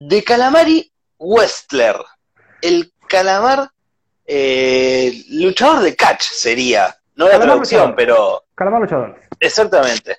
[0.00, 1.96] de Calamari Westler.
[2.62, 3.70] El calamar
[4.26, 6.94] eh, luchador de catch sería.
[7.16, 7.96] No la Calamar traducción, luchador.
[7.96, 9.20] pero Calamar luchador.
[9.40, 10.18] exactamente.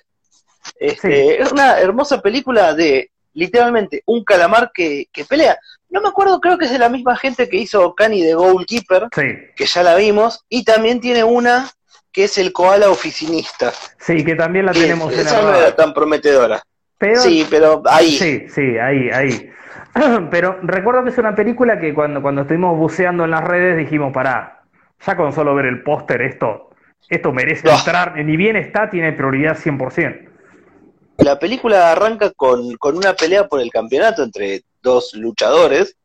[0.78, 1.42] Este, Sí.
[1.42, 5.58] Es una hermosa película de literalmente un calamar que, que pelea.
[5.88, 9.08] No me acuerdo, creo que es de la misma gente que hizo Cani de Goalkeeper,
[9.14, 9.22] Sí,
[9.56, 11.68] que ya la vimos, y también tiene una
[12.12, 13.72] que es el koala oficinista.
[13.98, 15.66] sí, que también la que tenemos en esa el no radar.
[15.68, 16.62] era tan prometedora.
[16.98, 18.18] Pero, Sí, pero ahí.
[18.18, 19.50] Sí, sí, ahí, ahí.
[20.30, 24.12] Pero recuerdo que es una película que cuando, cuando estuvimos buceando en las redes dijimos,
[24.12, 24.62] pará,
[25.04, 26.70] ya con solo ver el póster esto,
[27.08, 27.76] esto merece No.
[27.76, 30.28] entrar, ni bien está, tiene prioridad 100%.
[31.18, 35.96] La película arranca con, con una pelea por el campeonato entre dos luchadores.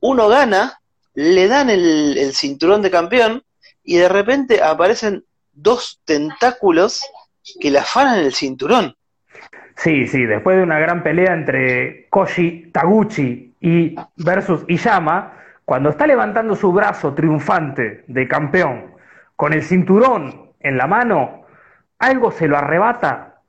[0.00, 0.78] Uno gana,
[1.14, 3.42] le dan el, el cinturón de campeón
[3.82, 7.00] y de repente aparecen dos tentáculos
[7.60, 8.94] que le afanan el cinturón.
[9.76, 15.32] Sí, sí, después de una gran pelea entre Koji Taguchi y versus Iyama,
[15.64, 18.94] cuando está levantando su brazo triunfante de campeón
[19.36, 21.44] con el cinturón en la mano,
[21.98, 23.40] algo se lo arrebata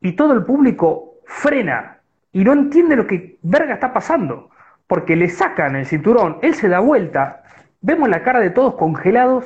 [0.00, 1.98] y todo el público frena
[2.32, 4.50] y no entiende lo que verga está pasando,
[4.86, 7.42] porque le sacan el cinturón, él se da vuelta,
[7.80, 9.44] vemos la cara de todos congelados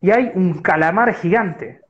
[0.00, 1.80] y hay un calamar gigante.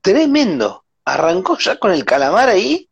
[0.00, 0.84] Tremendo.
[1.04, 2.88] Arrancó ya con el calamar ahí.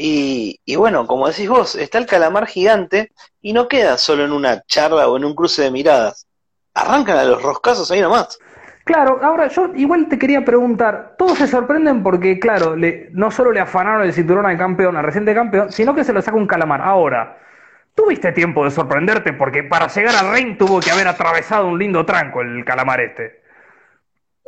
[0.00, 3.10] Y, y bueno, como decís vos, está el calamar gigante
[3.42, 6.26] y no queda solo en una charla o en un cruce de miradas.
[6.74, 8.38] Arrancan a los roscazos ahí nomás.
[8.84, 13.52] Claro, ahora yo igual te quería preguntar, todos se sorprenden porque, claro, le- no solo
[13.52, 16.46] le afanaron el cinturón al campeón, al reciente campeón, sino que se lo saca un
[16.46, 16.80] calamar.
[16.80, 17.36] Ahora,
[17.94, 19.32] ¿tuviste tiempo de sorprenderte?
[19.32, 23.42] Porque para llegar al ring tuvo que haber atravesado un lindo tranco el calamar este.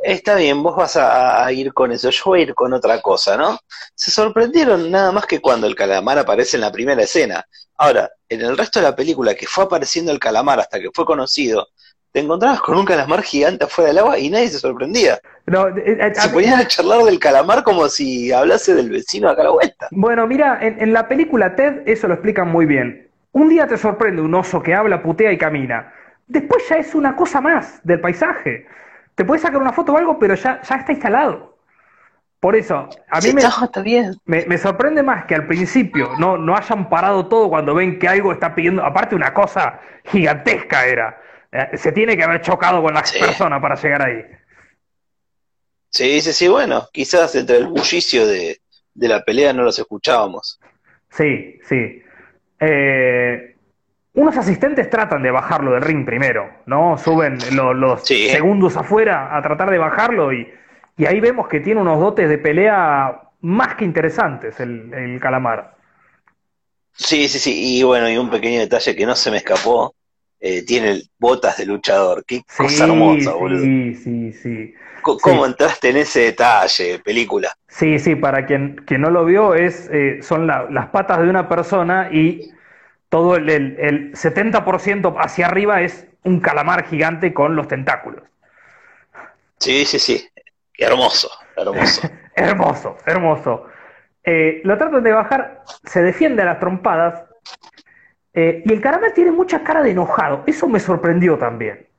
[0.03, 2.99] Está bien, vos vas a, a ir con eso, yo voy a ir con otra
[3.01, 3.59] cosa, ¿no?
[3.93, 7.45] Se sorprendieron nada más que cuando el calamar aparece en la primera escena.
[7.77, 11.05] Ahora, en el resto de la película que fue apareciendo el calamar hasta que fue
[11.05, 11.67] conocido,
[12.11, 15.19] te encontrabas con un calamar gigante afuera del agua y nadie se sorprendía.
[15.45, 19.41] No, eh, eh, Se ponían a charlar del calamar como si hablase del vecino acá
[19.41, 19.87] a la vuelta.
[19.91, 23.07] Bueno, mira, en, en la película Ted eso lo explican muy bien.
[23.33, 25.93] Un día te sorprende un oso que habla, putea y camina.
[26.27, 28.65] Después ya es una cosa más del paisaje.
[29.15, 31.57] Te puedes sacar una foto o algo, pero ya, ya está instalado.
[32.39, 33.43] Por eso, a mí Sí, me,
[34.25, 38.07] me, me sorprende más que al principio no, no hayan parado todo cuando ven que
[38.07, 38.83] algo está pidiendo.
[38.83, 41.21] Aparte, una cosa gigantesca era.
[41.51, 43.19] Eh, se tiene que haber chocado con las Sí.
[43.19, 44.23] personas para llegar ahí.
[45.89, 48.61] Sí, sí, sí, bueno, quizás entre el bullicio de,
[48.93, 50.59] de la pelea no los escuchábamos.
[51.09, 52.01] Sí, sí.
[52.59, 53.55] Eh,
[54.13, 56.97] unos asistentes tratan de bajarlo del ring primero, ¿no?
[56.97, 58.27] Suben lo- los Sí.
[58.27, 60.47] segundos afuera a tratar de bajarlo y,
[60.97, 65.75] y ahí vemos que tiene unos dotes de pelea más que interesantes el, el calamar.
[66.93, 69.95] Sí, sí, sí, y bueno, y un pequeño detalle que no se me escapó,
[70.39, 73.63] eh, tiene botas de luchador, qué Sí, cosa hermosa, boludo.
[73.63, 74.73] sí, sí, sí.
[75.01, 77.51] ¿Cómo entraste en ese detalle, película?
[77.67, 81.29] Sí, sí, para quien, quien no lo vio, es, eh, son la- las patas de
[81.29, 82.51] una persona y
[83.11, 88.23] todo el, el, el 70% hacia arriba es un calamar gigante con los tentáculos.
[89.59, 90.29] Sí, sí, sí,
[90.77, 92.09] hermoso, hermoso.
[92.33, 93.65] Hermoso, hermoso.
[94.23, 97.25] Eh, lo tratan de bajar, se defiende a las trompadas
[98.33, 100.45] eh, y el calamar tiene mucha cara de enojado.
[100.47, 101.89] Eso me sorprendió también.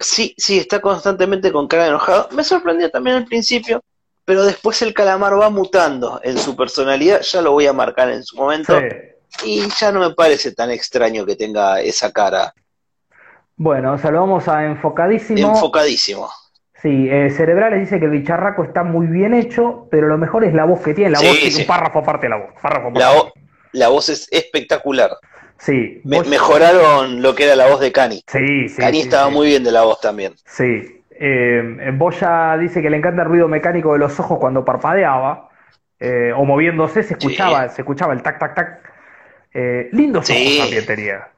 [0.00, 2.30] Sí, sí, está constantemente con cara de enojado.
[2.32, 3.82] Me sorprendió también al principio,
[4.24, 8.24] pero después el calamar va mutando en su personalidad, ya lo voy a marcar en
[8.24, 8.86] su momento, Sí.
[9.44, 12.52] Y ya no me parece tan extraño que tenga esa cara
[13.56, 15.48] Bueno, saludamos a Enfocadísimo.
[15.48, 16.28] enfocadísimo.
[16.82, 20.52] Sí, eh, Cerebrales dice que el bicharraco está muy bien hecho, pero lo mejor es
[20.52, 21.10] la voz que tiene.
[21.12, 21.60] La Sí, voz, sí.
[21.62, 22.50] un párrafo aparte de la voz.
[22.60, 23.30] Párrafo La, aparte.
[23.40, 25.10] vo- la voz es espectacular.
[25.56, 28.22] Sí, Me- mejoraron lo que era la voz de Cani.
[28.26, 30.34] Sí, sí, Cani sí, estaba muy bien de la voz también.
[30.44, 31.00] Sí.
[31.10, 35.48] Eh, Boya dice que le encanta el ruido mecánico de los ojos cuando parpadeaba
[36.00, 38.93] eh, o moviéndose, se escuchaba, se escuchaba el tac, tac, tac.
[39.54, 40.58] Eh, lindos Sí.
[40.60, 41.28] también tenía.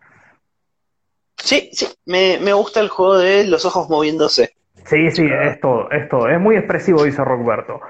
[1.37, 4.57] Sí, sí, me, me gusta el juego de los ojos moviéndose.
[4.87, 6.29] Sí, sí, es todo, es todo.
[6.29, 7.81] Es muy expresivo, dice Rockberto.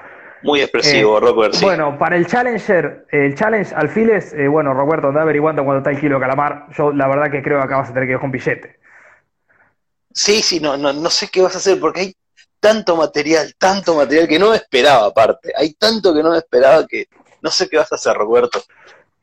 [0.42, 1.64] Muy expresivo, Eh, sí.
[1.64, 6.00] Bueno, para el Challenger, el Challenge Alfiles, eh, bueno, Roberto, anda averiguando cuando está el
[6.00, 6.66] kilo de calamar.
[6.76, 8.78] Yo la verdad que creo que acá vas a tener que ir con billete.
[10.12, 12.16] Sí, sí, no, no, no sé qué vas a hacer porque hay
[12.60, 15.52] tanto material, tanto material que no me esperaba aparte.
[15.56, 17.06] Hay tanto que no me esperaba que
[17.42, 18.62] no sé qué vas a hacer, Roberto.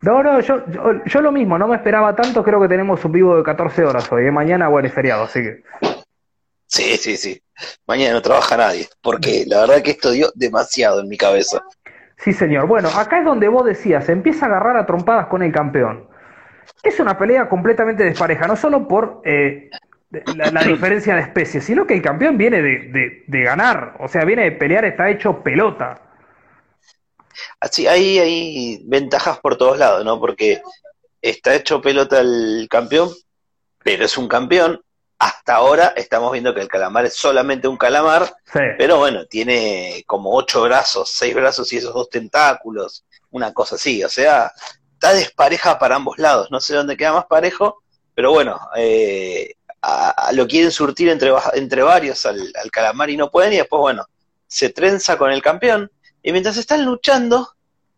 [0.03, 3.11] No, no, yo, yo, yo lo mismo, no me esperaba tanto, creo que tenemos un
[3.13, 4.31] vivo de 14 horas hoy, ¿eh?
[4.31, 5.63] Mañana, bueno, es feriado, así que...
[6.67, 7.41] Sí, sí, sí.
[7.87, 11.63] Mañana no trabaja nadie, porque la verdad que esto dio demasiado en mi cabeza.
[12.17, 12.67] Sí, señor.
[12.67, 16.07] Bueno, acá es donde vos decías, empieza a agarrar a trompadas con el campeón.
[16.81, 19.69] Es una pelea completamente despareja, no solo por eh,
[20.35, 24.43] la, diferencia de especies, sino que el campeón viene de, de, ganar, o sea, viene
[24.43, 26.01] de pelear, está hecho pelota.
[27.59, 30.19] Así, hay, hay ventajas por todos lados, ¿no?
[30.19, 30.61] Porque
[31.21, 33.09] está hecho pelota el campeón,
[33.83, 34.81] pero es un campeón.
[35.19, 38.35] Hasta ahora estamos viendo que el calamar es solamente un calamar,
[38.77, 44.03] pero bueno, tiene como ocho brazos, seis brazos y esos dos tentáculos, una cosa así.
[44.03, 44.51] O sea,
[44.93, 46.49] está despareja para ambos lados.
[46.51, 49.55] No sé dónde queda más parejo, pero bueno, eh,
[50.33, 54.05] lo quieren surtir entre, entre varios al, al, calamar y no pueden, y después, bueno,
[54.47, 55.91] se trenza con el campeón.
[56.23, 57.49] Y mientras están luchando,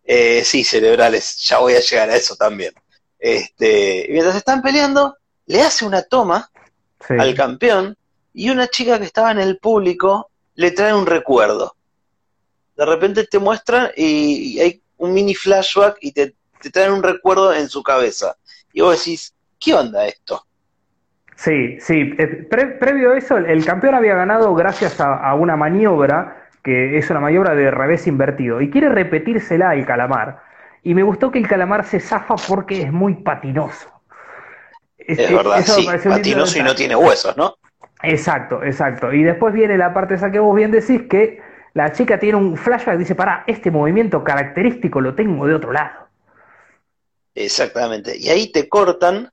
[0.03, 2.73] eh, sí, cerebrales, ya voy a llegar a eso también.
[3.19, 6.49] Este, mientras están peleando, le hace una toma
[7.07, 7.95] al campeón
[8.33, 11.75] y una chica que estaba en el público le trae un recuerdo.
[12.75, 16.35] De repente te muestran y, hay un mini flashback y te,
[16.71, 18.35] traen un recuerdo en su cabeza.
[18.73, 20.45] Y vos decís, ¿qué onda esto?
[21.35, 22.13] Sí, sí.
[22.17, 27.19] Eh, previo a eso, el, campeón había ganado gracias a, una maniobra que es una
[27.19, 30.41] maniobra de revés invertido y quiere repetírsela al calamar.
[30.81, 33.87] Y me gustó que el calamar se zafa porque es muy patinoso.
[34.97, 37.57] Es, verdad, sí, patinoso y no tiene huesos, ¿no?
[38.01, 39.13] Exacto, exacto.
[39.13, 41.39] Y después viene la parte esa que vos bien decís que
[41.75, 45.71] la chica tiene un flashback y dice, para, este movimiento característico lo tengo de otro
[45.71, 46.07] lado.
[47.35, 48.17] Exactamente.
[48.17, 49.29] Y ahí te cortan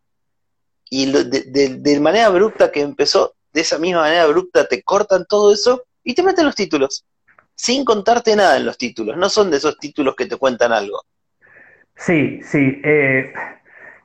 [0.90, 5.55] y de, de, manera abrupta que empezó, de esa misma manera abrupta te cortan todo
[5.55, 7.06] eso y te meten los títulos.
[7.54, 9.16] Sin contarte nada en los títulos.
[9.16, 11.02] No son de esos títulos que te cuentan algo.
[11.96, 12.81] Sí, sí.
[12.82, 13.32] Eh,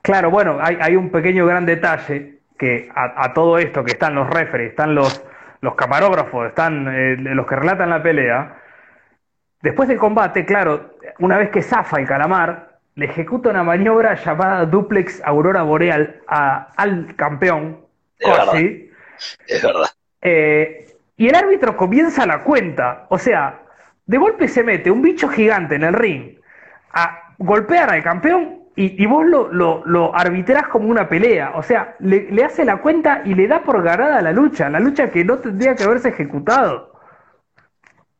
[0.01, 4.29] claro, bueno, hay, hay, un pequeño gran detalle que a, todo esto que están los
[4.29, 5.23] referees, están los,
[5.61, 8.61] los camarógrafos, están eh, los que relatan la pelea.
[9.61, 14.65] Después del combate, claro, una vez que zafa el calamar, le ejecuta una maniobra llamada
[14.65, 17.85] duplex aurora boreal al campeón,
[18.19, 18.89] Koshi.
[19.45, 19.89] Es verdad.
[20.21, 20.87] Eh,
[21.17, 23.07] y el árbitro comienza la cuenta.
[23.09, 23.63] O sea,
[24.05, 26.39] de golpe se mete un bicho gigante en el ring
[26.93, 31.53] a golpear al campeón y, vos lo, lo, lo, arbitrás como una pelea.
[31.55, 35.09] O sea, le, hace la cuenta y le da por ganada la lucha, la lucha
[35.09, 36.93] que no tendría que haberse ejecutado.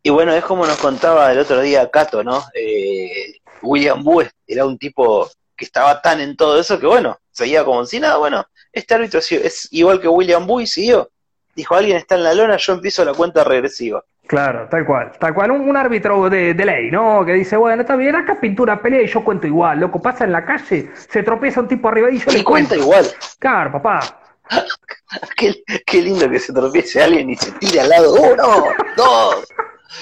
[0.02, 2.42] Y bueno, es como nos contaba el otro día Cato, ¿no?
[2.56, 7.64] Eh, William Bue era un tipo que estaba tan en todo eso que, bueno, seguía
[7.64, 8.18] como si nada.
[8.18, 11.12] Bueno, este árbitro es igual que William Bue y siguió.
[11.58, 14.04] Dijo, alguien está en la lona, yo empiezo la cuenta regresiva.
[14.28, 17.26] Claro, tal cual, tal cual, un, árbitro de, ley, ¿no?
[17.26, 20.34] Que dice, bueno, está bien, acá pintura pelea y yo cuento igual, loco, pasa en
[20.34, 23.08] la calle, se tropieza un tipo arriba y yo le cuenta igual.
[23.40, 24.20] Claro, papá.
[25.36, 28.66] qué, lindo que se tropiece alguien y se tire al lado, uno,
[28.96, 29.48] dos,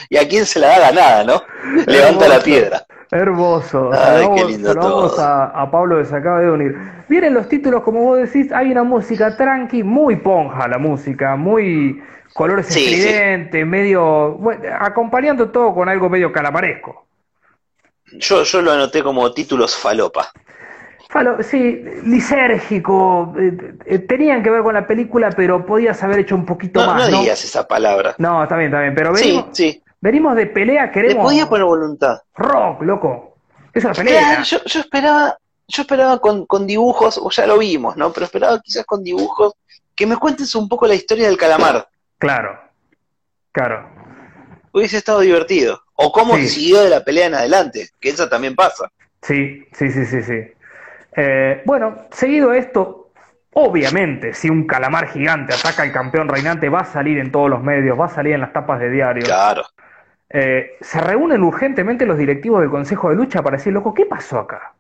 [0.10, 1.42] y a quién se la da nada, ¿no?
[1.86, 2.86] Levanta la piedra.
[3.12, 3.92] Hermoso.
[4.48, 5.16] Lindo todo.
[5.20, 6.76] A, Pablo que se acaba de unir.
[7.08, 12.02] Vienen los títulos, como vos decís, hay una música tranqui, muy ponja la música, muy
[12.34, 14.40] colores estridentes, medio,
[14.80, 17.06] acompañando todo con algo medio calamaresco.
[18.14, 20.32] Yo, yo lo anoté como títulos falopa.
[21.10, 26.36] Falo, sí, lisérgico, eh, eh, tenían que ver con la película, pero podías haber hecho
[26.36, 27.10] un poquito más.
[27.10, 28.16] No, digas esa palabra.
[28.18, 31.18] No, está bien, está bien, pero venimos, sí, venimos de pelea, queremos.
[31.18, 32.22] Le podía poner voluntad.
[32.36, 33.38] Rock, loco.
[33.74, 34.42] Es una pelea.
[34.42, 35.38] yo, yo esperaba,
[35.68, 38.12] yo esperaba con, con dibujos, o ya lo vimos, ¿no?
[38.14, 39.54] Pero esperaba quizás con dibujos
[39.96, 41.88] que me cuentes un poco la historia del calamar.
[42.18, 42.60] Claro,
[43.52, 43.90] claro.
[44.72, 45.82] Hubiese estado divertido.
[45.96, 48.92] O cómo siguió de la pelea en adelante, que eso también pasa.
[49.22, 50.42] Sí, sí, sí, sí, sí.
[51.16, 53.12] Eh, bueno, seguido esto,
[53.54, 57.64] obviamente, si un calamar gigante ataca al campeón reinante, va a salir en todos los
[57.64, 59.24] medios, va a salir en las tapas de diario.
[59.24, 59.64] Claro.
[60.38, 64.40] Eh, se reúnen urgentemente los directivos del Consejo de Lucha para decir, loco, ¿qué pasó
[64.40, 64.76] acá?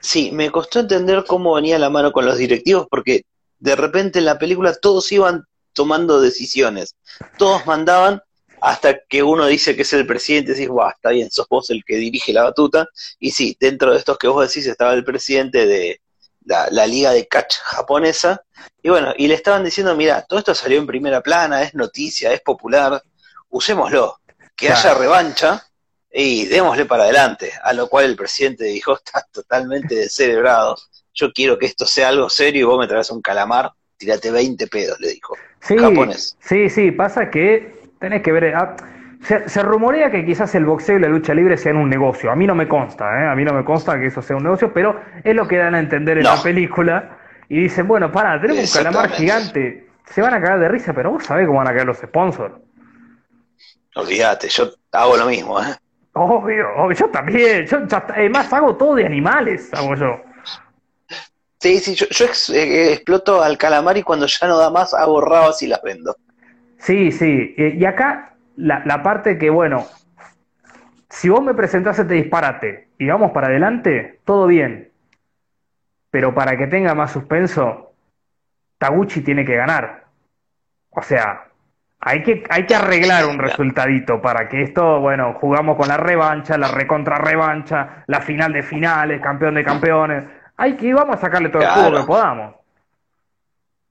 [0.00, 3.26] Sí, me costó entender cómo venía la mano con los directivos, porque
[3.58, 6.96] de repente en la película todos iban tomando decisiones.
[7.36, 8.22] Todos mandaban
[8.62, 11.84] hasta que uno dice que es el presidente, decís, guau, está bien, sos vos el
[11.84, 12.88] que dirige la batuta.
[13.18, 16.00] Y sí, dentro de estos que vos decís estaba el presidente de
[16.46, 18.42] la, liga de catch japonesa.
[18.82, 22.32] Y bueno, y le estaban diciendo, mira, todo esto salió en primera plana, es noticia,
[22.32, 23.02] es popular,
[23.50, 24.21] usémoslo,
[24.62, 25.62] que haya revancha
[26.12, 27.52] y démosle para adelante.
[27.62, 30.76] A lo cual el presidente dijo, estás totalmente descerebrado,
[31.14, 34.66] yo quiero que esto sea algo serio y vos me traes un calamar, tirate 20
[34.68, 35.36] pedos, le dijo.
[35.60, 35.76] Sí,
[36.40, 38.54] sí, sí, pasa que tenés que ver.
[38.54, 38.76] Ah,
[39.22, 42.32] se, rumorea que quizás el boxeo y la lucha libre sean un negocio.
[42.32, 43.28] A mí no me consta, ¿eh?
[43.28, 45.76] A mí no me consta que eso sea un negocio, pero es lo que dan
[45.76, 47.18] a entender en la película.
[47.48, 49.86] Y dicen, bueno, para, tenemos un calamar gigante.
[50.06, 52.54] Se van a cagar de risa, pero vos sabés cómo van a caer los sponsors.
[53.94, 55.74] Olvídate, yo hago lo mismo, ¿eh?
[56.14, 57.66] Obvio, yo también.
[57.66, 60.20] Yo, además hago todo de animales, hago yo.
[61.60, 65.62] Sí, sí, yo, eh, exploto al calamar y cuando ya no da más hago rabas
[65.62, 66.16] y las vendo.
[66.78, 67.54] Sí, sí.
[67.56, 69.86] Eh, y acá la, la parte que, bueno,
[71.08, 74.90] si vos me presentás este disparate y vamos para adelante, todo bien.
[76.10, 77.92] Pero para que tenga más suspenso,
[78.78, 80.06] Taguchi tiene que ganar.
[80.90, 81.51] O sea,
[82.04, 86.58] hay que, hay que arreglar un resultadito para que esto, bueno, jugamos con la revancha,
[86.58, 90.24] la recontra revancha, la final de finales, campeón de campeones.
[90.56, 92.56] Hay que, vamos a sacarle todo el jugo que podamos.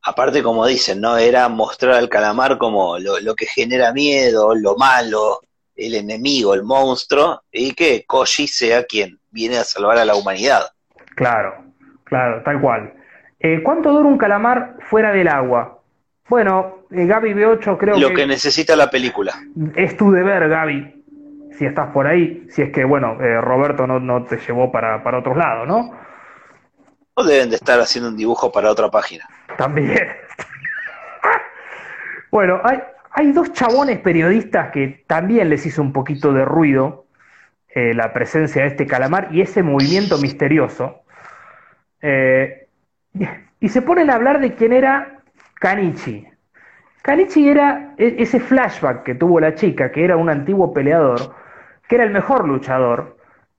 [0.03, 1.18] Aparte, como dicen, ¿no?
[1.18, 5.39] Era mostrar al calamar como lo, lo que genera miedo, lo malo,
[5.74, 10.63] el enemigo, el monstruo, y que Koji sea quien viene a salvar a la humanidad.
[11.15, 11.63] Claro,
[12.03, 12.94] claro, tal cual.
[13.39, 15.80] Eh, ¿Cuánto dura un calamar fuera del agua?
[16.27, 18.01] Bueno, eh, Gaby B8 creo que...
[18.01, 19.33] Lo que necesita la película.
[19.75, 21.03] Es tu deber, Gaby,
[21.57, 25.03] si estás por ahí, si es que, bueno, eh, Roberto no, no, te llevó para,
[25.03, 25.98] para otros lados, ¿no?
[27.13, 29.27] O deben de estar haciendo un dibujo para otra página.
[29.57, 30.07] También.
[32.31, 32.79] bueno, hay,
[33.12, 37.05] hay dos chabones periodistas que también les hizo un poquito de ruido
[37.74, 41.03] eh, la presencia de este calamar y ese movimiento misterioso.
[43.60, 45.21] y se ponen a hablar de quién era
[45.55, 46.31] Kanichi.
[47.01, 51.36] Kanichi era e, ese flashback que tuvo la chica, que era un antiguo peleador,
[51.88, 53.17] que era el mejor luchador,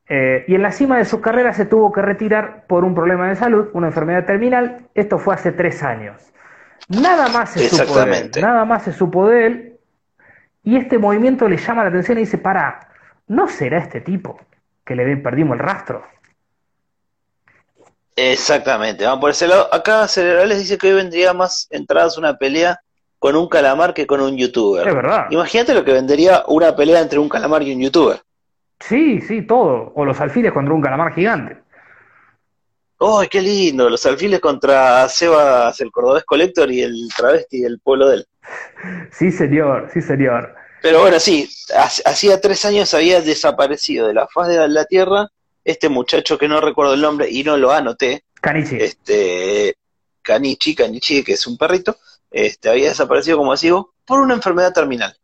[0.09, 3.29] eh, y en la cima de su carrera se tuvo que retirar por un problema
[3.29, 4.89] de salud, una enfermedad terminal.
[4.95, 6.23] Esto fue hace tres años.
[6.89, 9.79] Nada más se supo de él, nada más se supo de él,
[10.65, 12.89] y este movimiento le llama la atención y dice, para,
[13.29, 14.39] ¿no será este tipo
[14.85, 16.05] que le perdimos el rastro?
[18.15, 19.73] Exactamente, vamos por ese lado.
[19.73, 22.82] Acá Cerebrales dice que hoy vendría más entradas una pelea
[23.23, 24.89] con un calamar que con un youtuber.
[24.89, 25.27] Es verdad.
[25.31, 28.21] Imagínate lo que vendería una pelea entre un calamar y un youtuber.
[28.81, 29.93] Sí, sí, todo.
[29.95, 31.57] O los alfiles contra un calamar gigante.
[32.99, 33.89] ¡Oh, qué lindo!
[33.89, 38.27] Los alfiles contra Sebas, el cordobés collector y el travesti del pueblo de él.
[39.13, 40.57] Sí, señor, sí, señor.
[40.83, 41.49] Pero bueno, sí,
[42.05, 45.29] hacía tres años había desaparecido de la faz de la Tierra
[45.65, 48.25] este muchacho que no recuerdo el nombre y no lo anoté.
[48.41, 48.79] Canichi.
[48.81, 49.77] Este,
[50.23, 51.97] Canichi, Canichi, que es un perrito,
[52.33, 55.15] este, había desaparecido, como digo, por una enfermedad terminal.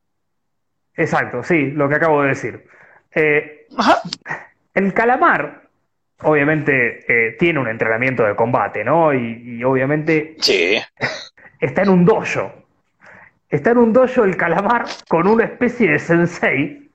[0.95, 2.65] Exacto, sí, lo que acabo de decir.
[3.15, 3.67] Eh,
[4.75, 5.69] el calamar,
[6.23, 9.15] obviamente, eh, tiene un entrenamiento de combate, ¿no?
[9.15, 10.77] Y, obviamente sí.
[11.61, 12.53] está en un dojo.
[13.49, 16.91] Está en un dojo el calamar con una especie de sensei.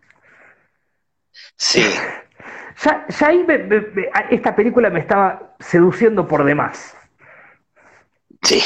[1.55, 1.83] Sí.
[2.83, 3.45] Ya, ya ahí
[4.31, 6.97] esta película me estaba seduciendo por demás.
[8.41, 8.59] Sí,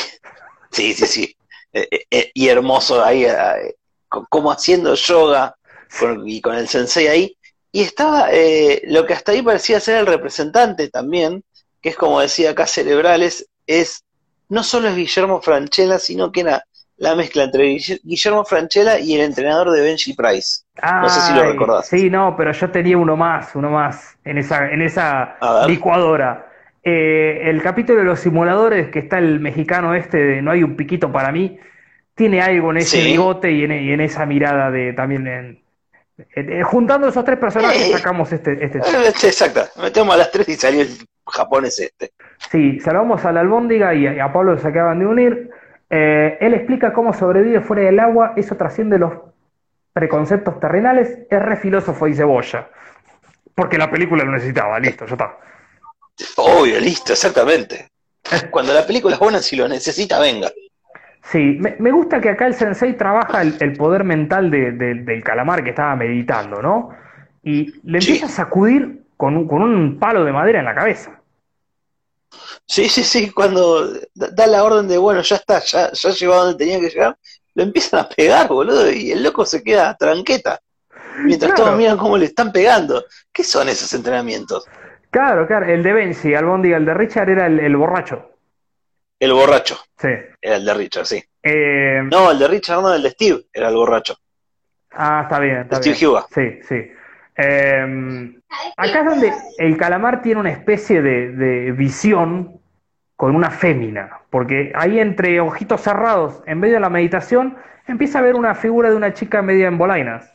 [0.71, 1.36] sí, sí, sí.
[1.77, 3.27] Eh, eh, eh, y hermoso ahí,
[4.29, 5.55] como haciendo yoga
[6.25, 7.37] y con el sensei ahí.
[7.71, 8.29] Y estaba
[8.87, 11.43] lo que hasta ahí parecía ser el representante también,
[11.81, 14.03] que es como decía acá Cerebrales, es
[14.49, 16.63] no solo es Guillermo Franchella, sino que era
[16.95, 20.63] la mezcla entre Guillermo Franchella y el entrenador de Benji Price.
[20.81, 21.87] no sé si lo recordás.
[21.87, 26.46] Sí, no, pero yo tenía uno más, uno más en esa, en esa licuadora.
[26.83, 30.75] Eh, el capítulo de los simuladores, que está el mexicano este de No hay un
[30.75, 31.59] piquito para mí,
[32.15, 37.37] tiene algo en ese bigote y en, esa mirada de también en, juntando esos tres
[37.37, 39.27] personajes eh, sacamos este, este, este.
[39.27, 40.89] Exacto, metemos a las tres y salió el
[41.25, 42.11] japonés este.
[42.49, 45.51] Sí, salvamos a la albóndiga y a, a Pablo se acaban de unir.
[45.89, 49.13] Eh, él explica cómo sobrevive fuera del agua, eso trasciende los
[49.93, 52.69] preconceptos terrenales, es re filósofo y cebolla.
[53.55, 55.37] Porque la película lo necesitaba, listo, ya está.
[56.37, 57.89] Obvio, listo, exactamente.
[58.51, 60.51] Cuando la película es buena, si lo necesita, venga.
[61.31, 65.93] Sí, me, gusta que acá el sensei trabaja el, poder mental del calamar que estaba
[65.95, 66.89] meditando, ¿no?
[67.43, 71.21] Y le empieza a sacudir con con un palo de madera en la cabeza.
[72.65, 76.37] Sí, sí, sí, cuando da la orden de, bueno, ya está, ya, ya llegó a
[76.37, 77.17] donde tenía que llegar,
[77.55, 80.59] lo empiezan a pegar, boludo, y el loco se queda tranqueta.
[81.23, 83.03] Mientras todos miran cómo le están pegando.
[83.33, 84.65] ¿Qué son esos entrenamientos?
[85.17, 88.33] Claro, claro, el de Benji, Albondiga, el de Richard era el, borracho.
[89.19, 89.75] El borracho.
[89.97, 90.09] Sí.
[90.39, 91.23] Era el de Richard, sí.
[91.41, 94.15] Eh, no, el de Richard no, el de Steve, era el borracho.
[94.91, 95.61] Ah, está bien.
[95.61, 96.21] Está Steve bien.
[96.29, 96.91] Sí, sí.
[97.35, 98.31] Eh,
[98.77, 102.61] acá es donde el calamar tiene una especie de, visión
[103.15, 107.57] con una fémina, porque ahí entre ojitos cerrados, en medio de la meditación,
[107.87, 110.31] empieza a ver una figura de una chica media en bolainas.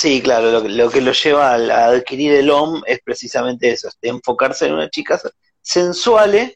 [0.00, 4.72] Sí, claro, lo, que lo lleva a, adquirir el OM es precisamente eso, enfocarse en
[4.72, 5.20] una chica
[5.60, 6.54] sensual.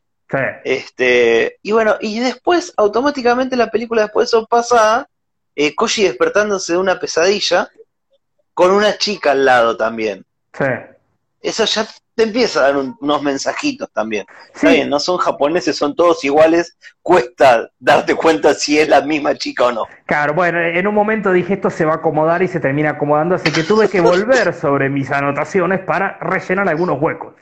[0.64, 5.06] Este, y bueno, y después, automáticamente la película después de eso pasa,
[5.54, 7.68] eh, Koji despertándose de una pesadilla,
[8.54, 10.24] con una chica al lado también.
[10.56, 10.64] Sí.
[11.44, 14.24] Eso ya te empieza a dar un- unos mensajitos también.
[14.54, 19.34] Está bien, no son japoneses, son todos iguales, cuesta darte cuenta si es la misma
[19.34, 19.86] chica o no.
[20.06, 23.34] Claro, bueno, en un momento dije esto se va a acomodar y se termina acomodando,
[23.34, 27.34] así que tuve que volver sobre mis anotaciones para rellenar algunos huecos.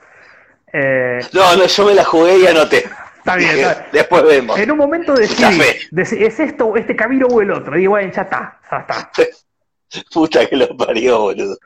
[0.73, 2.88] Eh, No, no, yo me la jugué y anoté.
[3.18, 3.90] Está bien, Dije, está bien.
[3.92, 4.59] Después vemos.
[4.59, 5.78] en un momento decidí, Café.
[5.92, 7.76] deci- ¿es esto, este camino o el otro?
[7.76, 9.11] Digo, bueno, ya está, ya está.
[10.12, 11.56] Puta que lo parió, boludo.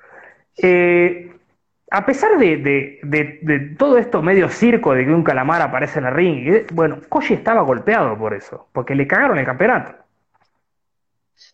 [0.58, 1.30] Eh,
[1.90, 5.98] a pesar de, de- de- de todo esto medio circo de que un calamar aparece
[6.00, 9.94] en el ring, bueno, Koji estaba golpeado por eso, porque le cagaron el campeonato.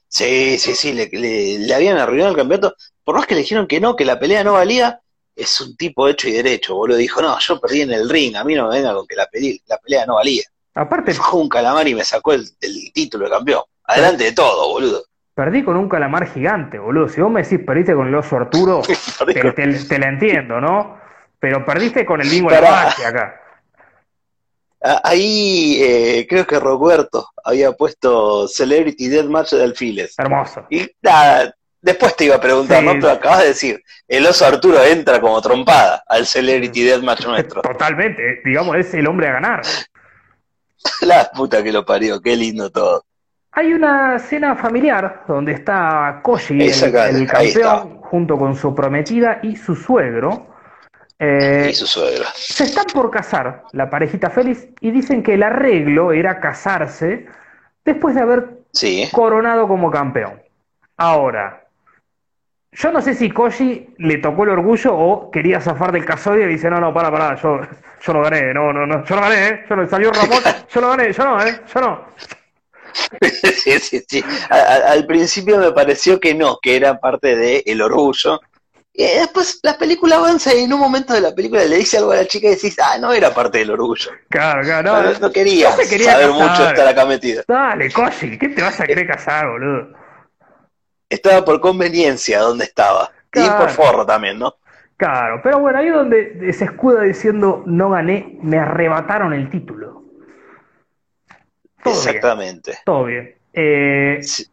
[0.09, 2.75] Sí, sí, sí, le, le- le habían arruinado el campeonato.
[3.05, 5.01] Por más que le dijeron que no, que la pelea no valía,
[5.35, 6.99] es un tipo hecho y derecho, boludo.
[6.99, 9.27] Dijo, no, yo perdí en el ring, a mí no me venga con que la,
[9.27, 10.45] peli- la pelea no valía.
[10.75, 13.63] Aparte, Bajó un calamar y me sacó el, el título de campeón.
[13.85, 15.05] Adelante de todo, boludo.
[15.35, 17.09] Perdí con un calamar gigante, boludo.
[17.09, 18.83] Si vos me decís perdiste con el oso Arturo,
[19.27, 20.99] te, con- te- te la entiendo, ¿no?
[21.39, 23.41] Pero perdiste con el bingo de la magia acá.
[24.85, 30.15] Ah, Ahí eh, creo que Roberto había puesto Celebrity Deathmatch de alfiles.
[30.19, 30.67] Hermoso.
[30.71, 32.87] Y nada, después te iba a preguntar, Sí.
[32.87, 32.93] ¿no?
[32.95, 37.63] Pero acabas de decir, el oso Arturo entra como trompada al Celebrity Deathmatch nuestro.
[37.63, 39.63] Totalmente, digamos, es el hombre a ganar.
[41.03, 43.05] La puta que lo parió, qué lindo todo.
[43.55, 49.77] Hay una cena familiar donde está Koji, el, campeón, junto con su prometida y su
[49.77, 50.47] suegro.
[51.19, 52.27] Eh, Y su suegra.
[52.35, 57.27] se están por casar, la parejita feliz, y dicen que el arreglo era casarse
[57.85, 59.09] después de haber Sí.
[59.13, 60.41] coronado como campeón.
[60.97, 61.65] Ahora,
[62.73, 66.53] yo no sé si Koji le tocó el orgullo o quería zafar del casodio y
[66.55, 67.61] dice, no, no, para, para, yo,
[68.01, 69.65] yo no gané, no, no, no, yo no gané, ¿eh?
[69.69, 70.39] Yo no, salió Ramón,
[70.75, 71.61] yo no gané, yo no, ¿eh?
[71.73, 72.01] Yo no.
[73.63, 74.25] Sí, sí, sí.
[74.51, 78.41] A- a- al principio me pareció que no, que era parte del orgullo.
[78.95, 82.13] Y después la película avanza y en un momento de la película le dice algo
[82.13, 84.11] a la chica y decís, ah, no era parte del orgullo.
[84.29, 86.49] Claro, claro, No, no, no quería, no se quería saber casar.
[86.51, 87.43] mucho estar acá metido.
[87.49, 89.89] Dale, Koji, ¿qué te vas a querer casar, boludo?
[91.09, 93.11] Estaba por conveniencia donde estaba.
[93.35, 94.57] Y por forro también, ¿no?
[94.97, 100.02] Claro, pero bueno, ahí donde se escuda diciendo, no gané, me arrebataron el título.
[101.83, 102.79] Todo bien, Exactamente.
[102.85, 103.35] todo bien.
[103.53, 104.47] Eh, Sí.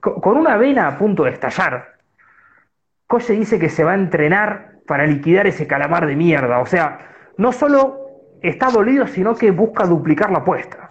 [0.00, 1.98] con una vena a punto de estallar,
[3.06, 6.58] Koji dice que se va a entrenar para liquidar ese calamar de mierda.
[6.60, 10.90] O sea, no solo está dolido, sino que busca duplicar la apuesta.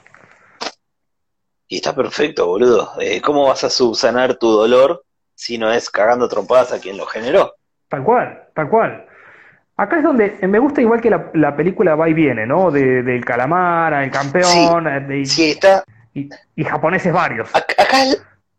[1.67, 2.91] Y está perfecto, boludo.
[3.01, 5.03] Eh, ¿cómo vas a subsanar tu dolor
[5.35, 7.55] si no es cagando trompadas a quien lo generó?
[7.89, 9.06] Tal cual, tal cual.
[9.77, 12.71] Acá es donde me gusta igual que la, la película va y viene, ¿no?
[12.71, 15.83] De, del calamar, al campeón, eh, de- Sí, está.
[16.15, 17.47] y, y japoneses varios.
[17.53, 17.97] Acá, acá,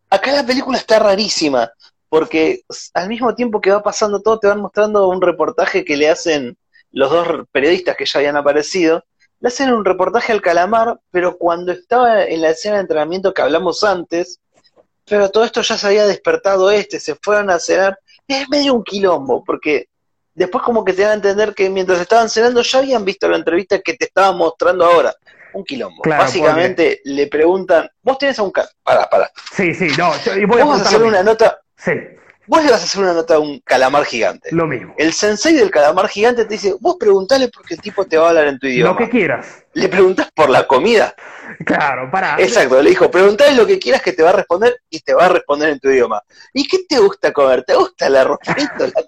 [0.09, 1.69] acá la película está rarísima,
[2.07, 2.61] porque
[2.93, 6.57] al mismo tiempo que va pasando todo, te van mostrando un reportaje que le hacen
[6.91, 9.03] los dos periodistas que ya habían aparecido.
[9.41, 13.41] Le hacen un reportaje al calamar, pero cuando estaba en la escena de entrenamiento que
[13.41, 14.39] hablamos antes,
[15.05, 17.99] pero todo esto ya se había despertado este, se fueron a cenar.
[18.25, 19.87] Es medio un quilombo, porque
[20.39, 23.37] después como que te dan a entender que mientras estaban cenando ya habían visto la
[23.37, 25.13] entrevista que te estaban mostrando ahora.
[25.53, 26.01] Un quilombo.
[26.01, 28.51] Claro, Básicamente le preguntan, vos tenés a un...
[28.51, 29.29] ca- Pará, pará.
[29.53, 31.91] Sí, sí, no, yo, y voy a Vos hacer lo una nota, Sí,
[32.45, 34.49] vos le vas a hacer una nota a un calamar gigante.
[34.51, 34.93] lo mismo.
[34.97, 38.29] El sensei del calamar gigante te dice, vos preguntale porque el tipo te va a
[38.29, 38.97] hablar en tu Lo idioma.
[38.97, 39.47] que quieras.
[39.73, 41.13] Le preguntás por la comida.
[41.65, 42.39] Claro, para.
[42.39, 45.25] Exacto, le dijo, preguntale lo que quieras que te va a responder y te va
[45.25, 46.21] a responder en tu idioma.
[46.53, 47.63] ¿Y qué te gusta comer?
[47.63, 48.85] ¿Te gusta el arroz frito?
[48.85, 49.03] La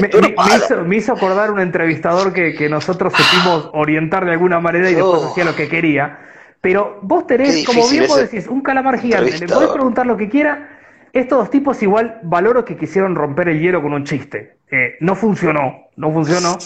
[0.00, 0.10] Me,
[0.56, 4.94] hizo, me hizo acordar un entrevistador que, que nosotros supimos orientar de alguna manera y
[4.94, 5.30] después Oh.
[5.30, 6.18] hacía lo que quería.
[6.60, 10.28] Pero vos tenés, como bien vos decís, un calamar gigante, le podés preguntar lo que
[10.28, 10.70] quiera.
[11.12, 14.56] Estos dos tipos igual valoro que quisieron romper el hielo con un chiste.
[14.70, 16.56] Eh, no funcionó, no funcionó.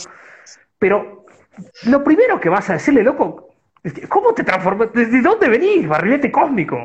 [0.78, 1.26] Pero
[1.86, 3.48] lo primero que vas a decirle, loco,
[4.08, 4.88] ¿cómo te transformas?
[4.94, 6.78] ¿Desde dónde venís, barrilete cósmico?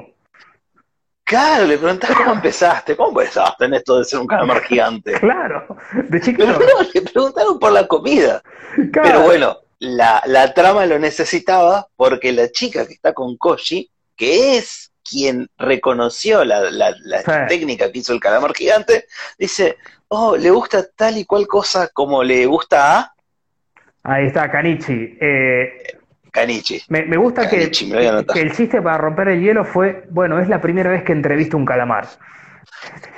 [1.34, 5.14] Claro, le preguntás cómo empezaste, cómo empezaste en esto de ser un calamar gigante.
[5.20, 6.46] Claro, de Pero chiquito.
[6.60, 8.42] no, le preguntaron por la comida.
[8.92, 9.08] Claro.
[9.10, 14.58] Pero bueno, la, la trama lo necesitaba porque la chica que está con Koji, que
[14.58, 17.32] es quien reconoció la, la- la Sí.
[17.50, 19.06] técnica que hizo el calamar gigante,
[19.38, 19.78] dice,
[20.10, 23.14] oh, le gusta tal y cual cosa como le gusta a
[24.06, 25.18] Ahí está, Kanichi.
[25.20, 25.98] Eh,
[26.34, 26.82] Kanichi.
[26.90, 27.58] Me, me gusta que,
[27.92, 31.56] me el chiste para romper el hielo fue, bueno, es la primera vez que entrevisto
[31.56, 32.08] un calamar.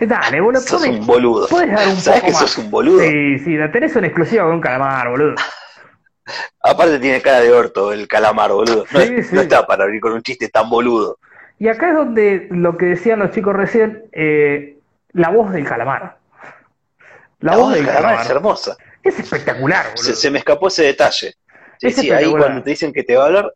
[0.01, 1.47] Dale, boludo, Sos podés, un boludo.
[1.47, 2.41] podés dar un ¿Sabes poco que más.
[2.41, 2.99] sos un boludo?
[2.99, 5.35] Sí, sí, la tenés una exclusiva con un calamar, boludo.
[6.61, 8.83] Aparte tiene cara de orto el calamar, boludo.
[8.91, 9.35] No, Sí, es- sí.
[9.35, 11.17] no está para abrir con un chiste tan boludo.
[11.57, 14.77] Y acá es donde lo que decían los chicos recién, eh,
[15.13, 16.17] la voz del calamar.
[17.39, 18.77] La, voz del calamar calamar es hermosa.
[19.03, 20.03] es espectacular, boludo.
[20.03, 21.35] Se, se me escapó ese detalle.
[21.77, 23.53] Sí, Es sí, ahí cuando te dicen que te va a hablar,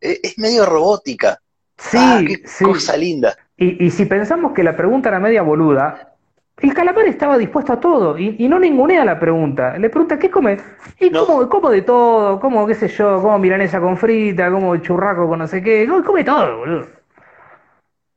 [0.00, 1.38] es, es medio robótica.
[1.76, 2.64] Sí, Ah, qué sí.
[2.64, 3.36] cosa linda.
[3.56, 6.14] Y, y si pensamos que la pregunta era media boluda,
[6.58, 9.76] el calamar estaba dispuesto a todo y, y no ningunea la pregunta.
[9.78, 10.58] Le pregunta, ¿qué come?
[11.00, 11.26] Y No.
[11.26, 15.40] como, como de todo, como, qué sé yo, como milanesa con frita, como churraco con
[15.40, 16.86] no sé qué, come, come todo, boludo.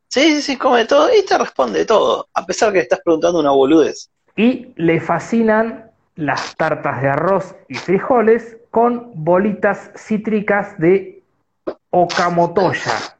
[0.09, 3.51] Sí, sí, sí, come todo y te responde todo, a pesar que estás preguntando una
[3.51, 4.09] boludez.
[4.35, 11.23] Y le fascinan las tartas de arroz y frijoles con bolitas cítricas de
[11.91, 13.15] Okamotoya.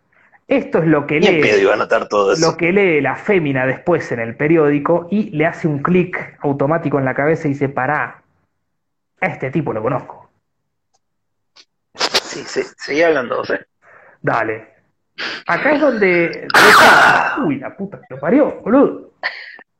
[0.50, 2.52] Esto es lo que pedo lee, todo eso.
[2.52, 7.00] lo que lee la fémina después en el periódico y le hace un clic automático
[7.00, 8.22] en la cabeza y dice, pará,
[9.22, 10.30] a este tipo lo conozco.
[11.94, 13.66] Sí, sí, seguí hablando, ¿eh?
[14.22, 14.74] Dale.
[15.48, 16.50] Acá es donde...
[17.46, 19.14] Uy, la puta que lo parió, boludo.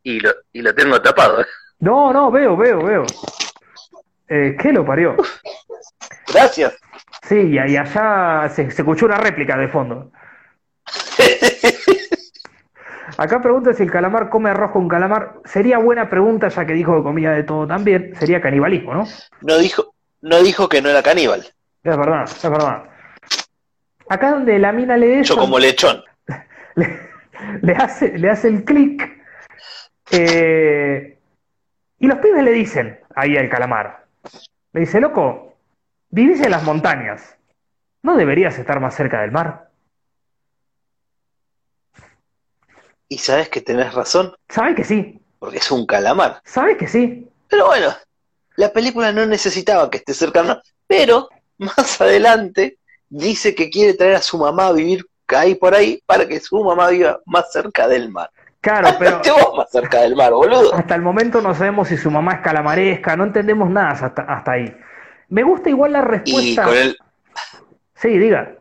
[0.04, 1.46] Y lo, y lo tengo tapado, ¿eh?
[1.80, 3.06] No, no, veo, veo, veo.
[4.30, 5.18] Eh, ¿qué lo parió?
[6.34, 6.74] Gracias.
[7.24, 10.12] Sí, y y allá se, se escuchó una réplica de fondo.
[13.18, 15.36] Acá pregunta si el calamar come arroz con calamar.
[15.46, 18.14] Sería buena pregunta, ya que dijo que comía de todo también.
[18.16, 19.04] Sería canibalismo, ¿no?
[19.04, 21.46] Es No dijo, no dijo que no era caníbal.
[21.84, 22.84] verdad, es verdad.
[24.10, 26.04] Acá donde la mina lee Yo como lechón.
[26.76, 27.00] le,
[27.62, 29.24] le hace, le hace el clic.
[30.12, 31.18] eh,
[32.00, 34.06] y los pibes le dicen ahí al calamar.
[34.74, 35.55] Le dice, loco,
[36.16, 37.36] vivís en las montañas.
[38.02, 39.70] ¿No deberías estar más cerca del mar?
[43.10, 45.22] Y sabes que tenés razón, ¿Sabes que sí?
[45.40, 46.40] porque es un calamar.
[46.46, 47.30] ¿Sabes que sí?
[47.50, 47.90] Pero bueno,
[48.56, 52.78] la película no necesitaba que esté cerca del mar, pero más adelante
[53.10, 56.64] dice que quiere traer a su mamá a vivir ahí por ahí para que su
[56.64, 58.30] mamá viva más cerca del mar.
[58.62, 60.74] Claro, pero vos más cerca del mar, boludo.
[60.74, 64.52] hasta el momento no sabemos si su mamá es calamaresca, no entendemos nada hasta, hasta
[64.54, 64.74] ahí.
[65.30, 66.64] Me gusta igual la Y respuesta.
[66.66, 66.98] con el,
[67.96, 68.56] Sí, diga.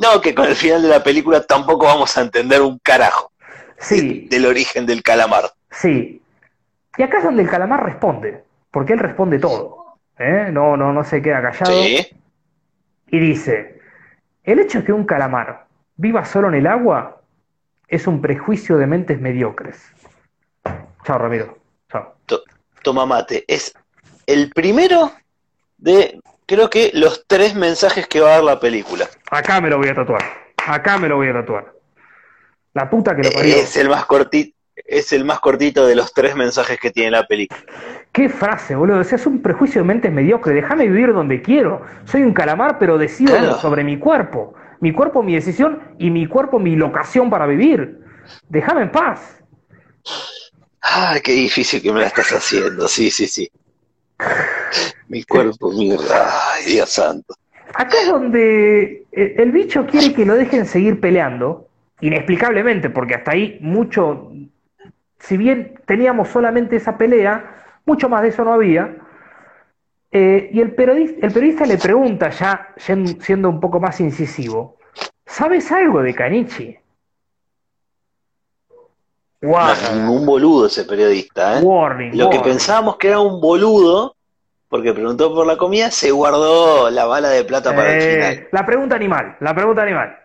[0.00, 3.30] no, que con el final de la película tampoco vamos a entender un carajo
[3.78, 5.52] Sí, del origen del calamar.
[5.70, 6.16] sí.
[6.98, 9.96] Y acá es donde el calamar responde, porque él responde todo.
[10.18, 10.48] ¿eh?
[10.52, 11.72] No, no, no se queda callado.
[11.72, 12.06] Sí.
[13.06, 13.80] Y dice,
[14.42, 17.22] el hecho de que un calamar viva solo en el agua
[17.88, 19.80] es un prejuicio de mentes mediocres.
[21.04, 21.58] Chao, Ramiro.
[21.90, 22.16] Chao.
[22.82, 23.44] Toma mate.
[23.46, 23.72] Es
[24.26, 25.12] el primero
[25.80, 29.08] de, creo que, los tres mensajes que va a dar la película.
[29.30, 30.22] Acá me lo voy a tatuar.
[30.66, 31.72] Acá me lo voy a tatuar.
[32.74, 33.56] La puta que lo parió.
[33.56, 37.26] Es el más cortito, es el más cortito de los tres mensajes que tiene la
[37.26, 37.60] película.
[38.12, 38.98] Qué frase, boludo.
[38.98, 40.54] O sea, es un prejuicio de mentes mediocre.
[40.54, 41.82] Déjame vivir donde quiero.
[42.04, 43.58] Soy un calamar, pero decido Claro.
[43.58, 44.54] sobre mi cuerpo.
[44.80, 48.00] Mi cuerpo, mi decisión y mi cuerpo, mi locación para vivir.
[48.48, 49.38] Déjame en paz.
[50.80, 52.88] Ay, qué difícil que me la estás haciendo.
[52.88, 53.50] Sí, sí, sí.
[55.08, 56.30] Mi cuerpo, mierda.
[56.52, 57.34] Ay, Dios santo.
[57.74, 61.68] Acá es donde eh, el bicho quiere que lo dejen seguir peleando,
[62.00, 64.32] inexplicablemente, porque hasta ahí mucho,
[65.18, 68.96] si bien teníamos solamente esa pelea, mucho más de eso no había.
[70.12, 74.76] Eh, y el periodista, el periodista le pregunta, ya siendo un poco más incisivo,
[75.24, 76.76] ¿sabes algo de Canichi?
[79.42, 81.62] No es ningún boludo ese periodista, ¿eh?
[81.62, 84.14] warning, Lo que pensábamos que era un boludo,
[84.68, 88.48] porque preguntó por la comida, se guardó la bala de plata para el Eh, final.
[88.52, 90.16] la pregunta animal, la pregunta animal.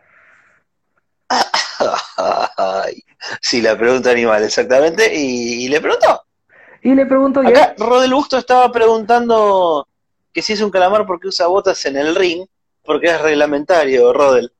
[3.41, 5.13] Sí, la pregunta animal, exactamente.
[5.15, 6.21] Y, y le preguntó.
[6.81, 9.87] Y le pregunto, y Acá Rodel Busto estaba preguntando
[10.31, 12.45] que si es un calamar porque usa botas en el ring,
[12.83, 14.51] porque es reglamentario, Rodel.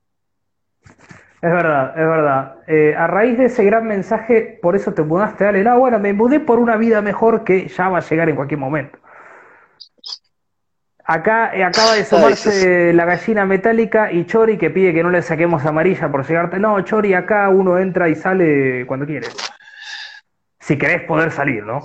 [1.46, 2.56] Es verdad, es verdad.
[2.66, 6.12] Eh, a raíz de ese gran mensaje, por eso te mudaste, dale, no, bueno, me
[6.12, 8.98] mudé por una vida mejor que ya va a llegar en cualquier momento.
[11.04, 15.22] Acá eh, acaba de sumarse la gallina metálica y Chori que pide que no le
[15.22, 16.58] saquemos amarilla por llegarte.
[16.58, 19.28] No, Chori, acá uno entra y sale cuando quiere.
[20.60, 21.82] Si querés poder salir, ¿no?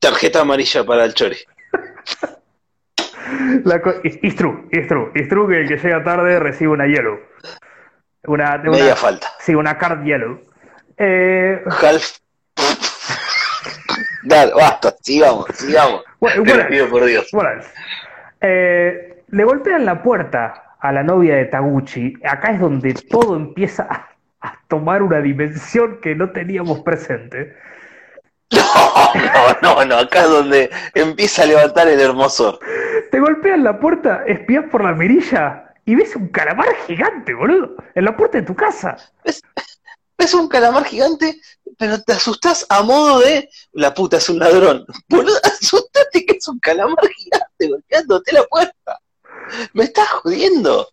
[0.00, 1.36] Tarjeta amarilla para el Chori.
[3.64, 6.86] La it's, it's true, it's true, it's true que el que llega tarde recibe una
[6.86, 7.18] yellow.
[8.28, 9.26] Una, una- Media falta.
[9.40, 10.40] sí, una card yellow.
[10.96, 12.18] Eh, Half.
[14.24, 16.02] Dale, basta, sigamos, sigamos.
[16.20, 16.68] Bueno, Te lo bueno.
[16.68, 17.28] pido por Dios.
[17.32, 17.62] Bueno,
[18.40, 22.14] eh, le golpean la puerta a la novia de Taguchi.
[22.24, 24.08] Acá es donde todo empieza a,
[24.46, 27.56] a tomar una dimensión que no teníamos presente.
[28.52, 28.60] No,
[29.62, 32.58] no, no, no, acá es donde empieza a levantar el hermosor.
[33.10, 38.04] Te golpean la puerta, espías por la mirilla y ves un calamar gigante, boludo, en
[38.04, 38.94] la puerta de tu casa.
[40.18, 41.40] ves un calamar gigante,
[41.78, 44.84] pero te asustás a modo de la puta es un ladrón.
[45.08, 49.00] Boludo, asustate que es un calamar gigante golpeándote la puerta.
[49.72, 50.90] Me estás jodiendo.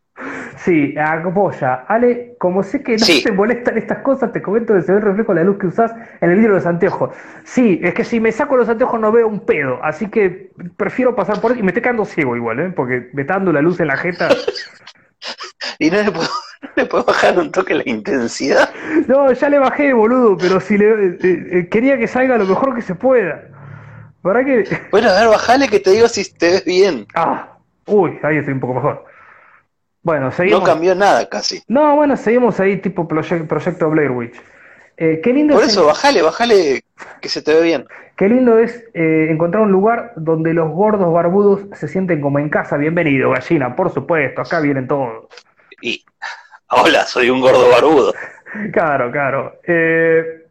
[0.58, 1.86] Sí, apoya.
[1.88, 5.04] Ale, como sé que no te molestan estas cosas, te comento que se ve el
[5.04, 7.15] reflejo de la luz que usás en el libro de los anteojos.
[7.44, 11.15] Sí, es que si me saco los anteojos no veo un pedo, así que prefiero
[11.15, 12.74] pasar por él y me estoy quedando ciego igual, ¿eh?
[12.76, 14.30] porque me está dando la luz en la jeta.
[15.80, 16.30] y no le, puedo,
[16.76, 18.70] le puedo bajar un toque la intensidad.
[19.08, 22.76] No, ya le bajé, boludo, pero si le eh, eh, quería que salga lo mejor
[22.76, 23.44] que se pueda.
[24.22, 24.63] ¿Para qué?
[24.89, 27.06] Bueno, a ver, bajale que te digo si te ves bien.
[27.13, 29.06] Ah, uy, ahí estoy un poco mejor.
[30.06, 30.60] Bueno, seguimos.
[30.60, 31.63] No cambió nada casi.
[31.68, 34.39] No, bueno, seguimos ahí tipo proyecto Blair Witch.
[34.98, 36.84] Eh, qué lindo Por eso, bájale, bájale
[37.22, 37.88] que se te ve bien.
[38.15, 42.50] Qué lindo es eh, encontrar un lugar donde los gordos barbudos se sienten como en
[42.50, 42.78] casa.
[42.78, 45.26] Bienvenido, gallina, por supuesto, acá vienen todos.
[45.82, 46.06] Y,
[46.70, 48.13] hola, soy un gordo barbudo.
[48.74, 49.60] claro, claro.
[49.65, 50.46] Eh,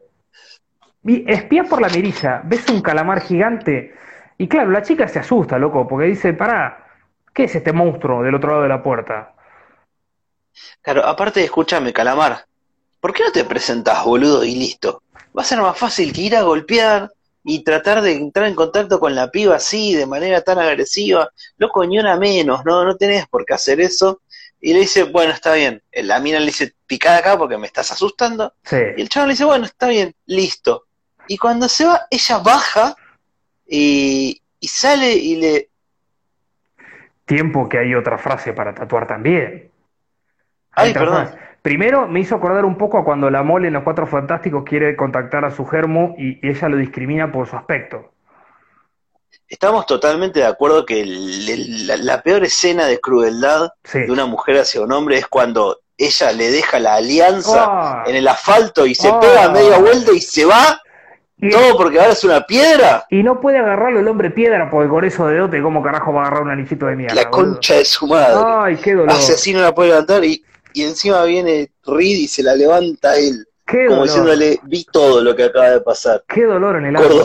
[1.28, 3.94] espías por la mirilla, ves un calamar gigante
[4.36, 6.88] y claro, la chica se asusta, loco, porque dice, pará,
[7.32, 9.33] ¿qué es este monstruo del otro lado de la puerta?
[10.82, 12.46] Claro, aparte, escúchame, Calamar,
[13.00, 15.02] ¿por qué no te presentas, boludo, y listo?
[15.36, 17.10] Va a ser más fácil que ir a golpear
[17.42, 21.30] y tratar de entrar en contacto con la piba así, de manera tan agresiva.
[21.58, 22.84] Loco, ni una menos, ¿no?
[22.84, 24.22] No tenés por qué hacer eso.
[24.60, 25.82] Y le dice, bueno, está bien.
[25.92, 28.54] La mina le dice, picada acá porque me estás asustando.
[28.96, 30.84] Y el chavo le dice, bueno, está bien, listo.
[31.28, 32.96] Y cuando se va, ella baja
[33.66, 35.68] y, y sale y le...
[37.26, 39.70] Tiempo que hay otra frase para tatuar también.
[40.76, 41.28] Ay, perdón.
[41.64, 44.96] Primero me hizo acordar un poco a cuando la mole en Los Cuatro Fantásticos quiere
[44.96, 48.12] contactar a su germo y, ella lo discrimina por su aspecto.
[49.48, 54.92] Estamos totalmente de acuerdo que la, peor escena de crueldad de una mujer hacia un
[54.92, 58.04] hombre es cuando ella le deja la alianza ah.
[58.06, 60.82] en el asfalto y se pega pega media vuelta y se va.
[61.50, 63.06] todo porque ahora es una piedra.
[63.08, 66.24] Y no puede agarrarlo el hombre piedra porque con eso de dote, ¿cómo carajo va
[66.24, 67.14] a agarrar un anillito de mierda?
[67.14, 68.44] La concha de su madre.
[68.44, 69.10] Ay, qué dolor.
[69.10, 73.46] Así no la puede levantar y y encima viene Reed y se la levanta él.
[73.64, 76.22] Qué como diciéndole, vi todo lo que acaba de pasar.
[76.28, 77.24] Qué dolor en el alma.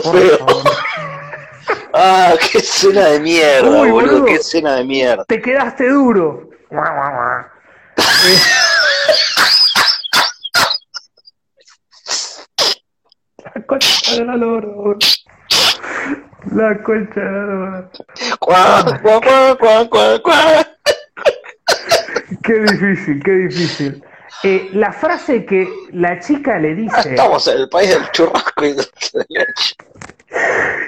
[1.92, 5.24] ah, qué escena de mierda, boludo, qué escena de mierda.
[5.26, 6.48] Te quedaste duro.
[13.54, 14.68] La concha de la lora,
[16.52, 17.90] La concha de la lora.
[22.42, 24.04] Qué difícil, qué difícil.
[24.42, 27.10] Eh, la frase que la chica le dice.
[27.10, 28.76] Estamos en el país del churrasco y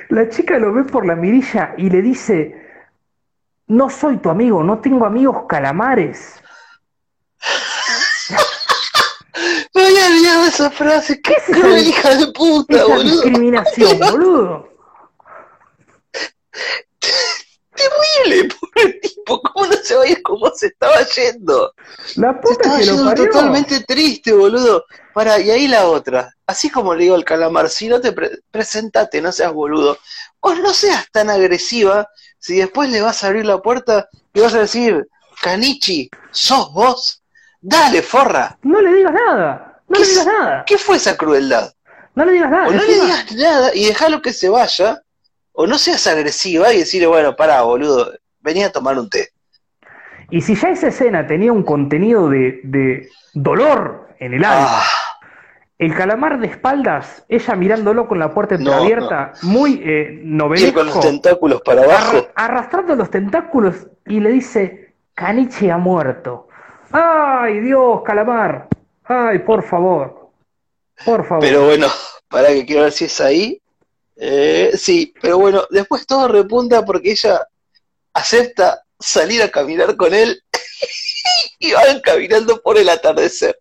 [0.09, 2.57] La chica lo ve por la mirilla y le dice:
[3.66, 6.40] No soy tu amigo, no tengo amigos calamares.
[9.75, 11.21] Me había olvidado esa frase.
[11.21, 14.72] ¿Qué es esa hija de puta, esa discriminación, boludo?
[17.83, 21.73] Terrible, pobre tipo, ¿cómo no se va a ir como se estaba yendo?
[22.16, 24.85] La puta se estaba yendo totalmente triste, boludo.
[25.14, 28.14] Para, y ahí la otra, así como le digo al calamar, si no te
[28.51, 29.99] presentate, no seas boludo,
[30.40, 34.55] o no seas tan agresiva, si después le vas a abrir la puerta y vas
[34.55, 35.07] a decir,
[35.42, 37.23] Canichi, ¿sos vos?
[37.61, 38.59] Dale, forra.
[38.62, 40.64] No le digas nada, no le digas nada.
[40.66, 41.73] ¿Qué fue esa crueldad?
[42.14, 42.68] No le digas nada.
[42.68, 45.03] O no le digas nada y déjalo que se vaya
[45.53, 49.29] o no seas agresiva y decirle, bueno, pará, boludo, venía a tomar un té.
[50.31, 55.19] Y si ya esa escena tenía un contenido de, dolor en el alma, ah.
[55.79, 60.79] el calamar de espaldas, ella mirándolo con la puerta entreabierta, muy eh, novelesco.
[60.79, 62.29] con los tentáculos para abajo.
[62.35, 66.49] arrastrando los tentáculos y le dice, Caniche ha muerto.
[66.93, 68.69] ¡Ay, Dios, calamar!
[69.05, 70.31] ¡Ay, por favor!
[71.05, 71.45] Por favor.
[71.45, 71.88] Pero bueno,
[72.29, 73.62] para que quiero ver si es ahí.
[74.25, 77.45] Eh, sí, pero bueno, después todo repunta porque ella
[78.15, 80.41] acepta salir a caminar con él
[81.59, 83.59] y van caminando por el atardecer.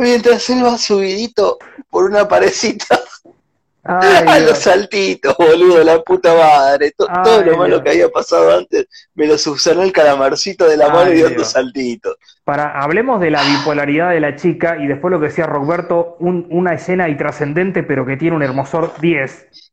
[0.00, 3.00] Mientras él va subidito por una parecita
[3.84, 6.92] a los saltitos, boludo, la puta madre.
[6.96, 11.12] todo lo malo que había pasado antes me lo subsanó el calamarcito de la mano
[11.12, 12.16] y dando saltitos.
[12.42, 16.74] Para, hablemos de la bipolaridad de la chica y después lo que decía Roberto, una
[16.74, 19.70] escena y trascendente, pero que tiene un hermosor 10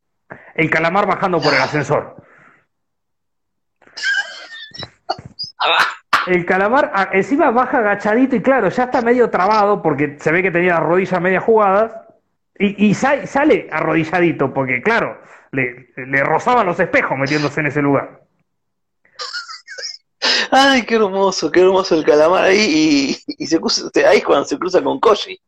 [0.56, 2.16] el calamar bajando por el ascensor.
[6.28, 10.44] El calamar ah, encima baja agachadito y claro, ya está medio trabado porque se ve
[10.44, 11.94] que tenía las rodillas media jugadas
[12.60, 15.20] y, sale arrodilladito porque claro,
[15.52, 18.22] le, rozaban los espejos metiéndose en ese lugar.
[20.52, 24.84] Ay, qué hermoso, qué hermoso el calamar ahí y, se cruza, ahí cuando se cruza
[24.84, 25.40] con Koji.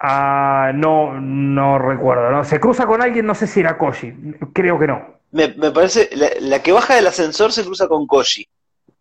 [0.00, 2.44] Ah, no, no recuerdo, ¿no?
[2.44, 4.12] Se cruza con alguien, no sé si era Koji,
[4.52, 5.18] creo que no.
[5.32, 8.46] Me, me parece, la, la que baja del ascensor se cruza con Koji.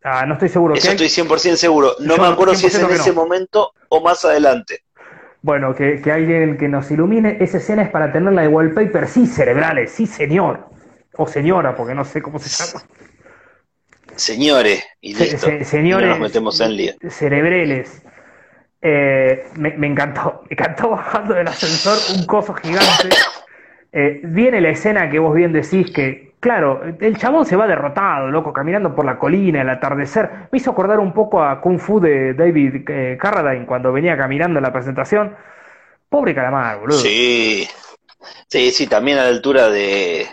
[0.03, 0.73] Ah, no estoy seguro.
[0.73, 1.93] Eso ¿Qué estoy 100% seguro.
[1.99, 3.15] No Yo me acuerdo si es 100% en ese no.
[3.15, 4.83] momento o más adelante.
[5.41, 9.27] Bueno, que, que alguien que nos ilumine, esa escena es para tenerla de wallpaper, sí,
[9.27, 10.67] cerebrales, sí, señor.
[11.15, 12.83] O señora, porque no sé cómo se llama.
[14.15, 15.45] Señores, y Se- listo.
[15.47, 16.93] se- Y no señores nos metemos en lío.
[17.09, 18.01] cerebreles.
[18.89, 23.09] Eh, me, encantó, me encantó bajando del ascensor un coso gigante.
[23.91, 28.29] Eh, viene la escena que vos bien decís que, claro, el chabón se va derrotado,
[28.29, 30.29] loco, caminando por la colina, el atardecer.
[30.51, 34.59] Me hizo acordar un poco a Kung Fu de David eh, Carradine cuando venía caminando
[34.59, 35.35] en la presentación.
[36.07, 36.99] Pobre calamar, boludo.
[36.99, 37.67] Sí,
[38.47, 40.27] sí, sí, también a la altura de,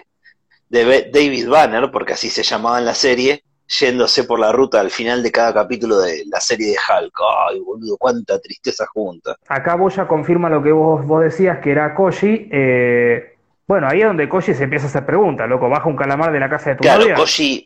[0.68, 4.90] de David Banner, porque así se llamaba en la serie, yéndose por la ruta al
[4.90, 7.18] final de cada capítulo de la serie de Hulk.
[7.50, 9.36] Ay, boludo, cuánta tristeza junta.
[9.48, 12.48] Acá Boya confirma lo que vos, vos decías, que era Koji.
[12.52, 13.30] eh,
[13.66, 15.68] bueno, ahí es donde Koji se empieza a hacer preguntas, loco.
[15.68, 17.14] Baja un calamar de la casa de tu Claro, novia.
[17.14, 17.64] Koji,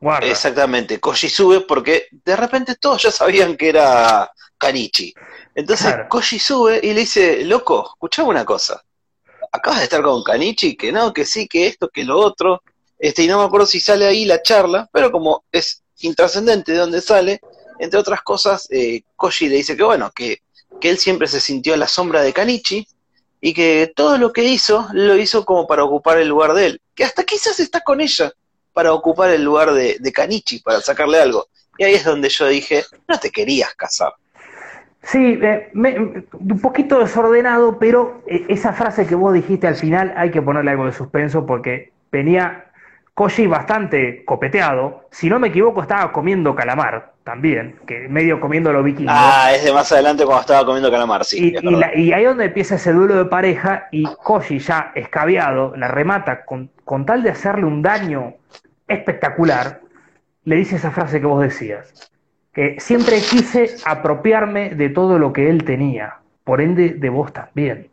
[0.00, 0.26] Guarda.
[0.28, 5.12] exactamente, Koji sube porque de repente todos ya sabían que era Kanichi.
[5.54, 6.08] Entonces Claro.
[6.08, 8.80] Koji sube y le dice, loco, escuchame una cosa.
[9.50, 12.62] Acabas de estar con Kanichi, que no, que sí, que esto, que lo otro.
[13.02, 16.78] Este, y no me acuerdo si sale ahí la charla, pero como es intrascendente de
[16.78, 17.40] dónde sale,
[17.80, 19.02] entre otras cosas, eh,
[19.40, 20.38] le dice que bueno, que,
[20.80, 22.86] que él siempre se sintió a la sombra de Kanichi
[23.40, 26.80] y que todo lo que hizo lo hizo como para ocupar el lugar de él.
[26.94, 28.30] Que hasta quizás está con ella
[28.72, 31.48] para ocupar el lugar de, de Kanichi, para sacarle algo.
[31.78, 34.12] Y ahí es donde yo dije, no te querías casar.
[35.02, 40.30] Sí, eh, un poquito desordenado, pero eh, esa frase que vos dijiste al final hay
[40.30, 42.68] que ponerle algo de suspenso porque venía
[43.14, 45.06] Koji bastante copeteado.
[45.10, 49.12] Si no me equivoco, estaba comiendo calamar también, que medio comiendo lo vikingo.
[49.14, 51.52] Ah, es de más adelante cuando estaba comiendo calamar, sí.
[51.60, 54.92] Y, y la- y ahí es donde empieza ese duelo de pareja y Koji ya
[54.94, 58.34] escabeado la remata con, con tal de hacerle un daño
[58.88, 59.80] espectacular,
[60.44, 62.10] le dice esa frase que vos decías,
[62.52, 67.88] que siempre quise apropiarme de todo lo que él tenía, por ende de vos también.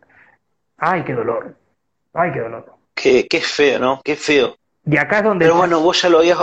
[0.77, 1.55] Ay, qué dolor,
[2.13, 2.73] ay, qué dolor.
[2.95, 4.01] Qué, qué feo, ¿no?
[4.03, 4.55] Qué feo.
[4.89, 5.45] Y acá es donde...
[5.45, 6.37] Pero bueno, vos ya lo habías,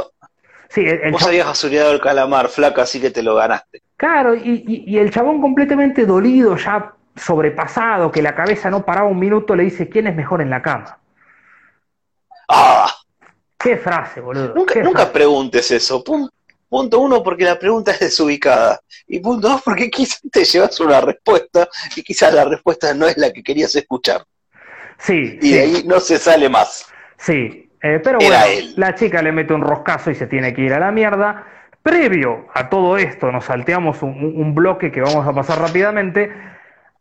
[0.68, 3.82] sí, el, el vos chabón- habías basureado el calamar, flaca, así que te lo ganaste.
[3.96, 9.08] Claro, y, y- y el chabón completamente dolido, ya sobrepasado, que la cabeza no paraba
[9.08, 10.98] un minuto, le dice, ¿quién es mejor en la cama?
[12.48, 12.92] ¡Ah!
[13.58, 14.54] Qué frase, boludo.
[14.54, 15.12] Nunca, nunca frase.
[15.12, 16.04] preguntes eso.
[16.04, 16.30] Pun-
[16.68, 18.80] punto uno, porque la pregunta es desubicada.
[19.08, 23.16] Y punto dos, porque quizás te llevas una respuesta y quizás la respuesta no es
[23.16, 24.24] la que querías escuchar.
[24.98, 26.86] Sí, Y sí, de ahí no se sale más.
[27.16, 27.62] sí.
[27.82, 28.74] Eh, pero Era bueno, él.
[28.76, 31.44] la chica le mete un roscazo y se tiene que ir a la mierda.
[31.82, 36.32] Previo a todo esto, nos salteamos un, bloque que vamos a pasar rápidamente.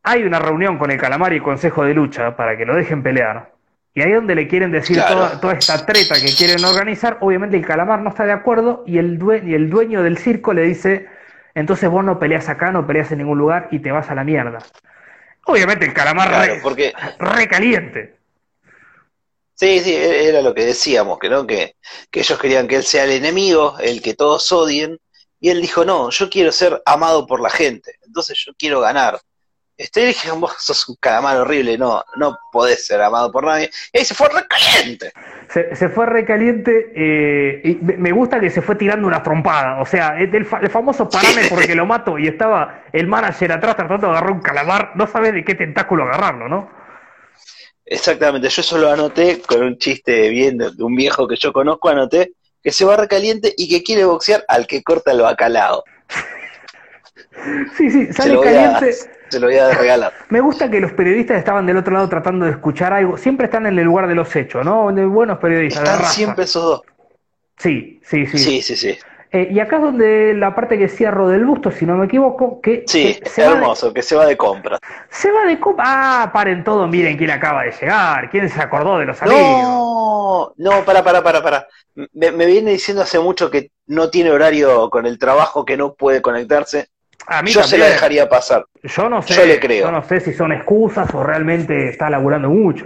[0.04, 3.02] Hay una reunión con el calamar y el consejo de lucha para que lo dejen
[3.02, 3.50] pelear.
[3.96, 5.16] Y ahí donde le quieren decir Claro.
[5.16, 7.18] toda, toda esta treta que quieren organizar.
[7.22, 10.54] Obviamente el calamar no está de acuerdo y el, due- y el dueño del circo
[10.54, 11.08] le dice,
[11.56, 14.24] entonces vos no peleas acá, no peleas en ningún lugar y te vas a la
[14.24, 14.60] mierda.
[15.46, 18.16] Obviamente el calamar Claro, re, porque re caliente.
[19.56, 21.76] Sí, sí, e- era lo que decíamos, que no, que,
[22.12, 25.00] que ellos querían que él sea el enemigo, el que todos odien,
[25.40, 29.20] y él dijo, no, yo quiero ser amado por la gente, entonces yo quiero ganar.
[29.78, 33.70] Este, dije, vos sos un calamar horrible, no, no podés ser amado por nadie.
[33.92, 35.12] Y ahí se fue recaliente.
[35.50, 39.82] Se, se fue recaliente eh, y me gusta que se fue tirando una trompada.
[39.82, 43.76] O sea, el, fa- el famoso parame porque lo mato y estaba el manager atrás
[43.76, 44.94] tratando de agarrar un calamar.
[44.96, 46.70] No sabe de qué tentáculo agarrarlo, ¿no?
[47.86, 51.90] Exactamente, yo eso lo anoté con un chiste bien de, un viejo que yo conozco,
[51.90, 55.84] anoté que se va recaliente y que quiere boxear al que corta el bacalao.
[57.78, 58.94] Sí, sí, Se sale a, caliente.
[59.30, 60.14] se lo voy a regalar.
[60.30, 63.18] Me gusta que los periodistas estaban del otro lado tratando de escuchar algo.
[63.18, 64.92] Siempre están en el lugar de los hechos, ¿no?
[64.92, 66.14] De buenos periodistas, de Están raza.
[66.14, 66.82] siempre esos dos.
[67.58, 68.38] Sí, sí, sí.
[68.40, 68.98] Sí, sí, sí.
[69.36, 72.62] Eh, y acá es donde la parte que cierro del busto, si no me equivoco,
[72.62, 74.80] que Sí, se, se va de- hermoso, que se va de compras.
[75.10, 75.84] se va de copa.
[75.86, 79.62] Ah, paren todo, miren quién acaba de llegar, quién se acordó de los amigos.
[79.62, 81.68] No, no, para, para, para, para.
[82.14, 85.96] Me, me viene diciendo hace mucho que no tiene horario con el trabajo, que no
[85.96, 86.88] puede conectarse.
[87.28, 88.64] A mí Yo se la dejaría pasar.
[88.84, 89.88] Yo no sé, Yo le creo.
[89.88, 92.86] yo no sé si son excusas o realmente está laburando mucho.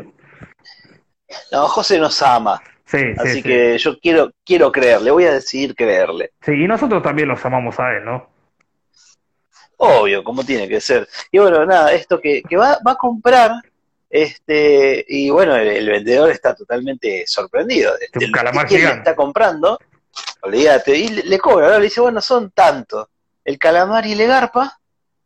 [1.51, 2.59] No, José nos ama,
[2.89, 3.43] Sí, sí, así sí.
[3.43, 6.31] que yo quiero, quiero creerle, voy a decidir creerle.
[6.41, 8.27] Sí, y nosotros también los amamos a él, ¿no?
[9.77, 11.07] Obvio, como tiene que ser.
[11.31, 13.51] Y bueno, nada, esto que, que va, va a comprar,
[14.09, 18.97] este, y bueno, el, el vendedor está totalmente sorprendido de, Un calamar que gigante.
[18.99, 19.77] está comprando.
[20.41, 21.77] Olvídate, y le, le cobra, ¿no?
[21.77, 23.07] le dice, bueno, son tantos.
[23.45, 24.79] El calamar y le garpa,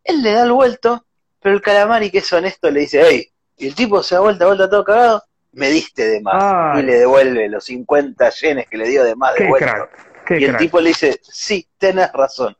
[0.03, 1.05] él le da el vuelto,
[1.41, 4.45] Pero el calamari que es honesto le dice, hey, y el tipo se da vuelta,
[4.45, 5.23] vuelta todo cagado,
[5.53, 6.43] me diste de más.
[6.43, 6.81] Ay.
[6.81, 9.73] Y le devuelve los 50 yenes que le dio de más de Qué vuelta.
[9.73, 10.61] crack, qué y el crack.
[10.61, 12.55] tipo le dice, sí, tenés razón.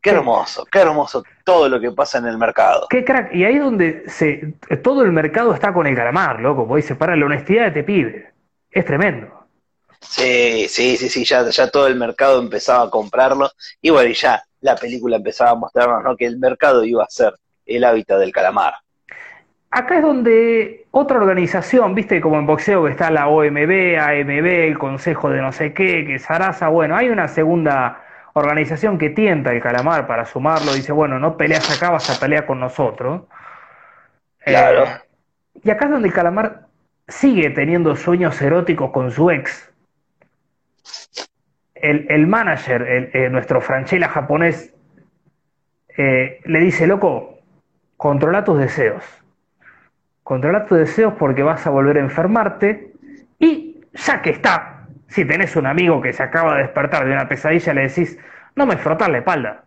[0.00, 2.88] Qué hermoso, qué hermoso todo lo que pasa en el mercado.
[2.90, 3.32] Qué crack.
[3.34, 6.66] Y ahí es donde se, todo el mercado está con el calamar, loco.
[6.66, 8.32] Porque dice, para la honestidad de este pibe.
[8.68, 9.28] Es tremendo.
[10.00, 13.50] Sí, sí, sí, sí, ya, ya todo el mercado empezaba a comprarlo.
[13.80, 16.16] Y bueno, y ya la película empezaba a mostrarnos, ¿no?
[16.16, 17.34] que el mercado iba a ser
[17.66, 18.74] el hábitat del calamar.
[19.74, 24.78] Acá es donde otra organización, viste, como en boxeo que está la OMB, AMB, el
[24.78, 28.02] Consejo de no sé qué, que Sarasa, bueno, hay una segunda
[28.34, 32.44] organización que tienta el calamar para sumarlo, dice, bueno, no peleas acá, vas a pelear
[32.44, 33.22] con nosotros.
[34.44, 34.84] Claro.
[34.84, 34.88] Eh,
[35.64, 36.66] y acá es donde el calamar
[37.08, 39.72] sigue teniendo sueños eróticos con su ex.
[41.74, 44.74] El, el manager, el- eh, nuestro Franchella japonés,
[45.96, 47.38] eh, le dice, loco,
[47.96, 49.02] controla tus deseos.
[50.32, 52.94] Controla tus deseos porque vas a volver a enfermarte.
[53.38, 57.28] Y ya que está, si tenés un amigo que se acaba de despertar de una
[57.28, 58.16] pesadilla, le decís,
[58.56, 59.66] no me frotar la espalda.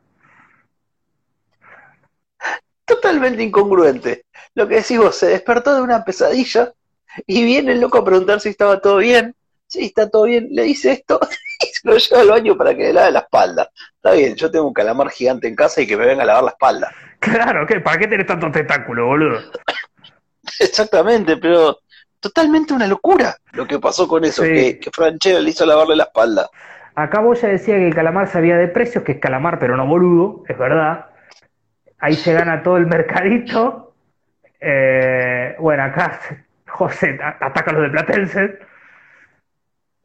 [2.83, 4.25] Totalmente incongruente.
[4.55, 6.73] Lo que decís vos, se despertó de una pesadilla
[7.27, 9.35] y viene el loco a preguntar si estaba todo bien.
[9.67, 10.47] Sí, está todo bien.
[10.49, 11.19] Le dice esto
[11.61, 13.69] y se lo lleva al baño para que le lave la espalda.
[13.97, 16.43] Está bien, yo tengo un calamar gigante en casa y que me venga a lavar
[16.45, 16.91] la espalda.
[17.19, 17.79] Claro, ¿qué?
[17.81, 19.41] ¿Para qué tenés tantos tentáculos, boludo?
[20.59, 21.79] Exactamente, pero
[22.19, 24.49] totalmente una locura lo que pasó con eso, Sí.
[24.53, 26.49] que, que Franchella le hizo lavarle la espalda.
[26.95, 30.43] Acá Boya decía que el calamar sabía de precios, que es calamar pero no boludo,
[30.47, 31.07] es verdad.
[31.99, 33.93] Ahí se gana todo el mercadito.
[34.59, 36.19] Eh, bueno, acá
[36.67, 38.59] José ataca a los de Platense.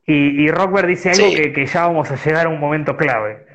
[0.06, 1.34] Y, y Rockberg dice algo Sí.
[1.36, 3.46] que, que ya vamos a llegar a un momento clave.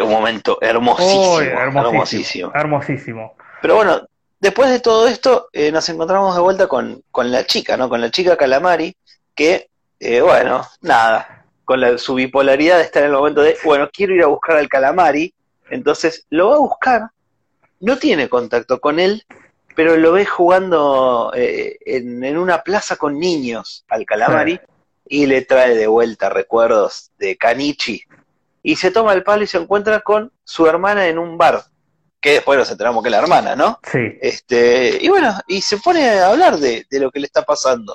[0.00, 2.52] Un momento hermosísimo, Oh, hermosísimo, hermosísimo.
[2.54, 3.36] hermosísimo.
[3.62, 4.00] Pero bueno,
[4.44, 7.88] después de todo esto, eh, nos encontramos de vuelta con, con la chica, ¿no?
[7.88, 8.94] Con la chica Calamari,
[9.34, 14.14] que, eh, bueno, nada, con la, su bipolaridad está en el momento de, bueno, quiero
[14.14, 15.32] ir a buscar al Calamari,
[15.70, 17.02] entonces lo va a buscar,
[17.80, 19.24] no tiene contacto con él,
[19.74, 24.60] pero lo ve jugando eh, en, en una plaza con niños al Calamari
[25.08, 28.02] y le trae de vuelta recuerdos de Canichi.
[28.62, 31.64] Y se toma el palo y se encuentra con su hermana en un bar,
[32.24, 33.78] que después nos enteramos que es la hermana, ¿no?
[33.82, 34.18] Sí.
[34.22, 37.94] Este, y bueno, y se pone a hablar de, de lo que le está pasando,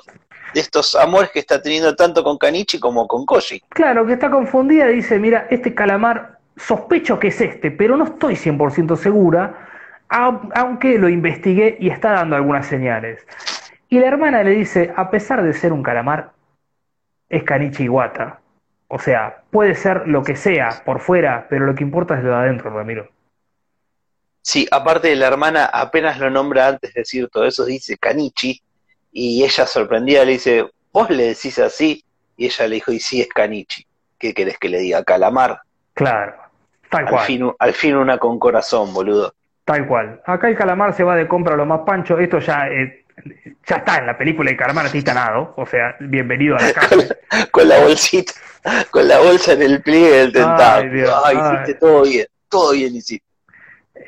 [0.54, 3.60] de estos amores que está teniendo tanto con Kanichi como con Koji.
[3.70, 8.36] Claro, que está confundida, dice, mira, este calamar sospecho que es este, pero no estoy
[8.36, 9.66] 100% segura,
[10.08, 13.26] au- aunque lo investigué y está dando algunas señales.
[13.88, 16.30] Y la hermana le dice, a pesar de ser un calamar,
[17.28, 18.38] es Kanichi Iwata.
[18.86, 22.30] O sea, puede ser lo que sea por fuera, pero lo que importa es lo
[22.30, 23.08] de adentro, Ramiro.
[24.42, 28.62] Sí, aparte de la hermana, apenas lo nombra antes de decir todo eso, dice Kanichi,
[29.12, 32.04] y ella sorprendida le dice, vos le decís así,
[32.36, 33.86] y ella le dijo, y sí es Kanichi,
[34.18, 35.04] ¿qué querés que le diga?
[35.04, 35.60] Calamar,
[35.92, 36.34] Claro,
[36.88, 37.26] tal al cual.
[37.26, 39.34] fin, al fin una con corazón, boludo.
[39.64, 40.20] Tal cual.
[40.24, 42.18] Acá el calamar se va de compra a lo más pancho.
[42.18, 43.04] Esto ya, eh,
[43.68, 44.50] ya está en la película.
[44.50, 45.52] El calamar está nado.
[45.56, 46.96] O sea, bienvenido a la casa.
[47.52, 48.32] Con la bolsita,
[48.90, 50.88] con la bolsa en el pliegue del tentáculo.
[50.88, 51.54] Ay, Dios, Ay, ay.
[51.54, 53.26] hiciste todo bien, todo bien hiciste.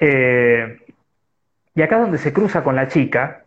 [0.01, 0.79] Eh,
[1.75, 3.45] y acá donde se cruza con la chica.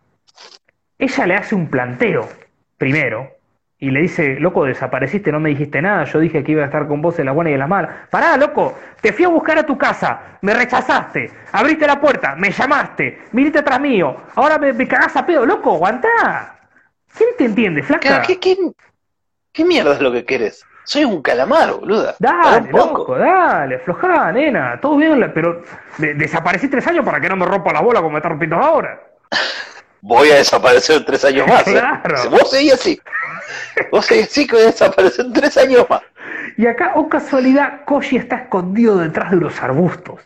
[0.98, 2.28] Ella le hace un planteo
[2.76, 3.32] primero.
[3.78, 6.04] Y le dice, loco, desapareciste, no me dijiste nada.
[6.04, 8.06] Yo dije que iba a estar con vos en la buena y en la mala.
[8.10, 12.50] Pará, loco, te fui a buscar a tu casa, me rechazaste, abriste la puerta, me
[12.50, 16.58] llamaste, viniste atrás mío, ahora me, me cagás a pedo, loco, aguantá.
[17.14, 18.22] ¿Quién te entiende, flaca?
[18.22, 18.56] ¿Qué, qué,
[19.52, 20.64] qué mierda es lo que querés?
[20.86, 22.14] Soy un calamar, boluda.
[22.18, 25.62] Dale, loco, dale, aflojá, nena, todo bien, pero
[25.98, 28.56] de- desaparecí tres años para que no me rompa la bola como me está rompiendo
[28.56, 29.00] ahora.
[30.00, 31.66] Voy a desaparecer en tres años más.
[31.66, 31.72] ¿eh?
[31.72, 32.30] Claro.
[32.30, 33.00] Vos seguís así.
[33.90, 36.02] Vos seguís así que voy a desaparecer en tres años más.
[36.56, 40.20] Y acá, oh casualidad, Koji está escondido detrás de unos arbustos.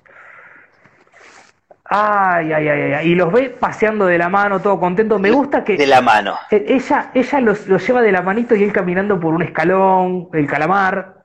[1.92, 5.18] Ay, ay, ay, ay, y los ve paseando de la mano, todo contento.
[5.18, 6.38] Me gusta que De la mano.
[6.50, 10.28] eh, ella, ella los, los lleva de la manito y él caminando por un escalón,
[10.32, 11.24] el calamar.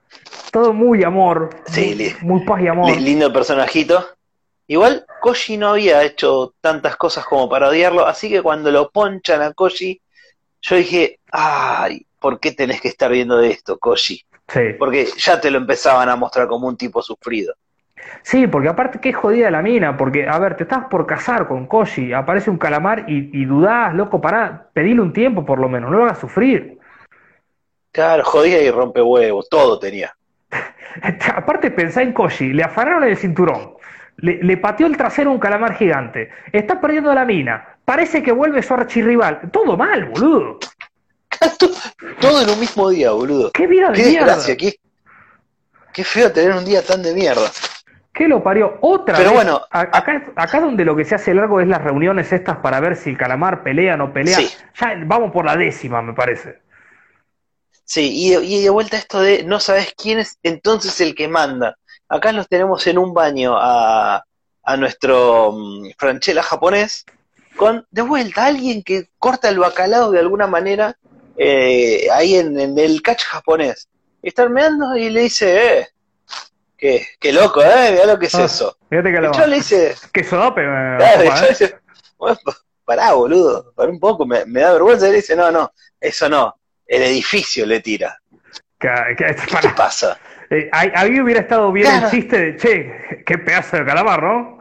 [0.51, 2.89] Todo muy amor, Sí, muy, muy paz y amor.
[2.95, 4.07] Li- Lindo personajito.
[4.67, 9.43] Igual Koji no había hecho tantas cosas como para odiarlo, así que cuando lo ponchan
[9.43, 10.01] a Koji,
[10.61, 14.23] yo dije, ay, ¿por qué tenés que estar viendo de esto, Koji?
[14.47, 14.59] Sí.
[14.79, 17.53] Porque ya te lo empezaban a mostrar como un tipo sufrido.
[18.21, 21.67] Sí, porque aparte qué jodida la mina, porque, a ver, te estás por casar con
[21.67, 25.91] Koji, aparece un calamar y, y dudás, loco, pará, pedile un tiempo por lo menos,
[25.91, 26.79] no lo hagas sufrir.
[27.91, 30.15] Claro, jodía y rompe huevos, todo tenía.
[31.35, 33.75] Aparte pensá en Koji, le afanaron el cinturón,
[34.17, 36.29] Le, le pateó el trasero a un calamar gigante.
[36.51, 37.77] Está perdiendo la mina.
[37.85, 39.49] Parece que vuelve su archirrival.
[39.51, 40.59] Todo mal, boludo.
[42.19, 43.51] Todo en un mismo día, boludo.
[43.51, 44.25] Qué vida de Qué mierda.
[44.37, 44.75] desgracia, qué,
[45.93, 47.51] qué feo tener un día tan de mierda.
[48.15, 48.77] ¿Qué lo parió?
[48.79, 49.43] Otra Pero vez.
[49.43, 52.95] bueno, acá, acá donde lo que se hace largo es las reuniones estas para ver
[52.95, 54.37] si el calamar pelea o no pelea.
[54.37, 54.49] Sí.
[54.79, 56.61] Ya vamos por la décima, me parece.
[57.83, 61.27] Sí, y de, y de vuelta esto de no sabes quién es entonces el que
[61.27, 61.75] manda.
[62.07, 64.23] Acá los tenemos en un baño a,
[64.63, 67.05] a nuestro mm, Franchella japonés
[67.57, 70.97] con de vuelta alguien que corta el bacalao de alguna manera
[71.37, 73.89] eh, ahí en, en el catch japonés.
[74.21, 75.87] Y está meando y le dice, eh,
[76.77, 78.77] qué, qué loco, eh, mira lo que es Ah, eso.
[78.89, 79.31] Fíjate que lo.
[79.33, 81.49] yo le dice, Que sodope, me- Claro, opa, yo ¿eh?
[81.49, 81.75] dice,
[82.17, 85.05] bueno, pa- pará, boludo, pará un poco, me, me da vergüenza.
[85.07, 86.55] Y él dice, no, no, eso no,
[86.85, 88.19] el edificio le tira.
[88.79, 90.19] ¿Qué pasa?
[90.49, 92.05] Eh, ahí, hubiera estado bien Claro.
[92.05, 94.59] el chiste de, che, qué pedazo de calamar, ¿no?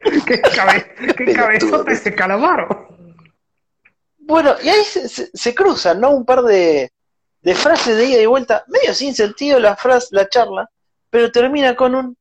[0.26, 2.66] qué, cabe- qué cabezota ese calamar.
[4.18, 6.10] Bueno, y ahí se, se- se cruzan, ¿no?
[6.10, 6.90] Un par de,
[7.42, 10.68] de frases de ida y vuelta, medio sin sentido la frase, la charla,
[11.08, 12.16] pero termina con un,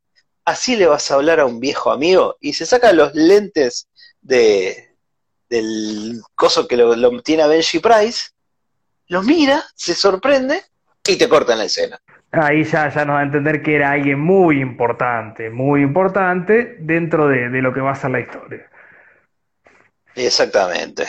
[0.46, 3.88] así le vas a hablar a un viejo amigo, y se saca los lentes
[4.22, 4.96] de,
[5.50, 8.30] del coso que lo, lo tiene a Benji Price,
[9.08, 10.64] lo mira, se sorprende,
[11.08, 12.00] y te cortan la escena.
[12.32, 17.28] Ahí ya, ya nos da a entender que era alguien muy importante, muy importante dentro
[17.28, 18.70] de, de lo que va a ser la historia.
[20.14, 21.08] Exactamente.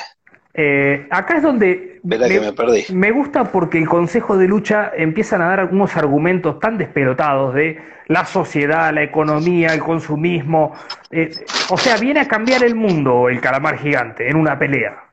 [0.53, 2.85] Eh, acá es donde Verá que me perdí.
[2.93, 7.79] me gusta porque el Consejo de Lucha empiezan a dar algunos argumentos tan despelotados de
[8.09, 10.75] la sociedad, la economía, el consumismo.
[11.11, 11.31] eh,
[11.71, 15.05] o sea, viene a cambiar el mundo el calamar gigante en una pelea.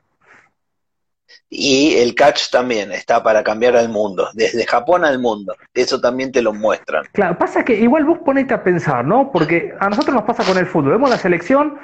[1.50, 5.54] Y el catch también está para cambiar al mundo, desde Japón al mundo.
[5.74, 7.04] Eso también te lo muestran.
[7.12, 9.30] Claro, pasa que igual vos ponete a pensar, ¿no?
[9.32, 10.92] Porque a nosotros nos pasa con el fútbol.
[10.92, 11.78] Vemos la selección,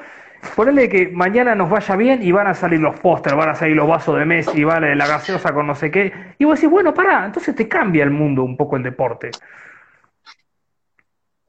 [0.51, 3.77] ponele que mañana nos vaya bien y van a salir los pósters, van a salir
[3.77, 6.35] los vasos de Messi, vale la gaseosa con no sé qué.
[6.39, 9.31] Y vos decís, bueno, pará, entonces te cambia el mundo un poco el deporte.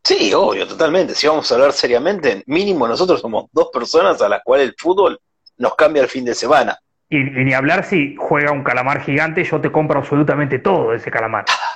[0.03, 1.15] Sí, obvio, totalmente.
[1.15, 5.19] Si vamos a hablar seriamente, mínimo nosotros somos dos personas a las cuales el fútbol
[5.57, 6.77] nos cambia el fin de semana.
[7.09, 10.97] Y, y ni hablar si juega un calamar gigante, yo te compro absolutamente todo de
[10.97, 11.45] ese calamar.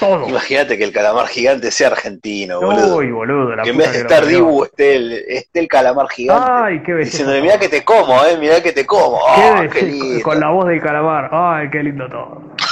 [0.00, 0.28] Todo.
[0.28, 2.96] Imagínate que el calamar gigante sea argentino, boludo.
[2.96, 4.24] Uy, boludo, la que en vez de estar.
[4.26, 6.50] Dibu esté el, esté el calamar gigante.
[6.50, 7.10] Ay, qué belleza.
[7.18, 9.18] diciéndole, mirá que te como, eh, mirá que te como.
[9.18, 10.22] Oh, qué lindo.
[10.24, 11.28] Con la voz del calamar.
[11.32, 12.42] Ay, qué lindo todo.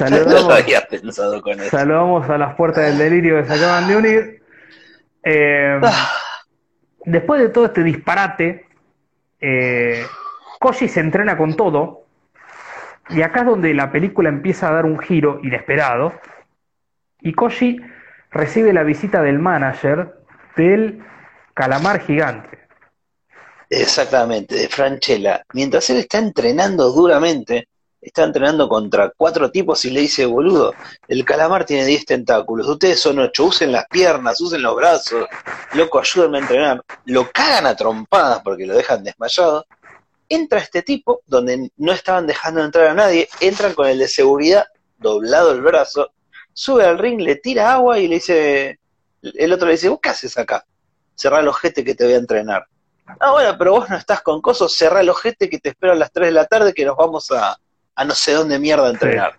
[0.00, 1.68] No Saludamos, había pensado con eso.
[1.76, 4.42] saludamos a las puertas del delirio que se acaban de unir.
[5.22, 6.10] Eh, Ah,
[7.04, 8.64] después de todo este disparate,
[9.42, 10.02] eh,
[10.58, 12.04] Koji se entrena con todo.
[13.12, 16.12] Y acá es donde la película empieza a dar un giro inesperado.
[17.20, 17.80] Y Koji
[18.30, 20.14] recibe la visita del manager
[20.56, 21.02] del
[21.54, 22.58] calamar gigante.
[23.68, 25.42] Exactamente, de Franchella.
[25.52, 27.68] Mientras él está entrenando duramente,
[28.00, 30.74] está entrenando contra cuatro tipos y le dice, boludo,
[31.06, 35.26] el calamar tiene 10 tentáculos, ustedes son ocho, usen las piernas, usen los brazos,
[35.74, 36.82] loco, ayúdenme a entrenar.
[37.06, 39.64] Lo cagan a trompadas porque lo dejan desmayado.
[40.30, 44.64] Entra este tipo, donde no estaban dejando entrar a nadie, entran con el de seguridad
[44.96, 46.12] doblado el brazo,
[46.52, 48.78] sube al ring, le tira agua y le dice,
[49.22, 50.64] el otro le dice, ¿vos qué haces acá?
[51.14, 52.66] Cerrá el ojete que te voy a entrenar.
[53.18, 55.96] Ah, bueno, pero vos no estás con cosos, cerrá el ojete que te espero a
[55.96, 57.56] las 3 de la tarde que nos vamos a,
[57.94, 59.34] a no sé dónde mierda a entrenar.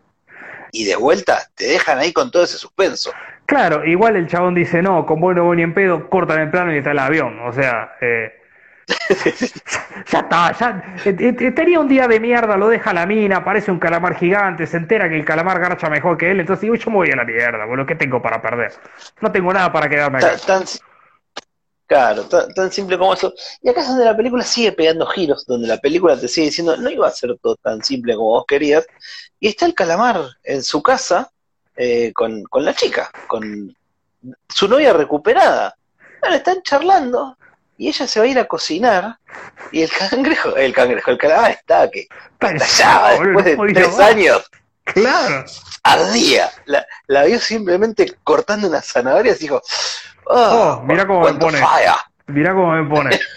[0.73, 3.11] Y de vuelta te dejan ahí con todo ese suspenso.
[3.45, 6.73] Claro, igual el chabón dice, no, con bueno, voy ni en pedo, cortan el plano
[6.73, 7.39] y está el avión.
[7.39, 8.40] O sea, eh,
[10.11, 13.71] ya está, ya eh, eh, tenía un día de mierda, lo deja la mina, aparece
[13.71, 16.89] un calamar gigante, se entera que el calamar garcha mejor que él, entonces digo, yo
[16.91, 18.73] me voy a la mierda, boludo, ¿qué tengo para perder?
[19.21, 20.37] No tengo nada para quedarme acá.
[20.37, 20.67] Tan, tan-
[21.87, 23.33] claro, tan, tan simple como eso.
[23.61, 26.77] Y acá es donde la película sigue pegando giros, donde la película te sigue diciendo,
[26.77, 28.85] no iba a ser todo tan simple como vos querías.
[29.39, 31.29] Y está el calamar en su casa
[31.75, 33.75] eh, con, con la chica, con
[34.49, 35.75] su novia recuperada.
[36.21, 37.37] Bueno, están charlando
[37.81, 39.17] y ella se va a ir a cocinar
[39.71, 42.07] y el cangrejo, el cangrejo, el calamar está que
[42.39, 44.51] estallaba después de tres años.
[44.83, 45.45] Claro.
[45.83, 46.51] ardía.
[46.65, 49.61] La, la vio simplemente cortando unas zanahorias y dijo,
[50.25, 51.57] oh, Oh, mirá cómo me pone.
[51.57, 51.97] falla".
[52.27, 53.19] Mirá cómo me pone.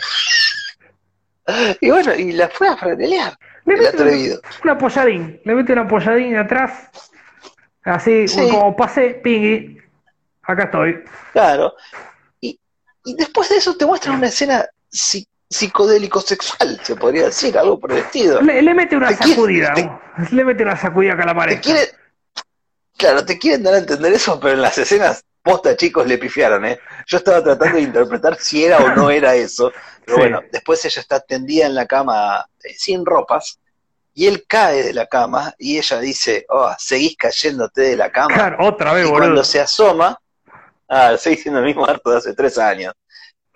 [1.81, 3.37] Y bueno, y la fue a franelear,
[3.67, 4.41] Le mete un, atrevido.
[4.65, 6.89] un apoyadín, le mete un apoyadín atrás,
[7.85, 8.49] así Sí.
[8.51, 9.79] como pasé, pingui,
[10.43, 11.03] acá estoy.
[11.33, 11.75] Claro.
[13.05, 17.93] Y, después de eso te muestran una escena psi- psicodélico-sexual, se podría decir, algo por
[17.93, 18.41] el estilo.
[18.41, 19.91] Le, le mete una Te quiere- sacudida, te-
[20.35, 21.63] le mete una sacudida Te calamaresca.
[21.63, 21.91] quiere,
[22.97, 26.65] claro, te quieren dar a entender eso, pero en las escenas posta, chicos, le pifiaron,
[26.65, 26.79] ¿eh?
[27.07, 29.71] Yo estaba tratando de interpretar si era o no era eso.
[30.05, 30.21] Pero Sí.
[30.23, 33.59] bueno, después ella está tendida en la cama eh, sin ropas.
[34.15, 38.35] Y él cae de la cama y ella dice, oh, seguís cayéndote de la cama.
[38.35, 39.21] Claro, otra vez, y boludo.
[39.27, 40.19] cuando se asoma,
[40.95, 42.95] ah, estoy diciendo el mismo harto de hace tres años.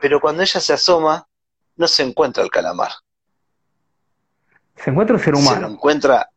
[0.01, 1.27] Pero cuando ella se asoma,
[1.77, 2.91] no se encuentra el calamar.
[4.77, 5.69] Se encuentra un ser Se humano.
[5.69, 6.29] encuentra,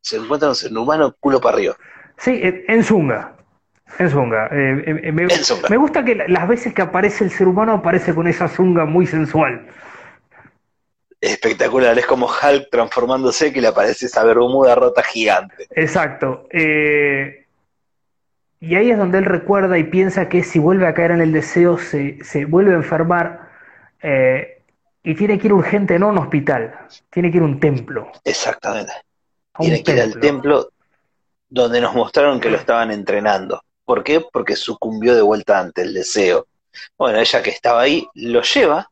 [0.00, 1.76] se encuentra un ser humano culo para arriba.
[2.16, 3.36] Sí, en Zunga.
[3.98, 4.46] En Zunga.
[4.46, 5.68] Eh, eh, eh, me, En zunga.
[5.68, 8.84] me gusta que la- las veces que aparece el ser humano aparece con esa Zunga
[8.84, 9.68] muy sensual.
[11.20, 15.66] Espectacular, es como Hulk transformándose que le aparece esa bermuda rota gigante.
[15.70, 16.46] Exacto.
[16.50, 17.43] Eh,
[18.66, 21.32] y ahí es donde él recuerda y piensa que si vuelve a caer en el
[21.32, 23.50] deseo se, se vuelve a enfermar
[24.02, 24.62] eh,
[25.02, 26.74] y tiene que ir urgente, no a un hospital,
[27.10, 28.10] tiene que ir a un templo.
[28.24, 28.92] Exactamente.
[29.52, 30.70] A Tiene que ir al templo
[31.48, 33.62] donde nos mostraron que lo estaban entrenando.
[33.84, 34.22] ¿Por qué?
[34.32, 36.46] Porque sucumbió de vuelta ante el deseo.
[36.96, 38.88] Bueno, ella que estaba ahí lo lleva,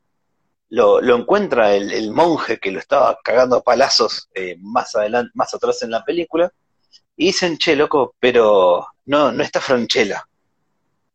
[0.69, 5.31] lo, lo encuentra el, el monje que lo estaba cagando a palazos eh, más adelante,
[5.35, 6.53] más atrás en la película,
[7.17, 10.27] y dicen, che, loco, pero no, no está Franchella.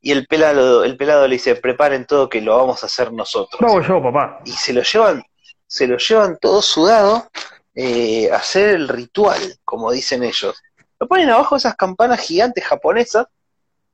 [0.01, 3.59] Y el pelado, el pelado le dice, preparen todo que lo vamos a hacer nosotros.
[3.59, 4.41] Lo hago yo, papá.
[4.45, 5.23] y se lo llevan,
[5.65, 7.29] se lo llevan todo sudado
[7.75, 10.61] eh, a hacer el ritual, como dicen ellos.
[10.99, 13.27] Lo ponen abajo esas campanas gigantes japonesas,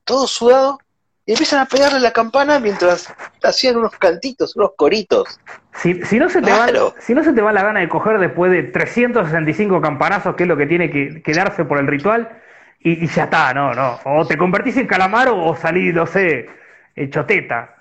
[0.03, 0.79] todo sudado,
[1.25, 5.39] y empiezan a pegarle la campana mientras hacían unos cantitos, unos coritos.
[5.73, 6.67] Si, si no se te va,
[6.99, 10.49] si no se te va la gana de coger después de 365 campanazos, que es
[10.49, 12.41] lo que tiene que, que darse por el ritual,
[12.79, 13.99] y, y ya está, no, no.
[14.05, 16.47] O te convertís en calamar o, salís, no sé,
[16.95, 17.75] hecho teta.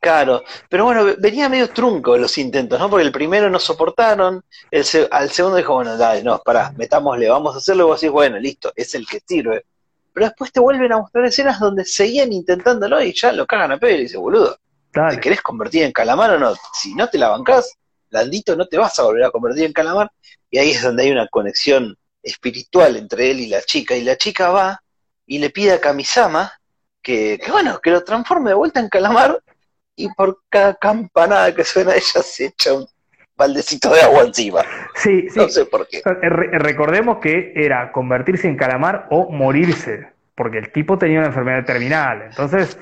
[0.00, 2.88] Claro, pero bueno, venía medio trunco los intentos, ¿no?
[2.88, 7.28] Porque el primero no soportaron, el se- al segundo dijo, bueno, dale, no, pará, metámosle,
[7.28, 9.66] vamos a hacerlo, y vos decís, bueno, listo, es el que sirve.
[10.12, 13.78] Pero después te vuelven a mostrar escenas donde seguían intentándolo y ya lo cagan a
[13.78, 14.58] pedo y dice, boludo,
[14.92, 16.54] ¿te querés convertir en calamar o no?
[16.74, 17.72] Si no te la bancás,
[18.10, 20.10] blandito, no te vas a volver a convertir en calamar.
[20.50, 23.96] Y ahí es donde hay una conexión espiritual entre él y la chica.
[23.96, 24.82] Y la chica va
[25.26, 26.52] y le pide a Kamisama
[27.00, 29.40] que, que bueno, que lo transforme de vuelta en calamar.
[29.94, 32.88] Y por cada campanada que suena ella se echa un
[33.40, 34.60] baldecito de agua encima.
[34.94, 35.38] Sí, sí.
[35.38, 35.98] No sé por qué.
[35.98, 41.28] Eh, re- recordemos que era convertirse en calamar o morirse, porque el tipo tenía una
[41.28, 42.22] enfermedad terminal.
[42.28, 42.78] Entonces,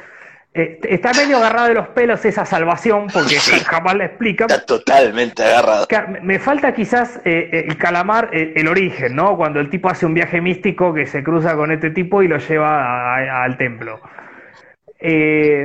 [0.55, 3.61] eh, está medio agarrado de los pelos esa salvación, porque Sí.
[3.61, 4.47] jamás la explica.
[4.47, 5.87] Está totalmente agarrado.
[6.23, 9.37] Me- falta quizás eh, eh, el calamar, eh, el origen, ¿no?
[9.37, 12.39] Cuando el tipo hace un viaje místico que se cruza con este tipo y lo
[12.39, 14.01] lleva a- a- al templo.
[15.01, 15.65] Eh,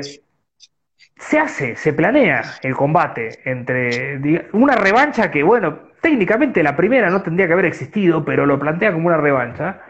[1.18, 7.22] se hace, se planea el combate entre una revancha que, bueno, técnicamente la primera no
[7.22, 9.82] tendría que haber existido, pero lo plantea como una revancha.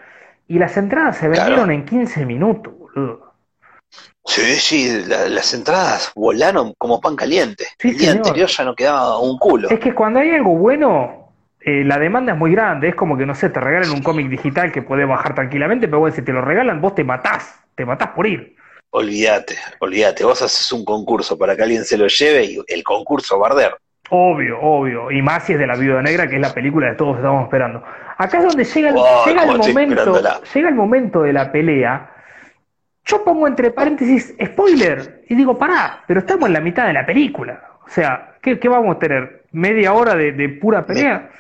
[0.48, 1.56] Y las entradas se Claro.
[1.56, 3.34] vendieron en 15 minutos, boludo.
[4.26, 7.66] Sí, sí, la- las entradas volaron como pan caliente.
[7.80, 8.28] Sí, el día señor.
[8.28, 9.68] anterior ya no quedaba un culo.
[9.68, 12.90] Es que cuando hay algo bueno, eh, la demanda es muy grande.
[12.90, 16.00] Es como que, no sé, te regalan un cómic digital que puede bajar tranquilamente, pero
[16.00, 17.60] bueno, si te lo regalan, vos te matás.
[17.76, 18.56] Te matás por ir.
[18.96, 20.24] Olvídate, olvídate.
[20.24, 23.50] Vos haces un concurso para que alguien se lo lleve y el concurso va a
[23.52, 23.76] arder.
[24.12, 25.10] Obvio, obvio.
[25.10, 27.44] Y más si es de la Viuda Negra, que es la película que todos estamos
[27.46, 27.84] esperando.
[28.18, 30.22] Acá es donde llega el, Oh, llega el momento,
[30.54, 32.12] llega el momento de la pelea.
[33.04, 37.04] Yo pongo entre paréntesis spoiler y digo, pará, pero estamos en la mitad de la
[37.04, 37.64] película.
[37.88, 39.46] O sea, ¿qué, qué vamos a tener?
[39.54, 41.32] ¿Media hora de, de pura pelea?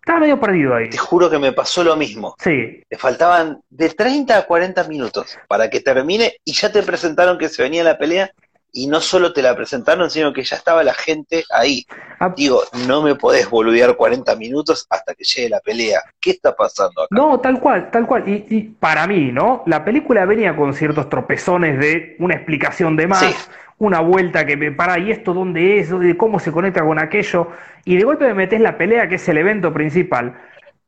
[0.00, 0.88] Estaba medio perdido ahí.
[0.88, 2.34] Te juro que me pasó lo mismo.
[2.38, 7.38] Sí, Le faltaban de 30 a 40 minutos para que termine y ya te presentaron
[7.38, 8.30] que se venía la pelea
[8.72, 11.84] y no solo te la presentaron, sino que ya estaba la gente ahí.
[12.20, 16.00] Ah, Digo, no me podés boludear 40 minutos hasta que llegue la pelea.
[16.20, 17.08] ¿Qué está pasando acá?
[17.10, 18.28] No, tal cual, tal cual.
[18.28, 19.64] Y, y para mí, ¿no?
[19.66, 23.34] La película venía con ciertos tropezones de una explicación de más, Sí.
[23.80, 25.90] Una vuelta que me para, ¿y esto dónde es?
[25.90, 27.48] ¿De ¿Cómo se conecta con aquello?
[27.84, 30.38] Y de golpe me metes la pelea, que es el evento principal.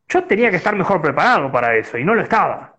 [0.08, 2.76] Yo tenía que estar mejor preparado para eso, y no lo estaba.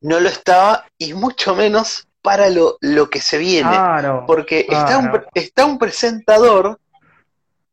[0.00, 3.70] No lo estaba y mucho menos para lo, lo que se viene.
[3.70, 4.24] Claro.
[4.26, 6.78] Porque está, un, está un presentador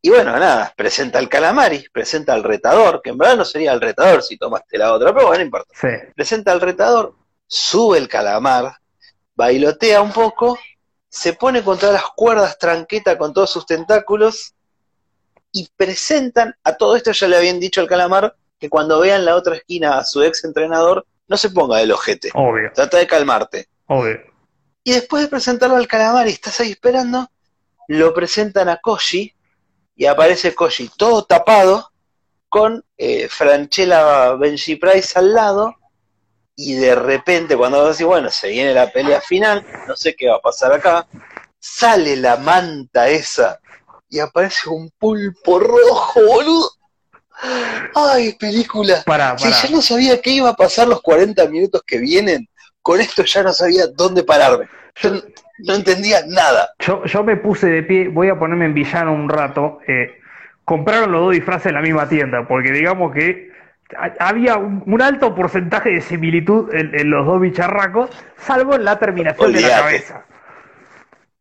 [0.01, 3.81] y bueno, nada, presenta al calamari, presenta al retador, que en verdad no sería el
[3.81, 5.73] retador si tomaste la otra, pero bueno, no importa.
[5.73, 5.87] Sí.
[6.15, 8.77] Presenta al retador, sube el calamar,
[9.35, 10.57] bailotea un poco,
[11.09, 14.53] se pone contra las cuerdas tranqueta con todos sus tentáculos
[15.51, 19.35] y presentan, a todo esto ya le habían dicho al calamar que cuando vean la
[19.35, 23.67] otra esquina a su ex entrenador, no se ponga del ojete, Obvio, trata de calmarte.
[23.87, 24.19] obvio.
[24.83, 27.29] Y después de presentarlo al calamar y estás ahí esperando,
[27.87, 29.33] lo presentan a Koji
[29.95, 31.91] y aparece Koji todo tapado
[32.49, 35.75] con eh, Franchella Benji Price al lado
[36.61, 40.35] y de repente cuando decir, bueno, se viene la pelea final, no sé qué va
[40.35, 41.07] a pasar acá,
[41.57, 43.59] sale la manta esa
[44.09, 46.69] y aparece un pulpo rojo, boludo.
[47.95, 49.03] Ay, película.
[49.05, 52.49] Para, Si ya no sabía qué iba a pasar los 40 minutos que vienen,
[52.81, 54.67] con esto ya no sabía dónde pararme.
[54.95, 55.21] Yo no,
[55.59, 56.73] no entendía nada.
[56.79, 59.79] Yo, yo me puse de pie, voy a ponerme en villano un rato.
[59.87, 60.19] eh,
[60.65, 63.48] compraron los dos disfraces en la misma tienda, porque digamos que
[64.19, 68.99] había un, un alto porcentaje de similitud en, en los dos bicharracos, salvo en la
[68.99, 70.25] terminación de la cabeza.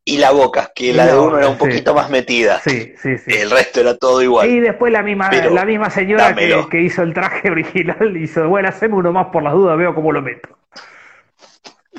[0.09, 2.61] Y la boca, que Y la de uno era un poquito más metida.
[2.61, 3.31] Sí, sí, sí.
[3.31, 4.49] El resto era todo igual.
[4.49, 8.71] Y después la misma, Pero, la misma señora que, hizo el traje original hizo, bueno,
[8.71, 10.49] haceme uno más por las dudas, veo cómo lo meto.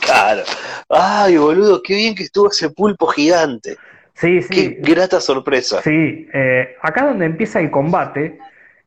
[0.01, 0.41] Claro.
[0.89, 3.77] Ay, boludo, qué bien que estuvo ese pulpo gigante.
[4.15, 4.77] Sí, Qué sí.
[4.79, 5.79] grata sorpresa.
[5.83, 8.39] Sí, eh, acá donde empieza el combate,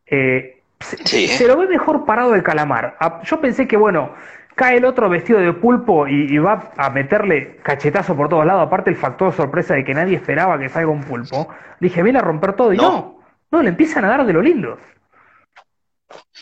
[0.05, 2.97] eh, se, se lo ve mejor parado el calamar.
[3.01, 4.14] Ah, Yo pensé que, bueno,
[4.55, 8.66] cae el otro vestido de pulpo y, y va a meterle cachetazo por todos lados,
[8.66, 11.49] aparte el factor sorpresa de que nadie esperaba que salga un pulpo.
[11.80, 12.83] Dije, viene a romper todo y No.
[12.83, 13.20] no,
[13.51, 14.78] no, le empiezan a dar de lo lindo.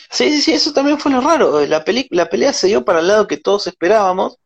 [0.09, 1.65] Sí, sí, sí, eso también fue lo raro.
[1.65, 4.37] La, peli- la pelea se dio para el lado que todos esperábamos,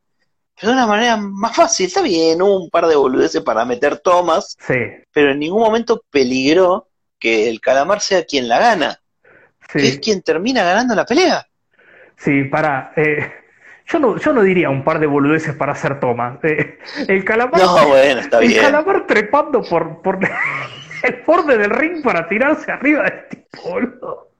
[0.60, 1.88] pero de una manera más fácil.
[1.88, 4.76] Está bien, hubo un par de boludeces para meter tomas, Sí,
[5.12, 6.88] pero en ningún momento peligró
[7.20, 9.00] que el calamar sea quien la gana,
[9.76, 11.46] que es sí, quien termina ganando la pelea.
[12.18, 12.92] sí, para...
[12.96, 13.32] eh,
[13.88, 16.40] yo no, yo no diría un par de boludeces para hacer tomas.
[16.44, 17.62] Eh, el calamar...
[17.62, 18.62] No, bueno, está El bien.
[18.62, 20.20] calamar trepando por, por
[21.04, 24.32] el borde del ring para tirarse arriba del tipo, boludo.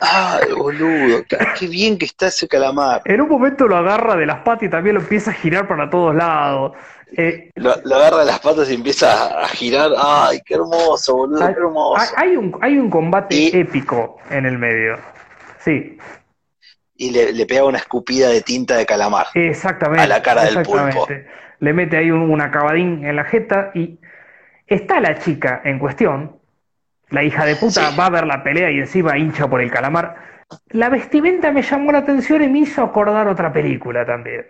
[0.00, 1.24] Ay, boludo,
[1.58, 3.02] qué bien que está ese calamar.
[3.04, 5.88] En un momento lo agarra de las patas y también lo empieza a girar para
[5.88, 6.72] todos lados.
[7.16, 9.90] Eh, Lo, lo agarra de las patas y empieza a, girar.
[9.96, 12.14] Ay, qué hermoso, boludo, hay, qué hermoso.
[12.16, 14.98] hay un, hay un combate Y- épico en el medio.
[15.58, 15.96] Sí,
[16.96, 19.26] Y le, le pega una escupida de tinta de calamar.
[19.34, 20.02] exactamente.
[20.02, 21.06] A la cara del pulpo.
[21.60, 23.98] Le mete ahí un, un acabadín en la jeta y
[24.66, 26.38] está la chica en cuestión.
[27.10, 27.96] La hija de puta Sí.
[27.96, 30.16] va a ver la pelea y encima hincha por el calamar.
[30.70, 34.46] La vestimenta me llamó la atención y me hizo acordar otra película también.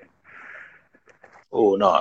[1.50, 2.00] Uh, no.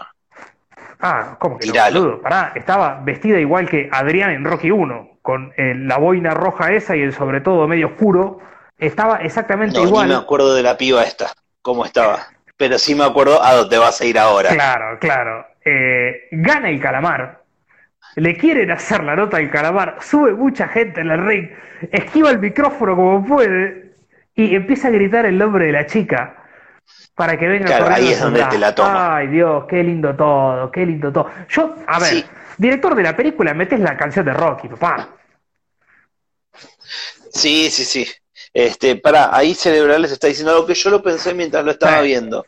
[1.04, 2.00] Ah, ¿cómo que no, Tiralo.
[2.02, 2.22] boludo?
[2.22, 6.96] Pará, estaba vestida igual que Adrián en Rocky 1, con eh, la boina roja esa
[6.96, 8.40] y el sobre todo medio oscuro.
[8.78, 10.08] Estaba exactamente No, igual.
[10.08, 11.28] me acuerdo de la piba esta,
[11.62, 12.20] cómo estaba.
[12.58, 14.50] Pero sí me acuerdo a dónde vas a ir ahora.
[14.52, 15.46] Claro, claro.
[15.66, 17.42] Eh, gana el calamar.
[18.16, 19.98] Le quieren hacer la nota al calamar.
[20.02, 21.50] Sube mucha gente en el ring.
[21.92, 23.92] Esquiva el micrófono como puede.
[24.36, 26.43] Y empieza a gritar el nombre de la chica.
[27.16, 29.18] Para que venga Claro, ahí es donde te la toma.
[29.18, 31.30] Ay, Dios, qué lindo todo, qué lindo todo.
[31.50, 32.26] Yo, a ver, Sí.
[32.58, 35.10] director de la película, metes la canción de Rocky, papá.
[37.32, 38.08] Sí, sí, sí.
[38.54, 42.08] Este, pará, ahí Cerebrales está diciendo algo que yo lo pensé mientras lo estaba Sí.
[42.08, 42.46] viendo.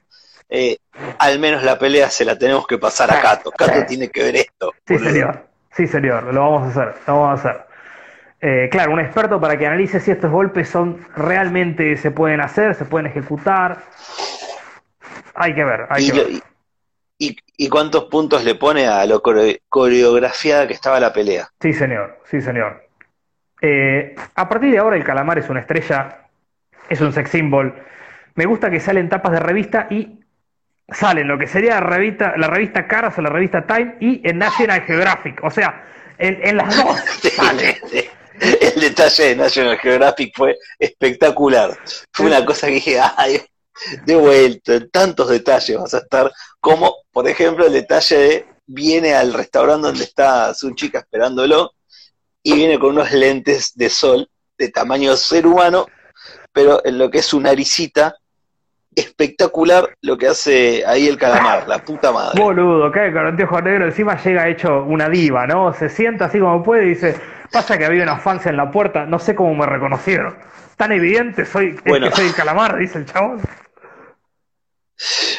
[0.49, 0.77] Eh,
[1.17, 3.19] al menos la pelea se la tenemos que pasar a.
[3.21, 3.51] Cato.
[3.51, 3.85] Cato Sí.
[3.87, 4.73] tiene que ver esto.
[4.87, 5.47] Sí, señor.
[5.75, 6.31] Sí, señor.
[6.33, 6.95] Lo vamos a hacer.
[7.07, 7.65] Lo vamos a hacer.
[8.41, 12.75] Eh, claro, un experto para que analice si estos golpes son realmente se pueden hacer,
[12.75, 13.81] se pueden ejecutar.
[15.33, 16.29] Hay que ver, hay Y, que ver.
[17.57, 21.49] y- cuántos puntos le pone a lo core- coreografiada que estaba la pelea?
[21.59, 22.19] Sí, señor.
[22.25, 22.83] Sí, señor.
[23.61, 26.27] Eh, a partir de ahora el calamar es una estrella,
[26.89, 27.73] es un sex symbol.
[28.35, 30.19] Me gusta que salen tapas de revista y
[30.89, 34.37] salen lo que sería la revista, la revista Caras o la revista Time y en
[34.37, 35.43] National Geographic.
[35.43, 35.85] O sea,
[36.17, 36.99] en, en las dos
[37.35, 37.79] sale.
[38.75, 41.77] El detalle de National Geographic fue espectacular.
[42.11, 43.41] Fue una cosa que dije, ay,
[44.05, 49.13] de vuelta, en tantos detalles vas a estar, como por ejemplo el detalle de viene
[49.13, 51.73] al restaurante donde está su chica esperándolo
[52.41, 55.87] y viene con unos lentes de sol de tamaño ser humano,
[56.51, 58.15] pero en lo que es su naricita,
[58.95, 62.41] espectacular lo que hace ahí el calamar, la puta madre.
[62.41, 65.73] Boludo, cae con anteojos negros, encima llega hecho una diva, ¿no?
[65.73, 67.15] Se sienta así como puede y dice,
[67.51, 70.37] pasa que había unos fans en la puerta, no sé cómo me reconocieron.
[70.77, 72.09] Tan evidente soy, es Bueno.
[72.09, 73.41] que soy el calamar, dice el chabón.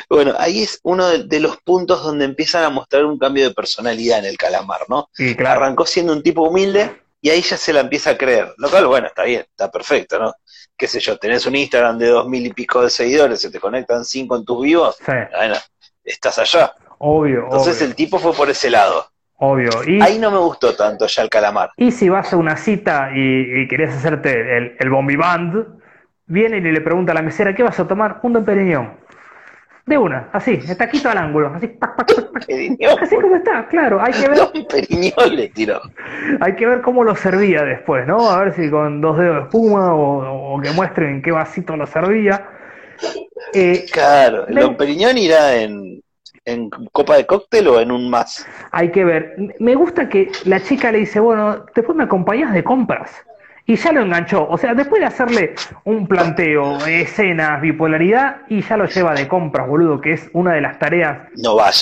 [0.09, 3.55] Bueno, ahí es uno de, de los puntos donde empiezan a mostrar un cambio de
[3.55, 5.09] personalidad en el calamar, ¿no?
[5.19, 8.53] Y claro, Arrancó siendo un tipo humilde y ahí ya se la empieza a creer.
[8.59, 10.33] Lo cual, bueno, está bien, está perfecto, ¿no?
[10.77, 13.59] Qué sé yo, tenés un Instagram de dos mil y pico de seguidores, se te
[13.59, 15.57] conectan cinco en tus vivos, sí, bueno,
[16.05, 16.73] estás allá.
[16.99, 19.07] obvio, Entonces obvio, el tipo fue por ese lado.
[19.39, 19.71] obvio.
[19.87, 21.71] Y, Ahí no me gustó tanto ya el calamar.
[21.77, 25.81] y si vas a una cita y, y querés hacerte el, el bombi band,
[26.27, 28.21] viene y le pregunta a la mesera, ¿qué vas a tomar?
[28.23, 28.99] Un Don Periñón.
[29.87, 32.47] De una, así, taquito al ángulo, así, pac, pac, pac, pac.
[32.47, 35.81] Periñón, así como está, claro, hay que ver Don Periñón le tiró.
[36.41, 38.29] Hay que ver cómo lo servía después, ¿no?
[38.29, 41.77] A ver si con dos dedos de espuma o, o que muestren en qué vasito
[41.77, 42.49] lo servía.
[43.55, 46.03] Eh, claro, ¿el Don Periñón irá en,
[46.45, 48.45] en copa de cóctel o en un más?
[48.73, 49.37] Hay que ver.
[49.61, 53.13] Me gusta que la chica le dice, bueno, después me acompañas de compras.
[53.69, 54.47] Y ya lo enganchó.
[54.49, 55.55] O sea, después de hacerle
[55.85, 60.61] un planteo, escenas, bipolaridad, y ya lo lleva de compras, boludo, que es una de
[60.61, 61.29] las tareas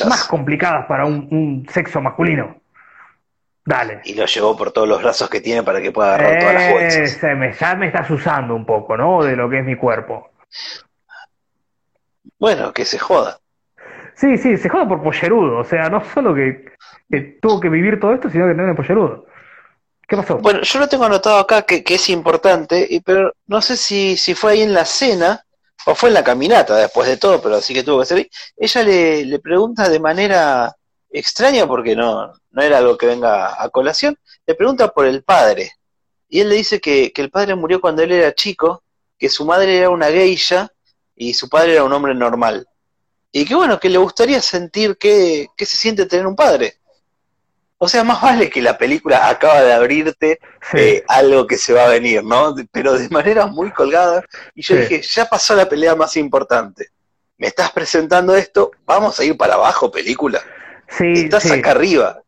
[0.09, 2.57] más complicadas para un, sexo masculino.
[3.67, 4.01] Dale.
[4.05, 6.73] Y lo llevó por todos los brazos que tiene para que pueda agarrar todas las
[6.73, 7.37] bolsas.
[7.37, 9.23] Me, ya me estás usando un poco, ¿no?
[9.23, 10.31] De lo que es mi cuerpo.
[12.39, 13.39] Bueno, que se joda.
[14.15, 15.59] Sí, sí, se joda por pollerudo.
[15.59, 16.73] O sea, no solo que,
[17.41, 19.27] tuvo que vivir todo esto, sino que tiene pollerudo.
[20.41, 24.35] Bueno, yo lo tengo anotado acá que, es importante, y, pero no sé si, si
[24.35, 25.45] fue ahí en la cena
[25.87, 28.31] o fue en la caminata después de todo, pero así que tuvo que ser.
[28.57, 30.75] Ella le, le pregunta de manera
[31.11, 35.73] extraña, porque no, no era algo que venga a colación, le pregunta por el padre.
[36.29, 38.83] Y él le dice que, que el padre murió cuando él era chico,
[39.19, 40.71] que su madre era una geisha
[41.15, 42.67] y su padre era un hombre normal.
[43.37, 46.79] Y que bueno, que le gustaría sentir que, se siente tener un padre.
[47.85, 50.39] O sea, más vale que la película acaba de abrirte
[50.73, 52.55] eh, algo que se va a venir, ¿no?
[52.73, 54.25] Pero de manera muy colgada.
[54.55, 56.87] Y yo dije, ya pasó la pelea más importante.
[57.37, 60.41] Me estás presentando esto, vamos a ir para abajo, película.
[60.89, 62.23] Sí, Estás acá arriba.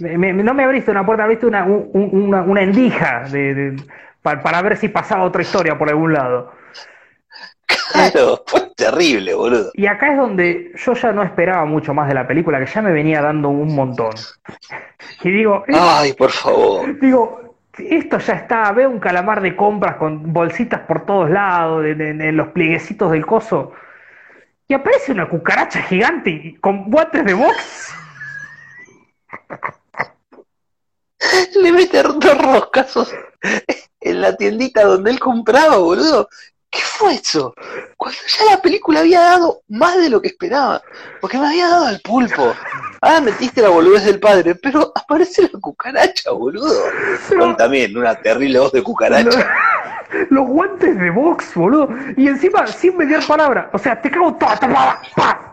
[0.00, 3.76] no me abriste una puerta, abriste una, una, una endija de,
[4.20, 6.50] para ver si pasaba otra historia por algún lado.
[7.92, 9.70] Claro, fue terrible, boludo.
[9.74, 12.82] Y acá es donde yo ya no esperaba mucho más de la película, que ya
[12.82, 14.14] me venía dando un montón.
[15.22, 16.98] Y digo, ay, por favor.
[16.98, 17.48] Digo,
[17.78, 22.48] esto ya está, veo un calamar de compras con bolsitas por todos lados, en, los
[22.48, 23.72] plieguecitos del coso.
[24.66, 27.94] Y aparece una cucaracha gigante con guantes de box.
[31.56, 33.14] Le mete dos roscazos
[34.00, 36.28] en la tiendita donde él compraba, boludo.
[36.70, 37.54] ¿Qué fue eso?
[37.96, 40.82] Cuando ya la película había dado más de lo que esperaba.
[41.20, 42.54] Porque me había dado al pulpo.
[43.00, 46.74] Ah, metiste la boludez del padre, pero aparece la cucaracha, boludo.
[47.56, 49.50] también una terrible voz de cucaracha.
[50.30, 51.88] Los, guantes de box, boludo.
[52.16, 53.70] Y encima, sin mediar palabra.
[53.72, 54.54] O sea, te cago toda,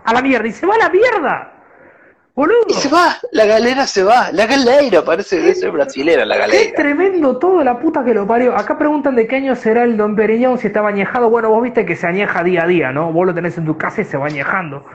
[0.04, 0.48] a la mierda.
[0.48, 1.55] Y se va a la mierda.
[2.68, 6.64] Y se va, la galera se va, la galera, parece es brasilera la galera.
[6.66, 8.58] Qué tremendo todo, la puta que lo parió.
[8.58, 11.30] Acá preguntan de qué año será el Don Periñón, si estaba añejado.
[11.30, 13.14] Bueno, vos viste que se añeja día a día, ¿no?
[13.14, 14.86] Vos lo tenés en tu casa y se va añejando.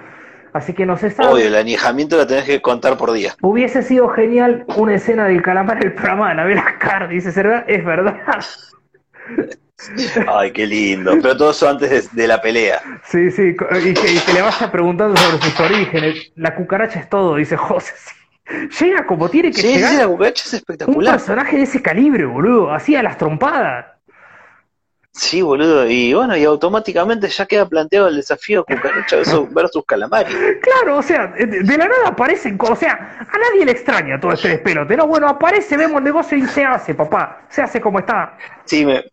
[0.53, 1.33] Así que no se sabe.
[1.33, 3.35] Obvio, el añejamiento lo tenés que contar por día.
[3.41, 8.17] Hubiese sido genial una escena del calamar el programa de la Car, dice, ¿es verdad?
[10.29, 11.13] Ay, qué lindo.
[11.23, 12.81] Pero todo eso antes de, la pelea.
[13.05, 16.33] Sí, sí, y que, le vaya preguntando sobre sus orígenes.
[16.37, 17.95] La cucaracha es todo, dice José.
[18.81, 19.91] Llega como tiene que llegar.
[19.91, 21.15] Sí, la cucaracha es espectacular.
[21.15, 22.73] Un personaje de ese calibre, boludo.
[22.73, 23.87] Hacía las trompadas.
[25.13, 25.89] Sí, boludo.
[25.89, 29.17] Y bueno, y automáticamente ya queda planteado el desafío cucaracha
[29.51, 30.33] versus calamari.
[30.63, 32.57] Claro, o sea, de, la nada aparecen.
[32.61, 34.97] O sea, a nadie le extraña todo este despelote.
[34.97, 37.43] No, bueno, aparece, vemos el negocio y se hace, papá.
[37.49, 38.37] Se hace como está.
[38.65, 39.05] Sí, me,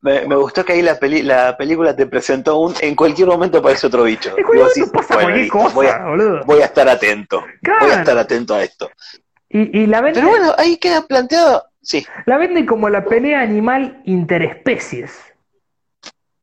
[0.00, 2.74] me, gustó que ahí la, la película te presentó un.
[2.80, 4.34] En cualquier momento aparece otro bicho.
[4.46, 4.58] voy,
[5.88, 7.44] a, estar atento.
[7.80, 8.90] Voy a estar atento a esto.
[9.48, 11.64] Y, la Pero bueno, ahí queda planteado.
[11.80, 12.06] Sí.
[12.26, 15.18] La venden como la pelea animal interespecies.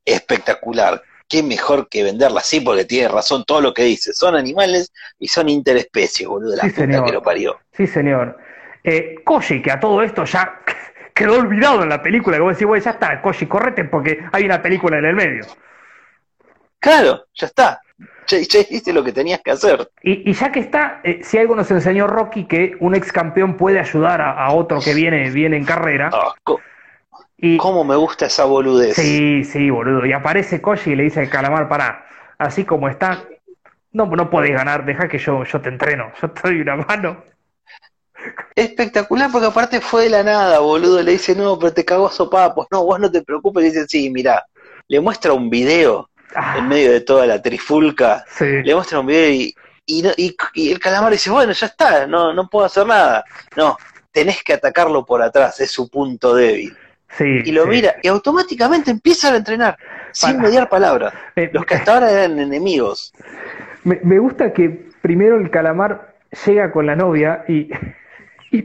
[0.03, 1.01] Espectacular.
[1.27, 4.13] Qué mejor que venderla así, porque tiene razón todo lo que dice.
[4.13, 6.55] Son animales y son interespecies, boludo.
[6.55, 7.05] La sí, señor.
[7.05, 7.59] que lo parió.
[7.73, 8.37] Sí, señor.
[8.83, 10.61] Eh, Koji, que a todo esto ya
[11.15, 14.45] quedó olvidado en la película, que vos decís, güey, ya está, Koji, correte porque hay
[14.45, 15.45] una película en el medio.
[16.77, 17.81] Claro, ya está.
[18.27, 19.89] Ya, hiciste lo que tenías que hacer.
[20.01, 23.79] Y, ya que está, eh, si algo nos enseñó Rocky, que un ex campeón puede
[23.79, 26.09] ayudar a, otro que viene, viene en carrera.
[26.11, 26.33] Ah,
[27.37, 28.95] y, ¿Cómo me gusta esa boludez?
[28.95, 30.05] Sí, sí, boludo.
[30.05, 32.05] Y aparece Koji y le dice al calamar, para,
[32.37, 33.23] así como está,
[33.93, 37.23] no, no podés ganar, deja que yo, yo te entreno, yo te doy una mano.
[38.55, 41.01] Espectacular porque aparte fue de la nada, boludo.
[41.01, 42.67] Le dice, no, pero te cago a sopapos.
[42.71, 43.63] No, vos no te preocupes.
[43.63, 44.45] Le dice, sí, mira.
[44.87, 46.57] Le muestra un video ah.
[46.59, 48.23] en medio de toda la trifulca.
[48.39, 49.55] Le muestra un video y,
[49.85, 53.23] y, el calamar dice, bueno, ya está, no, no puedo hacer nada.
[53.55, 53.77] No,
[54.11, 56.75] tenés que atacarlo por atrás, es su punto débil.
[57.19, 59.77] y lo mira y automáticamente empiezan a entrenar,
[60.11, 61.13] sin mediar palabra.
[61.51, 63.13] Los que hasta ahora eran enemigos.
[63.83, 66.15] Me, me gusta que primero el calamar
[66.45, 67.69] llega con la novia y
[68.55, 68.61] y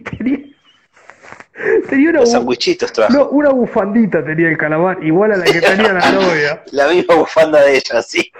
[1.89, 2.21] tenía, una,
[3.11, 6.63] no, una bufandita tenía el calamar, igual a la que tenía la novia.
[6.73, 8.33] La misma bufanda de ella, sí.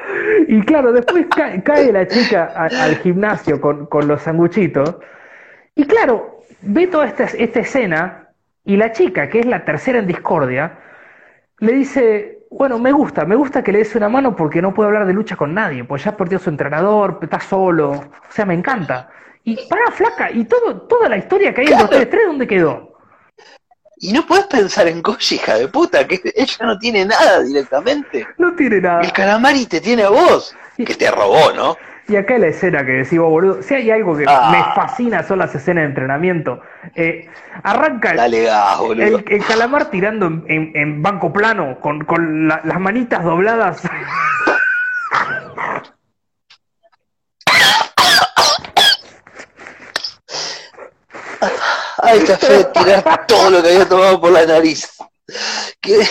[0.49, 1.27] Y claro, después
[1.65, 4.97] cae, la chica al gimnasio con, los sanguchitos.
[5.75, 8.29] Y claro, ve toda esta, esta escena
[8.65, 10.79] y la chica, que es la tercera en discordia,
[11.59, 14.89] le dice, Bueno, me gusta, me gusta que le des una mano porque no puede
[14.89, 18.55] hablar de lucha con nadie, pues ya perdió su entrenador, está solo, o sea, me
[18.55, 19.11] encanta.
[19.45, 22.47] Y para flaca, y todo, toda la historia que hay en los tres, tres, ¿dónde
[22.47, 22.91] quedó?
[24.03, 28.27] Y no puedes pensar en Koji, hija de puta, que ella no tiene nada directamente.
[28.39, 29.01] No tiene nada.
[29.03, 31.77] El calamari te tiene a vos, que te robó, ¿no?
[32.09, 34.49] Y acá la escena que decimos, boludo, si hay algo que Ah.
[34.51, 36.61] me fascina son las escenas de entrenamiento.
[36.95, 37.29] Eh,
[37.63, 38.49] arranca el, Dale
[39.07, 43.83] el- el calamar tirando en, en- en banco plano, con, con la- las manitas dobladas.
[52.11, 54.89] Ay, fe de tirar todo lo que había tomado por la nariz.
[55.81, 56.07] Que...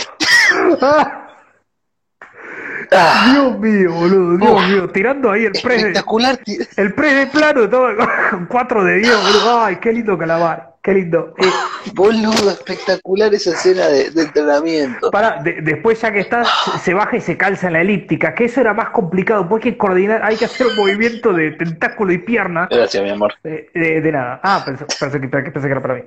[2.92, 6.38] Ah, Dios mío, boludo, Dios mío, tirando ahí el press espectacular.
[6.76, 7.88] el press de plano, todo
[8.30, 9.60] con 4 de Dios, boludo.
[9.62, 11.34] Ay, qué lindo calamar, qué lindo.
[11.38, 11.46] Eh,
[11.94, 15.10] Boludo, espectacular esa escena de, de entrenamiento.
[15.10, 16.42] Para, de- después ya que está,
[16.82, 19.72] se, baja y se calza en la elíptica, que eso era más complicado, porque hay
[19.74, 22.68] que coordinar, hay que hacer un movimiento de tentáculo y pierna.
[22.70, 23.32] Gracias, mi amor.
[23.44, 24.40] Eh, de, de nada.
[24.42, 26.02] Ah, pensé, pensé que, pensé que era para mí.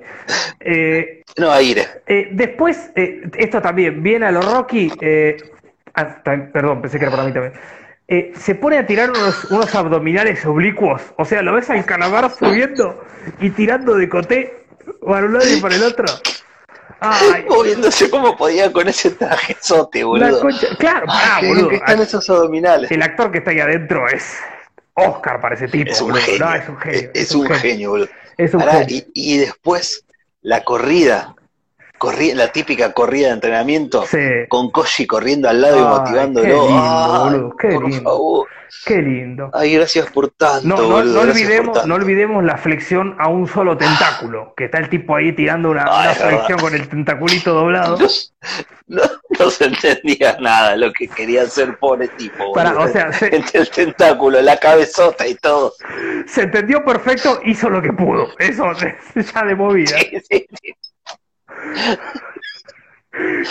[0.60, 1.86] Eh, No, aire.
[2.06, 4.92] eh, después, eh, esto también, viene a los Rocky.
[5.94, 6.22] Ah,
[6.52, 7.52] perdón, pensé que era para mí también.
[8.06, 11.00] Eh, se pone a tirar unos, unos abdominales oblicuos.
[11.16, 13.02] O sea, lo ves al calamar subiendo
[13.40, 14.66] y tirando de coté
[15.06, 16.04] para un lado y para el otro.
[17.00, 20.40] Ay, Moviéndose como podía con ese trajezote, la boludo.
[20.40, 20.66] concha.
[20.78, 21.06] Claro,
[21.40, 21.68] qué bien boludo.
[21.70, 22.90] que están esos abdominales.
[22.90, 24.38] El actor que está ahí adentro es
[24.94, 25.90] Oscar para ese tipo.
[25.90, 26.46] Es un genio.
[26.46, 27.10] No, es un genio.
[27.14, 28.08] Es, es un genio, boludo.
[28.36, 28.86] Es un genio.
[28.88, 30.04] y, y después
[30.42, 31.34] la corrida,
[32.34, 34.18] la típica corrida de entrenamiento, Sí.
[34.48, 36.44] con Koji corriendo al lado y motivándolo.
[36.46, 38.02] qué lindo, boludo, qué por lindo.
[38.10, 38.48] favor.
[38.86, 39.50] Qué lindo.
[39.54, 41.14] Ay, gracias por tanto, No, no, boludo.
[41.24, 41.88] no olvidemos, tanto.
[41.88, 45.86] no olvidemos la flexión a un solo tentáculo, que está el tipo ahí tirando una,
[46.14, 47.96] flexión con el tentaculito doblado.
[47.98, 48.08] No,
[48.88, 49.02] no,
[49.38, 52.52] no se entendía nada lo que quería hacer pobre tipo.
[52.52, 52.90] Para, boludo.
[52.90, 55.72] o sea, se- Entre el tentáculo, la cabezota y todo.
[56.26, 58.28] Se entendió perfecto, hizo lo que pudo.
[58.38, 58.64] Eso
[59.34, 59.96] ya de movida.
[59.98, 60.74] Sí, sí, sí.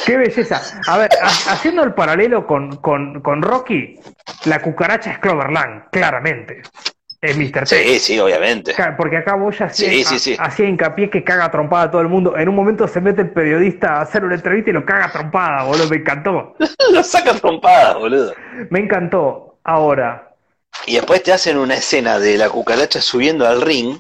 [0.06, 0.62] Qué belleza.
[0.88, 4.00] A ver, ha- haciendo el paralelo con, con, con Rocky,
[4.46, 6.62] la cucaracha es Cloverland, claramente.
[7.22, 7.66] Es Mr.
[7.66, 7.66] T.
[7.68, 8.76] Sí, sí, obviamente.
[8.98, 10.36] Porque acá vos ya hacía, Sí, sí, sí.
[10.38, 12.38] ha- hacía hincapié que caga trompada a todo el mundo.
[12.38, 15.64] En un momento se mete el periodista a hacer una entrevista y lo caga trompada,
[15.64, 15.88] boludo.
[15.90, 16.56] Me encantó.
[16.92, 18.34] Lo saca trompada, boludo.
[18.70, 19.58] Me encantó.
[19.64, 20.36] Ahora,
[20.86, 23.96] Y después te hacen una escena de la cucaracha subiendo al ring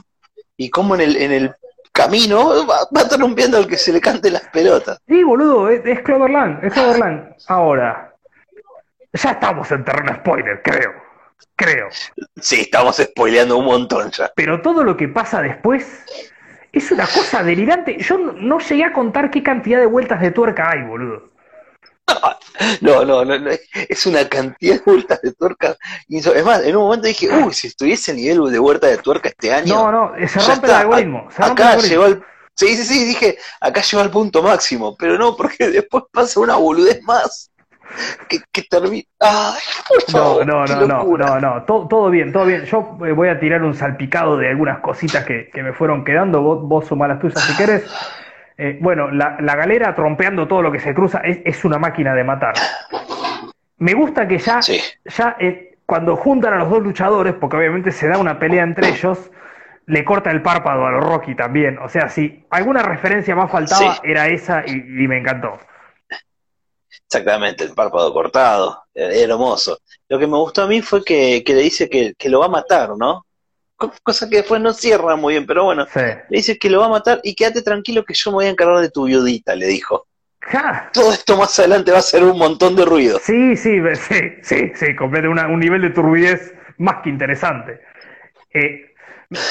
[0.57, 1.55] y como en el, en el
[1.94, 5.00] camino va, va trompeando al que se le cante las pelotas.
[5.08, 7.36] sí, boludo, es, es Cloverland, es Cloverland.
[7.48, 8.14] Ahora,
[9.14, 10.91] ya estamos en terreno spoiler, creo.
[11.56, 11.88] Creo.
[12.41, 14.32] Sí, estamos spoileando un montón ya.
[14.36, 16.04] Pero todo lo que pasa después
[16.72, 17.98] es una cosa delirante.
[18.00, 21.32] Yo no, no llegué a contar qué cantidad de vueltas de tuerca hay, boludo.
[22.82, 25.76] No, no, no, no, es una cantidad de vueltas de tuerca.
[26.08, 29.30] Es más, en un momento dije, uy, si estuviese el nivel de vuelta de tuerca
[29.30, 29.74] este año.
[29.76, 31.28] No, no, se rompe el algoritmo.
[31.32, 31.89] Se rompe el acá algoritmo.
[31.89, 32.26] llegó al.
[32.56, 36.56] Sí, sí, sí, dije, acá llegó al punto máximo, pero no, porque después pasa una
[36.56, 37.49] boludez más.
[38.28, 39.04] Que, que termina.
[39.20, 40.45] ¡Ay, por No, favor!
[40.45, 42.66] no, no, no, no, no, todo, todo bien, todo bien.
[42.66, 46.41] Yo eh, voy a tirar un salpicado de algunas cositas que, que me fueron quedando,
[46.41, 47.84] vos, vos sumá las tuyas si querés.
[48.58, 52.14] Eh, bueno, la, la galera trompeando todo lo que se cruza es, es una máquina
[52.14, 52.54] de matar.
[53.78, 54.80] Me gusta que ya, Sí.
[55.06, 58.89] ya eh, cuando juntan a los dos luchadores, porque obviamente se da una pelea entre
[58.89, 59.32] ellos,
[59.86, 61.78] le corta el párpado a los Rocky también.
[61.80, 64.01] O sea, si alguna referencia más faltaba, Sí.
[64.04, 65.60] era esa y, y me encantó.
[67.08, 69.80] Exactamente, el párpado cortado, eh, hermoso.
[70.10, 72.45] Lo que me gustó a mí fue que, que le dice que, que lo va
[72.45, 73.26] a matar, ¿no?
[73.89, 75.99] Co- Cosa que después no cierra muy bien, pero bueno, Sí.
[75.99, 78.49] le dice que lo va a matar y quédate tranquilo que yo me voy a
[78.49, 80.07] encargar de tu viudita, le dijo.
[80.41, 80.89] Ja.
[80.93, 83.19] Todo esto más adelante va a ser un montón de ruido.
[83.23, 87.79] Sí, sí, sí, sí, sí, completa una- un nivel de turbidez más que interesante.
[88.53, 88.93] Eh,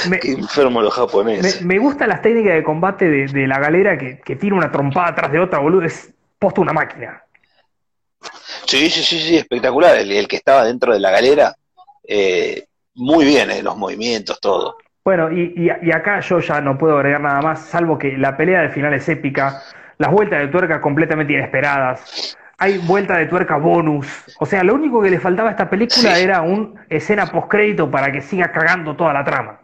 [0.08, 1.62] me, Qué enfermo los me, japoneses.
[1.62, 5.08] me gustan las técnicas de combate de, de la galera que, que tira una trompada
[5.08, 7.22] atrás de otra, boludo, es posta una máquina.
[8.66, 9.96] Sí, sí, sí, sí, espectacular.
[9.96, 11.54] El, el que estaba dentro de la galera,
[12.06, 12.64] eh,
[12.95, 14.76] muy bien, eh, los movimientos, todo.
[15.05, 18.36] Bueno, y, y- y acá yo ya no puedo agregar nada más, salvo que la
[18.36, 19.62] pelea de final es épica,
[19.99, 24.07] las vueltas de tuerca completamente inesperadas, hay vuelta de tuerca bonus,
[24.38, 26.22] o sea, lo único que le faltaba a esta película Sí.
[26.22, 29.59] era un escena postcrédito para que siga cagando toda la trama.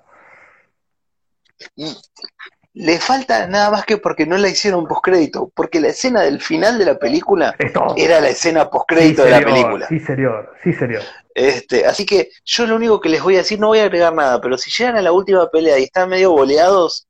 [2.81, 6.79] Le falta nada más que porque no la hicieron postcrédito, porque la escena del final
[6.79, 7.55] de la película
[7.97, 9.87] era la escena Sí, postcrédito de la película.
[9.89, 11.03] Sí, señor, sí, señor.
[11.35, 14.15] Este, así que yo lo único que les voy a decir, no voy a agregar
[14.15, 17.09] nada, pero si llegan a la última pelea y están medio boleados,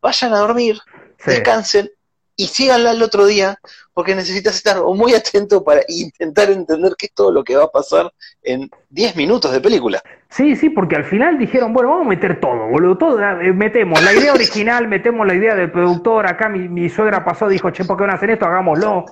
[0.00, 0.78] vayan a dormir,
[1.18, 1.32] Sí.
[1.32, 1.90] descansen
[2.36, 3.58] y síganla el otro día,
[3.92, 7.70] porque necesitas estar muy atento para intentar entender qué es todo lo que va a
[7.70, 8.10] pasar
[8.42, 10.02] en 10 minutos de película.
[10.28, 14.02] Sí, sí, porque al final dijeron, bueno, vamos a meter todo, boludo, todo, eh, metemos
[14.02, 17.84] la idea original, metemos la idea del productor, acá mi, mi suegra pasó, dijo, che,
[17.84, 18.46] ¿por qué van a hacer esto?
[18.46, 19.04] Hagámoslo.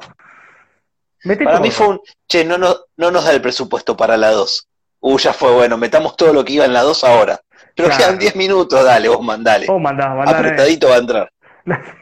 [1.25, 4.31] Mete para mí fue un, che, no, no, no nos da el presupuesto para la
[4.31, 4.69] 2.
[5.01, 7.41] Uh, ya fue bueno, metamos todo lo que iba en la 2 ahora.
[7.75, 9.67] Pero quedan 10 minutos, dale, vos mandale.
[9.67, 10.39] Vos mandá, mandá.
[10.39, 11.33] Apretadito va a entrar.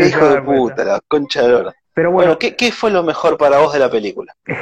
[0.00, 1.72] Hijo de puta, la concha de oro.
[1.94, 4.34] Pero bueno, ¿qué, ¿qué, fue lo mejor para vos de la película?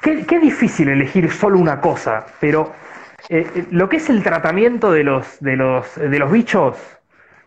[0.00, 2.72] Qué, qué difícil elegir solo una cosa, pero
[3.28, 6.76] eh, eh, lo que es el tratamiento de los, de, los, de los bichos,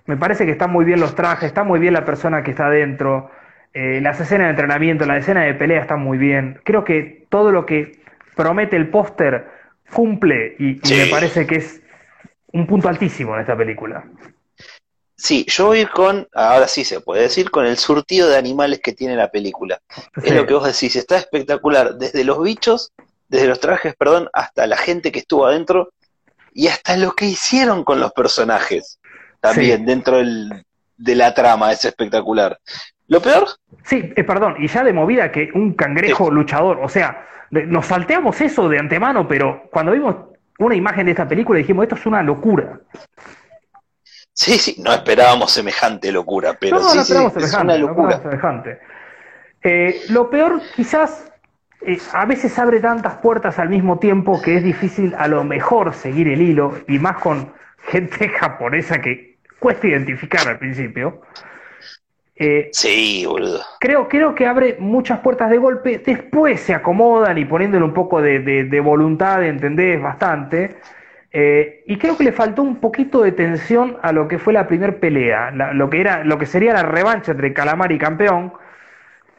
[0.06, 2.68] me parece que están muy bien los trajes, está muy bien la persona que está
[2.68, 3.30] adentro,
[3.74, 6.60] eh, las escenas de entrenamiento, la escena de pelea están muy bien.
[6.64, 8.00] Creo que todo lo que
[8.36, 9.48] promete el póster
[9.94, 11.82] cumple y, y me parece que es
[12.54, 14.04] un punto altísimo en esta película.
[15.18, 18.38] Sí, yo voy a ir con, ahora sí se puede decir, con el surtido de
[18.38, 19.82] animales que tiene la película.
[20.22, 22.93] Es lo que vos decís, está espectacular, desde los bichos,
[23.28, 25.91] desde los trajes, perdón, hasta la gente que estuvo adentro
[26.53, 28.99] y hasta lo que hicieron con los personajes.
[29.39, 30.65] También dentro del,
[30.97, 32.59] de la trama es espectacular.
[33.07, 33.47] ¿Lo peor?
[33.84, 38.39] Sí, eh, perdón, y ya de movida que un cangrejo luchador, o sea, nos salteamos
[38.41, 40.15] eso de antemano, pero cuando vimos
[40.59, 42.82] una imagen de esta película dijimos, esto es una locura.
[44.38, 47.88] Sí, sí, no esperábamos semejante locura, pero no, sí, no esperamos sí, semejante, es una
[47.88, 48.18] locura.
[48.18, 48.80] No semejante.
[49.64, 51.32] Eh, lo peor, quizás,
[51.82, 55.96] eh, a veces abre tantas puertas al mismo tiempo que es difícil a lo mejor
[55.96, 57.52] seguir el hilo, y más con
[57.90, 61.22] gente japonesa que cuesta identificar al principio.
[62.36, 63.62] Eh, sí, boludo.
[63.80, 68.22] Creo, creo que abre muchas puertas de golpe, después se acomodan y poniéndole un poco
[68.22, 70.00] de, de, de voluntad, ¿entendés?
[70.00, 70.78] Bastante.
[71.32, 74.68] Eh, y creo que le faltó un poquito de tensión a lo que fue la
[74.68, 78.54] primer pelea, la, lo que era, lo que sería la revancha entre Calamar y Campeón.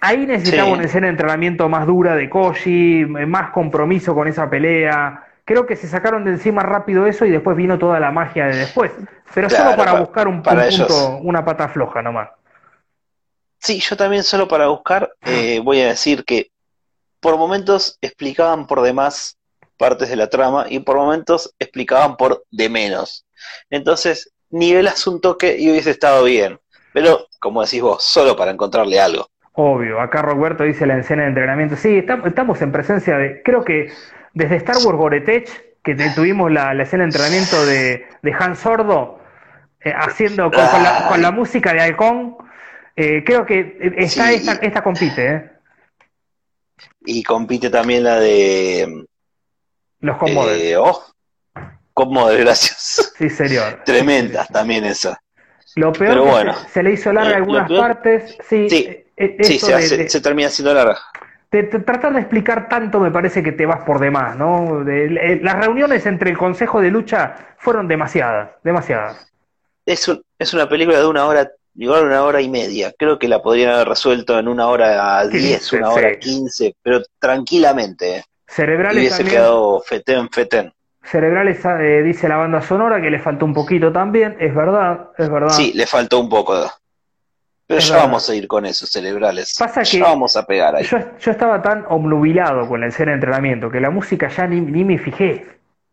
[0.00, 0.74] Ahí necesitaba sí.
[0.74, 5.24] una escena de entrenamiento más dura de Koji, más compromiso con esa pelea.
[5.44, 8.56] Creo que se sacaron de encima rápido eso y después vino toda la magia de
[8.56, 8.92] después.
[9.34, 12.28] Pero claro, solo para, para buscar un, para un punto, una pata floja nomás.
[13.58, 16.50] Sí, yo también solo para buscar, eh, voy a decir que
[17.20, 19.37] por momentos explicaban por demás
[19.78, 23.26] partes de la trama y por momentos explicaban por de menos.
[23.70, 26.58] Entonces, nivelas un toque y hubiese estado bien.
[26.92, 29.28] Pero, como decís vos, solo para encontrarle algo.
[29.52, 31.76] Obvio, acá Roberto dice la escena de entrenamiento.
[31.76, 33.90] Sí, estamos en presencia de, creo que
[34.32, 35.48] desde Star Wars Goretech,
[35.82, 39.18] que tuvimos la, la escena de entrenamiento de, de Han Sordo,
[39.80, 42.36] eh, haciendo con, con, la, con, la, música de Halcón,
[42.96, 44.34] eh, creo que está sí.
[44.34, 45.26] esta, esta compite.
[45.26, 45.50] ¿eh?
[47.04, 49.06] Y compite también la de
[50.00, 50.60] los Commoders.
[50.60, 51.04] Eh, oh,
[51.94, 53.12] Commoders, gracias.
[53.16, 53.82] Sí, señor.
[53.86, 55.18] Tremendas también esas.
[55.76, 58.36] Lo peor Pero que bueno, se, se, le hizo larga eh, algunas partes.
[58.48, 60.98] Sí, sí, eh, sí se, de, hace, de, se, termina haciendo larga.
[61.50, 64.84] De, tratar de explicar tanto me parece que te vas por demás, ¿no?
[64.84, 69.32] las reuniones entre el Consejo de Lucha fueron demasiadas, demasiadas.
[69.86, 72.92] Es, un, es una película de una hora, igual una hora y media.
[72.98, 75.98] Creo que la podrían haber resuelto en una hora diez, sí, una sí.
[75.98, 78.24] hora quince, pero tranquilamente.
[78.48, 79.36] Cerebrales hubiese también.
[79.36, 80.72] quedado fetén, fetén.
[81.02, 85.28] Cerebrales eh, dice la banda sonora que le faltó un poquito también, es verdad, es
[85.30, 85.50] verdad.
[85.50, 86.54] Sí, le faltó un poco.
[87.66, 88.08] Pero es ya verdad.
[88.08, 89.54] vamos a ir con eso, cerebrales.
[89.58, 90.84] Pasa ya que vamos a pegar ahí.
[90.84, 94.60] Yo, yo estaba tan obnubilado con la escena de entrenamiento que la música ya ni,
[94.60, 95.46] ni me fijé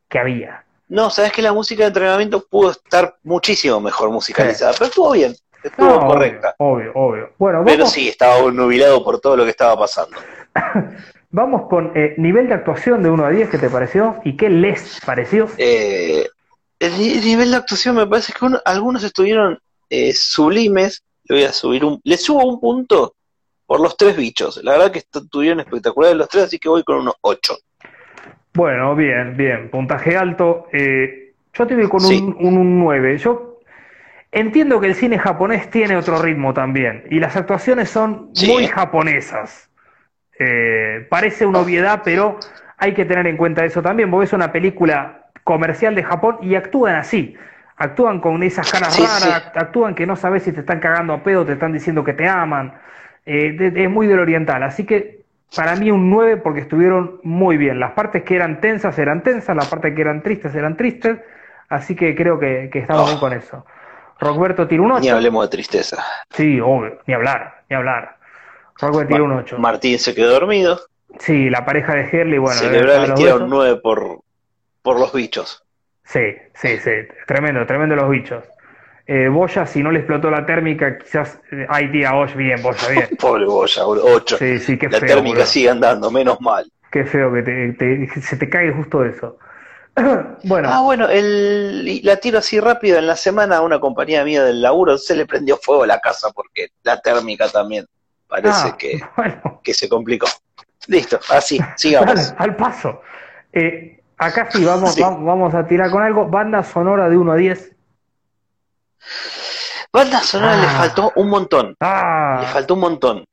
[0.10, 0.64] que había.
[0.88, 4.78] No, sabes que la música de entrenamiento pudo estar muchísimo mejor musicalizada, sí.
[4.80, 6.56] pero estuvo bien, estuvo no, correcta.
[6.60, 7.32] Obvio, obvio.
[7.38, 7.72] Bueno, vamos...
[7.72, 10.18] Pero sí, estaba obnubilado por todo lo que estaba pasando.
[11.36, 14.22] Vamos con eh, nivel de actuación de 1 a 10, ¿qué te pareció?
[14.24, 15.50] ¿Y qué les pareció?
[15.58, 16.26] Eh,
[16.80, 19.60] el, nivel de actuación me parece que uno, algunos estuvieron
[19.90, 21.04] eh, sublimes.
[21.26, 22.00] Le voy a subir un.
[22.06, 23.16] Le subo un punto
[23.66, 24.64] por los tres bichos.
[24.64, 27.58] La verdad que estuvieron espectaculares los tres, así que voy con unos 8.
[28.54, 29.70] Bueno, bien, bien.
[29.70, 30.68] Puntaje alto.
[30.72, 32.18] Eh, yo te voy con sí.
[32.18, 33.18] un, un, un 9.
[33.18, 33.60] Yo
[34.32, 37.04] entiendo que el cine japonés tiene otro ritmo también.
[37.12, 38.48] Y las actuaciones son sí.
[38.48, 39.70] muy japonesas.
[40.40, 42.40] Eh, parece una obviedad, pero
[42.78, 46.56] hay que tener en cuenta eso también, porque es una película comercial de Japón y
[46.56, 47.36] actúan así.
[47.78, 49.60] Actúan con esas caras sí, raras, sí.
[49.60, 52.28] actúan que no sabes si te están cagando a pedo, te están diciendo que te
[52.28, 52.74] aman.
[53.26, 55.26] Eh, es muy del oriental, así que
[55.56, 57.80] para mí un 9 porque estuvieron muy bien.
[57.80, 61.18] Las partes que eran tensas eran tensas, las partes que eran tristes eran tristes,
[61.70, 63.08] así que creo que, que estamos oh.
[63.08, 63.66] bien con eso.
[64.20, 65.02] Roberto tiene un 8.
[65.02, 66.04] Ni hablemos de tristeza.
[66.30, 68.16] Sí, obvio, ni hablar, ni hablar.
[68.82, 69.58] Un 8.
[69.58, 70.80] Martín se quedó dormido.
[71.20, 72.60] Sí, la pareja de Herley, bueno.
[72.60, 74.20] Cerebral les tira un 9 por,
[74.82, 75.64] por los bichos.
[76.04, 76.92] Sí, sí, sí.
[77.26, 78.44] Tremendo, tremendo los bichos.
[79.08, 81.40] Eh, Boya, si no le explotó la térmica, quizás.
[81.52, 83.10] Eh, ay, tía, Osh, bien, Boya, bien.
[83.20, 84.38] Pobre Boya, 8.
[84.38, 85.08] Sí, sí, qué la feo.
[85.08, 85.46] térmica boludo.
[85.46, 86.70] sigue andando, menos mal.
[86.92, 89.38] Qué feo que te, te- se te cae justo eso.
[90.44, 92.98] bueno, Ah, bueno, el, la tiro así rápido.
[93.00, 96.00] En la semana a una compañía mía del laburo se le prendió fuego a la
[96.02, 97.86] casa porque la térmica también
[98.28, 100.28] parece ah, que, bueno, que se complicó.
[100.88, 102.16] Listo, así, sigamos.
[102.16, 103.02] dale, al paso.
[103.54, 105.02] Eh, acá sí, vamos, Sí.
[105.02, 106.28] vamos, vamos a tirar con algo.
[106.28, 107.72] Banda sonora de 1 a 10.
[109.92, 110.72] Banda sonora le Ah.
[110.78, 113.26] faltó un montón, le Ah, faltó un montón.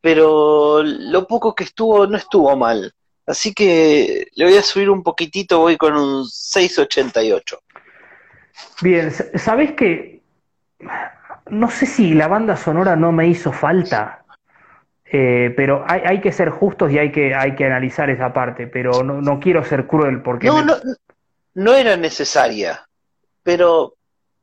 [0.00, 2.92] Pero lo poco que estuvo no estuvo mal.
[3.26, 7.58] Así que le voy a subir un poquitito, voy con un 6.88.
[8.82, 10.22] bien, ¿sabés que
[11.50, 14.24] No sé si la banda sonora no me hizo falta,
[15.12, 18.66] eh, pero hay, hay que ser justos y hay que, hay que analizar esa parte,
[18.66, 20.74] pero no, no quiero ser cruel porque No, me- no,
[21.54, 22.86] no era necesaria,
[23.42, 23.94] pero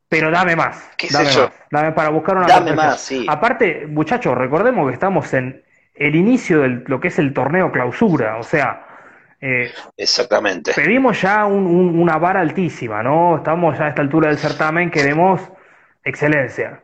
[0.09, 1.41] Pero dame más, ¿Qué sé dame yo?
[1.45, 3.25] más, dame para buscar una dame más, sí.
[3.27, 5.63] Aparte, muchachos, recordemos que estamos en
[5.95, 8.87] el inicio de lo que es el torneo clausura, o sea,
[9.41, 10.71] eh, Exactamente.
[10.73, 13.37] pedimos ya un- un- una vara altísima, ¿no?
[13.37, 15.41] Estamos ya a esta altura del certamen, queremos
[16.03, 16.81] excelencia.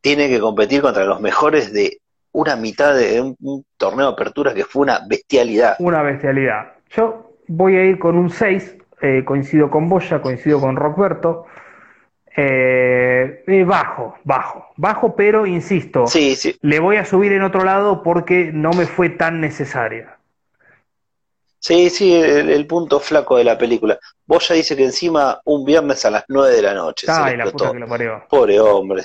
[0.00, 1.99] Tiene que competir contra los mejores de
[2.32, 5.76] una mitad de un, un torneo de apertura que fue una bestialidad.
[5.78, 6.72] Una bestialidad.
[6.90, 11.46] Yo voy a ir con un 6, eh, coincido con Boya, coincido con Rockberto.
[12.36, 16.56] Eh, eh, bajo, bajo, bajo, pero insisto, Sí, sí.
[16.62, 20.16] le voy a subir en otro lado porque no me fue tan necesaria.
[21.58, 23.98] Sí, sí, el, el punto flaco de la película.
[24.26, 27.36] Vos ya dice que encima un viernes a las 9 de la noche se Ay,
[27.36, 28.22] la puta que lo parió.
[28.30, 29.02] Pobre hombre.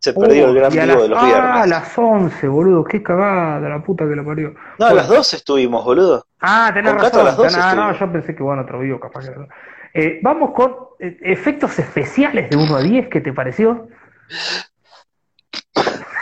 [0.00, 1.68] Se perdió Uh, el gran vivo las- de los ah, a viernes.
[1.70, 4.54] las 11, boludo, qué cagada, la puta que lo parió.
[4.78, 6.24] No, a las 12 estuvimos, boludo.
[6.40, 7.20] Ah, tenés Con razón.
[7.20, 9.48] a las 12 tenés- ah, no, yo pensé que bueno, otro video capaz que era.
[9.94, 13.88] Eh, vamos con eh, efectos especiales de 1 a 10, ¿qué te pareció?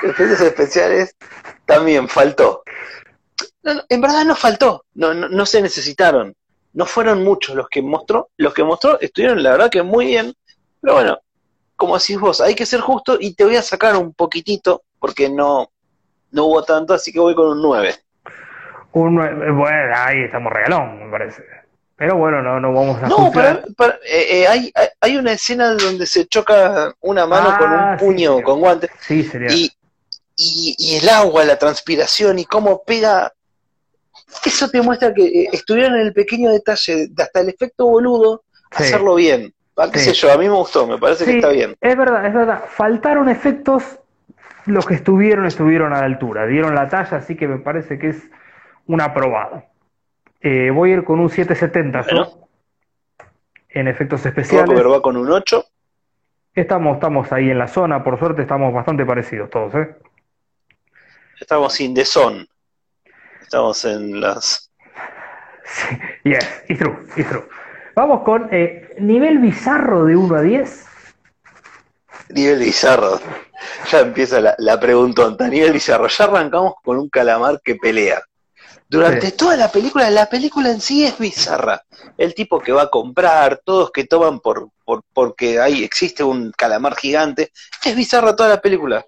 [0.02, 1.16] Efectos especiales
[1.64, 2.62] también faltó.
[3.62, 6.34] No, no, en verdad no faltó, no, no, no se necesitaron.
[6.72, 8.28] No fueron muchos los que mostró.
[8.36, 10.32] Los que mostró estuvieron, la verdad, que muy bien.
[10.80, 11.18] Pero bueno,
[11.76, 15.28] como decís vos, hay que ser justo y te voy a sacar un poquitito porque
[15.28, 15.70] no,
[16.30, 17.94] no hubo tanto, así que voy con un 9.
[18.92, 21.42] Un, nueve- bueno, ahí estamos regalón, me parece.
[21.96, 25.72] Pero bueno, no, no vamos a No, para, para- eh, eh, hay, hay- una escena
[25.74, 28.42] donde se choca una mano Ah, con un sí, puño, sí.
[28.42, 29.48] con guantes, Sí, sería.
[29.52, 29.70] y,
[30.36, 33.32] y, y el agua, la transpiración y cómo pega.
[34.44, 38.42] Eso te muestra que eh, estuvieron en el pequeño detalle, de hasta el efecto boludo,
[38.76, 38.82] Sí.
[38.84, 39.54] hacerlo bien.
[39.76, 40.06] Ah, ¿Qué Sí.
[40.10, 40.32] sé yo?
[40.32, 41.76] A mí me gustó, me parece que está bien.
[41.80, 42.64] es verdad, es verdad.
[42.68, 43.98] Faltaron efectos,
[44.64, 48.08] los que estuvieron, estuvieron a la altura, dieron la talla, así que me parece que
[48.08, 48.22] es
[48.86, 49.64] un aprobado.
[50.40, 52.48] Eh, voy a ir con un 770 yo, Bueno.
[53.70, 54.68] en efectos especiales.
[54.68, 55.64] Rockover va con un 8.
[56.54, 59.94] Estamos, estamos ahí en la zona, por suerte estamos bastante parecidos todos, ¿eh?
[61.38, 62.46] Estamos in the zone.
[63.42, 64.70] Estamos en las.
[65.68, 67.44] Sí, yes, it's true, it's true.
[67.96, 70.84] Vamos con eh, nivel bizarro de 1 a 10.
[72.28, 73.18] Nivel bizarro.
[73.90, 75.48] Ya empieza la, la preguntonta.
[75.48, 76.06] Nivel bizarro.
[76.06, 78.22] Ya arrancamos con un calamar que pelea.
[78.88, 79.36] Durante Sí.
[79.36, 81.82] toda la película, la película en sí es bizarra.
[82.18, 86.52] El tipo que va a comprar, todos que toman por, por porque ahí existe un
[86.52, 87.50] calamar gigante.
[87.84, 89.04] Es bizarra toda la película.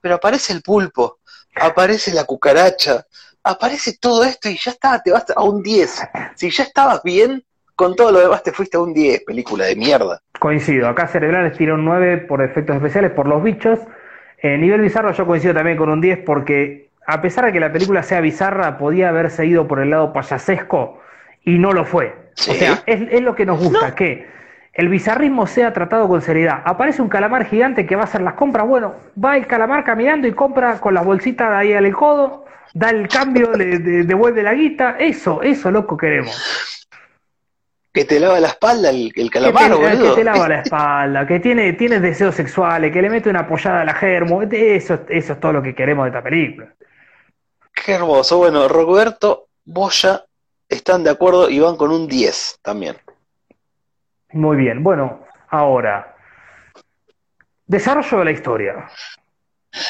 [0.00, 1.18] Pero aparece el pulpo,
[1.56, 3.04] aparece la cucaracha,
[3.42, 6.02] aparece todo esto y ya está, te vas a un 10.
[6.36, 7.44] Si ya estabas bien,
[7.80, 10.20] con todo lo demás te fuiste a un 10, película de mierda.
[10.38, 13.78] Coincido, acá Cerebrales tira un 9 por efectos especiales, por los bichos.
[14.42, 17.72] Eh, nivel bizarro yo coincido también con un 10 porque a pesar de que la
[17.72, 21.00] película sea bizarra, podía haberse ido por el lado payasesco
[21.42, 22.14] y no lo fue.
[22.34, 22.50] Sí.
[22.50, 23.94] O sea, es, es lo que nos gusta, No.
[23.94, 24.28] que
[24.74, 26.60] el bizarrismo sea tratado con seriedad.
[26.66, 28.66] Aparece un calamar gigante que va a hacer las compras.
[28.66, 32.44] Bueno, va el calamar caminando y compra con las bolsitas de ahí al codo,
[32.74, 34.96] da el cambio, le de- devuelve la guita.
[34.98, 36.79] Eso, eso, loco, queremos.
[37.92, 40.14] Que te lava la espalda el, el Que calamar, te, boludo.
[40.14, 43.82] que te lava la espalda, que tiene, tiene deseos sexuales, que le mete una apoyada
[43.82, 44.42] a la germo.
[44.42, 46.72] Eso, eso es todo lo que queremos de esta película.
[47.74, 48.38] Qué hermoso.
[48.38, 50.24] Bueno, Roberto, Boya
[50.68, 52.96] están de acuerdo y van con un 10 también.
[54.32, 54.82] Muy bien.
[54.84, 56.14] Bueno, ahora.
[57.66, 58.88] Desarrollo de la historia.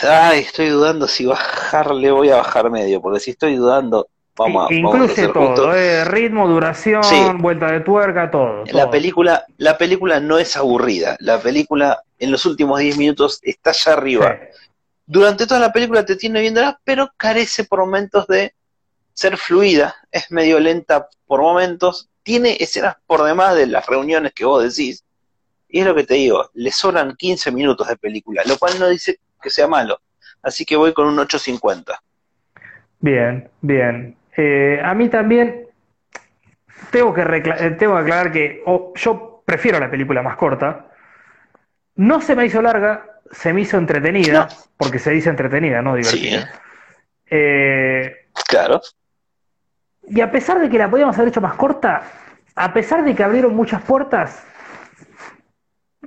[0.08, 4.08] Ay, estoy dudando si bajarle, voy a bajar medio, porque si estoy dudando,
[4.44, 7.16] vamos a, vamos Incluye ser todo, eh, ritmo, duración, Sí.
[7.38, 8.64] vuelta de tuerca, todo.
[8.66, 8.90] La todo.
[8.90, 11.16] película, la película no es aburrida.
[11.20, 14.38] La película en los últimos 10 minutos está allá arriba.
[14.40, 14.58] Sí.
[15.06, 18.54] Durante toda la película te tiene viéndola, pero carece por momentos de
[19.12, 19.94] ser fluida.
[20.10, 22.08] Es medio lenta por momentos.
[22.22, 25.04] Tiene escenas por demás de las reuniones que vos decís.
[25.68, 28.88] Y es lo que te digo, le sobran 15 minutos de película, lo cual no
[28.88, 30.00] dice que sea malo.
[30.42, 31.98] Así que voy con un 8.50.
[33.00, 34.16] Bien, bien.
[34.42, 35.66] Eh, a mí también
[36.90, 38.64] tengo que, eh, tengo que aclarar que
[38.94, 40.86] yo prefiero la película más corta.
[41.96, 44.48] No se me hizo larga, se me hizo entretenida,
[44.78, 46.40] porque se dice entretenida, no divertida.
[46.40, 46.60] Sí.
[47.28, 48.80] Eh, claro.
[50.08, 52.02] Y a pesar de que la podíamos haber hecho más corta,
[52.54, 54.42] a pesar de que abrieron muchas puertas,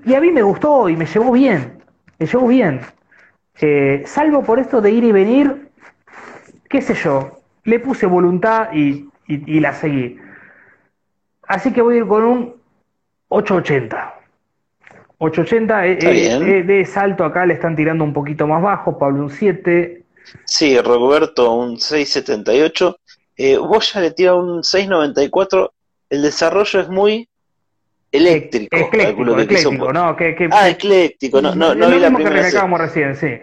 [0.04, 1.84] y a mí me gustó y me llevó bien,
[2.18, 2.82] me llevó bien.
[3.62, 5.70] Eh, salvo por esto de ir y venir,
[6.68, 9.10] qué sé yo, le puse voluntad y,
[9.60, 10.18] la seguí.
[11.48, 12.56] Así que voy a ir con un
[13.30, 14.19] 880.
[15.18, 19.30] 880 eh, eh, de salto acá le están tirando un poquito más bajo, Pablo un
[19.30, 20.03] 7.
[20.45, 22.98] Sí, Roberto un 678.
[23.60, 25.73] vos ya le tira un 694.
[26.10, 27.27] El desarrollo es muy
[28.11, 28.76] eléctrico.
[28.76, 33.40] Ecléctico, ecléctico, no, que, Ah, ecléctico, no, no, no vi la primera que recién, sí.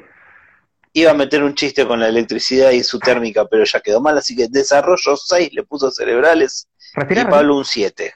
[0.93, 4.19] Iba a meter un chiste con la electricidad y su térmica, pero ya quedó mal,
[4.19, 6.69] así que desarrollo 6 le puso cerebrales
[7.09, 8.13] y Pablo un 7.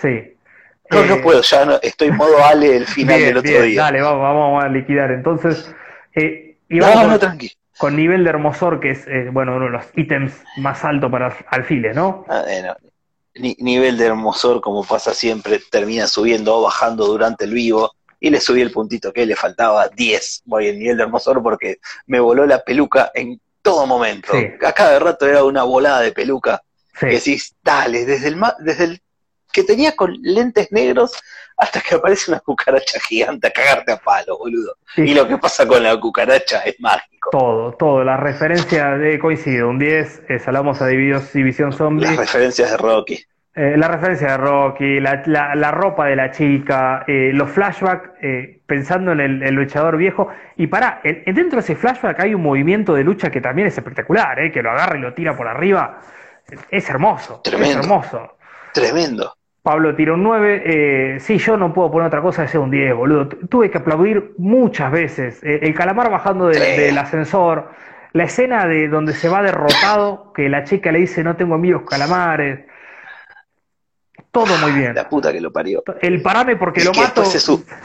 [0.00, 0.36] Sí.
[0.90, 3.82] No, no eh, puedo, ya no, estoy en modo Ale el final del otro día.
[3.82, 5.10] Dale, vamos, vamos a liquidar.
[5.10, 5.74] Entonces,
[6.14, 7.50] eh, no, tranqui.
[7.78, 11.36] con nivel de hermosor, que es, eh, bueno, uno de los ítems más altos para
[11.50, 12.24] alfiles, ¿no?
[12.28, 12.76] Ah, bueno
[13.34, 17.92] nivel de hermosor, como pasa siempre, termina subiendo o bajando durante el vivo.
[18.24, 20.44] Y le subí el puntito que le faltaba 10.
[20.46, 21.76] Voy en nivel de hermosor porque
[22.06, 24.32] me voló la peluca en todo momento.
[24.66, 26.62] A cada rato era una volada de peluca.
[26.98, 29.02] Que decís, dale, desde el, desde el
[29.52, 31.12] que tenía con lentes negros
[31.58, 34.78] hasta que aparece una cucaracha gigante a cagarte a palo, boludo.
[34.96, 37.28] Y lo que pasa con la cucaracha es mágico.
[37.30, 38.04] Todo, todo.
[38.04, 42.06] La referencia de coincido, un 10, eh, salamos a División Zombie.
[42.06, 43.22] Las referencias de Rocky.
[43.56, 45.22] Eh, la referencia de Rocky, la,
[45.54, 50.28] la, ropa de la chica, eh, los flashbacks, eh, pensando en el, luchador viejo.
[50.56, 54.50] Y para, dentro de ese flashback hay un movimiento de lucha que también es espectacular,
[54.50, 56.00] que lo agarra y lo tira por arriba.
[56.68, 57.78] Es hermoso, Tremendo.
[57.78, 58.36] es hermoso.
[58.72, 59.32] Tremendo.
[59.62, 61.20] Pablo tira un 9.
[61.20, 63.28] sí, yo no puedo poner otra cosa que sea un 10, boludo.
[63.28, 65.40] Tuve que aplaudir muchas veces.
[65.44, 67.70] el calamar bajando del ascensor.
[68.12, 71.82] La escena de donde se va derrotado, que la chica le dice no tengo amigos
[71.88, 72.66] calamares.
[74.34, 74.96] Todo muy bien.
[74.96, 75.84] La puta que lo parió.
[76.02, 77.22] El parame porque lo mato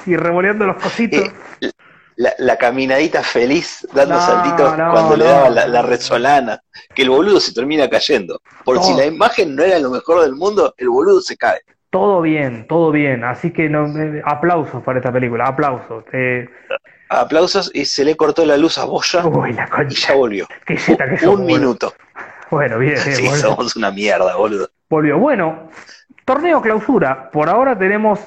[0.07, 1.31] y revoleando los cositos.
[1.61, 1.71] Eh,
[2.15, 6.59] la, caminadita feliz, dando saltitos cuando le daba la, la, resolana.
[6.93, 8.41] Que el boludo se termina cayendo.
[8.65, 11.61] Por si la imagen no era lo mejor del mundo, el boludo se cae.
[11.91, 13.23] Todo bien, todo bien.
[13.23, 16.03] Así que eh, aplausos para esta película, aplausos.
[16.11, 16.49] Eh,
[17.09, 19.23] aplausos y se le cortó la luz a Boya
[19.87, 20.47] y ya volvió.
[21.27, 21.93] un, minuto.
[22.51, 22.97] Bueno, bien.
[22.97, 24.69] sí, somos una mierda, boludo.
[24.89, 25.19] Volvió.
[25.19, 25.69] Bueno,
[26.29, 27.31] Torneo clausura.
[27.31, 28.19] Por ahora tenemos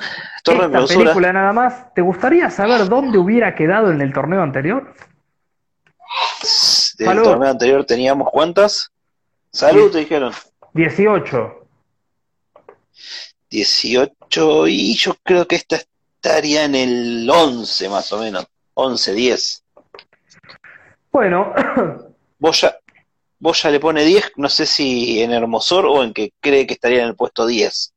[0.44, 1.94] esta película nada más.
[1.94, 4.92] ¿Te gustaría saber dónde hubiera quedado en el torneo anterior?
[6.98, 8.90] ¿En el torneo anterior teníamos cuántas?
[9.52, 10.32] Salud, te dijeron.
[10.74, 11.68] 18.
[13.48, 18.48] 18 y yo creo que esta estaría en el 11 más o menos.
[18.74, 19.64] 11, 10.
[21.12, 21.52] Bueno.
[22.40, 22.76] Vos ya,
[23.38, 26.74] vos ya le pone 10, no sé si en Hermosor o en que cree que
[26.74, 27.91] estaría en el puesto 10.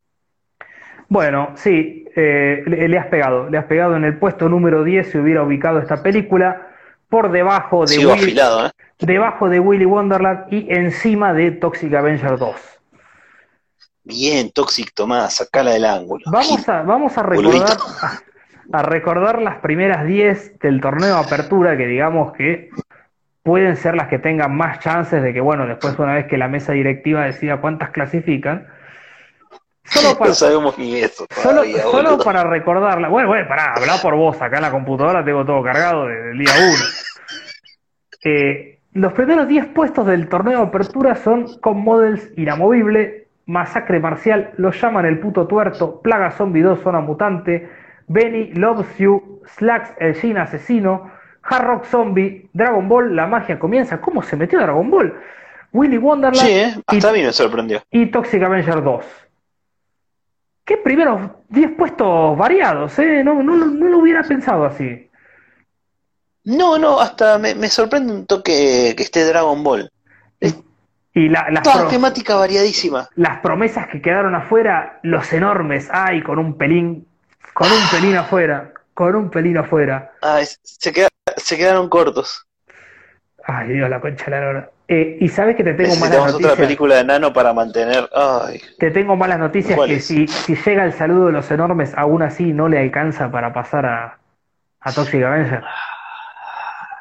[1.07, 5.19] Bueno, sí, eh, le, has pegado, le has pegado en el puesto número 10 se
[5.19, 6.69] hubiera ubicado esta película
[7.09, 8.71] por debajo de, Willy, ¿eh?
[8.99, 12.55] debajo de Willy Wonderland y encima de Toxic Avenger 2.
[14.05, 16.23] Bien, Toxic Tomás, sacala del ángulo.
[16.31, 17.77] Vamos a, vamos a recordar,
[18.71, 22.69] a, recordar las primeras 10 del torneo de apertura que digamos que
[23.43, 26.47] pueden ser las que tengan más chances de que, bueno, después una vez que la
[26.47, 28.67] mesa directiva decida cuántas clasifican.
[29.85, 31.25] Solo para, no sabemos ni eso.
[31.41, 33.07] solo, para recordarla.
[33.07, 34.41] Bueno, bueno, pará, habla por vos.
[34.41, 36.73] Acá en la computadora tengo todo cargado desde el día 1.
[38.27, 44.51] Eh, los primeros 10 puestos del torneo de apertura son con Models Inamovible, Masacre Marcial,
[44.57, 47.69] Lo llaman el puto tuerto, Plaga Zombie 2, Zona Mutante,
[48.07, 51.11] Benny Loves You, Slacks el Gin Asesino,
[51.43, 54.01] Hard Rock Zombie, Dragon Ball, la magia comienza.
[54.01, 55.13] ¿Cómo se metió Dragon Ball?
[55.71, 56.47] Willy Wonderland.
[56.47, 56.73] Sí, ¿eh?
[56.87, 57.83] hasta a mí me sorprendió.
[57.91, 59.05] Y Toxic Avenger 2.
[60.65, 63.23] Qué primeros 10 puestos variados, ¿eh?
[63.23, 65.09] No, no, no, lo hubiera pensado así.
[66.43, 69.89] No, no, hasta me, sorprende un toque que esté Dragon Ball.
[71.13, 73.07] y la, las Toda temática variadísima.
[73.15, 77.07] Las promesas que quedaron afuera, los enormes, ay, con un pelín,
[77.53, 80.13] con un pelín afuera con un pelín afuera.
[80.21, 80.91] Ah, se,
[81.37, 82.47] se quedaron cortos.
[83.43, 84.71] Ay, Dios, la concha de la hora.
[84.87, 86.51] Eh, y sabes que te tengo malas noticias.
[86.51, 88.07] otra película de Nano para mantener.
[88.13, 91.93] Ay, Te tengo malas noticias ¿Cuál que si, si llega el saludo de los enormes,
[91.97, 94.19] aún así no le alcanza para pasar a,
[94.81, 95.63] a Toxic Avenger.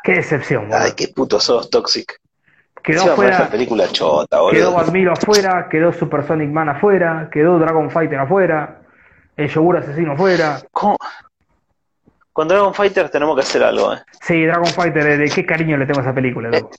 [0.02, 0.85] Qué decepción, boludo.
[0.85, 2.20] ay, qué puto sos, Toxic.
[2.82, 4.78] Quedó Encima fue esa fuera, película chota, quedó boludo.
[4.78, 8.81] Admiro afuera, quedó Super Sonic Man afuera, quedó Dragon Fighter afuera,
[9.36, 10.61] el yogur asesino afuera.
[10.70, 10.97] ¿Cómo?
[12.32, 13.98] Con Dragon Fighter tenemos que hacer algo, ¿eh?
[14.23, 16.70] Sí, Dragon Fighter, eh, de qué cariño le tengo a esa película, loco.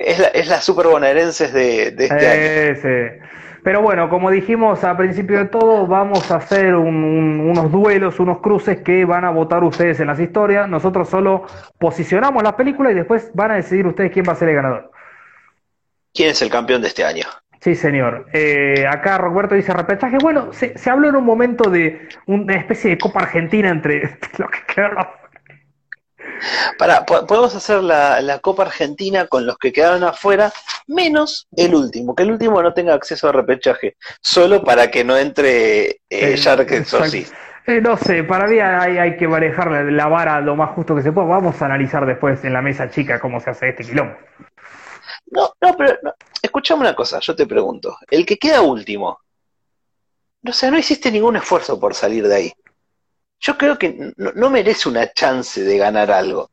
[0.00, 2.40] Es la, es la super bonaerenses de, de este año.
[2.40, 2.76] Eh,
[3.20, 3.26] sí.
[3.64, 8.20] Pero bueno, como dijimos al principio de todo, vamos a hacer un- un- unos duelos,
[8.20, 10.68] unos cruces que van a votar ustedes en las historias.
[10.68, 11.44] Nosotros solo
[11.78, 14.92] posicionamos las películas y después van a decidir ustedes quién va a ser el ganador.
[16.14, 17.24] ¿Quién es el campeón de este año?
[17.60, 18.26] Sí, señor.
[18.32, 20.16] Eh, acá Roberto dice repechaje.
[20.22, 24.02] Bueno, se, se habló en un momento de una especie de Copa Argentina entre
[24.38, 25.04] los que quedaron.
[26.78, 30.52] Para, podemos hacer la, la Copa Argentina con los que quedaron afuera,
[30.86, 35.16] menos el último, que el último no tenga acceso a repechaje, solo para que no
[35.16, 36.70] entre eh, Eh, Shark.
[37.66, 40.96] Eh, no sé, para mí hay, hay que manejar la, la vara lo más justo
[40.96, 41.26] que se pueda.
[41.26, 44.16] Vamos a analizar después en la mesa chica cómo se hace este quilombo.
[45.30, 46.14] No, no, pero no.
[46.40, 49.20] escuchame una cosa, yo te pregunto, el que queda último,
[50.42, 52.52] no sé, no hiciste ningún esfuerzo por salir de ahí.
[53.40, 56.50] Yo creo que no, no merece una chance de ganar algo.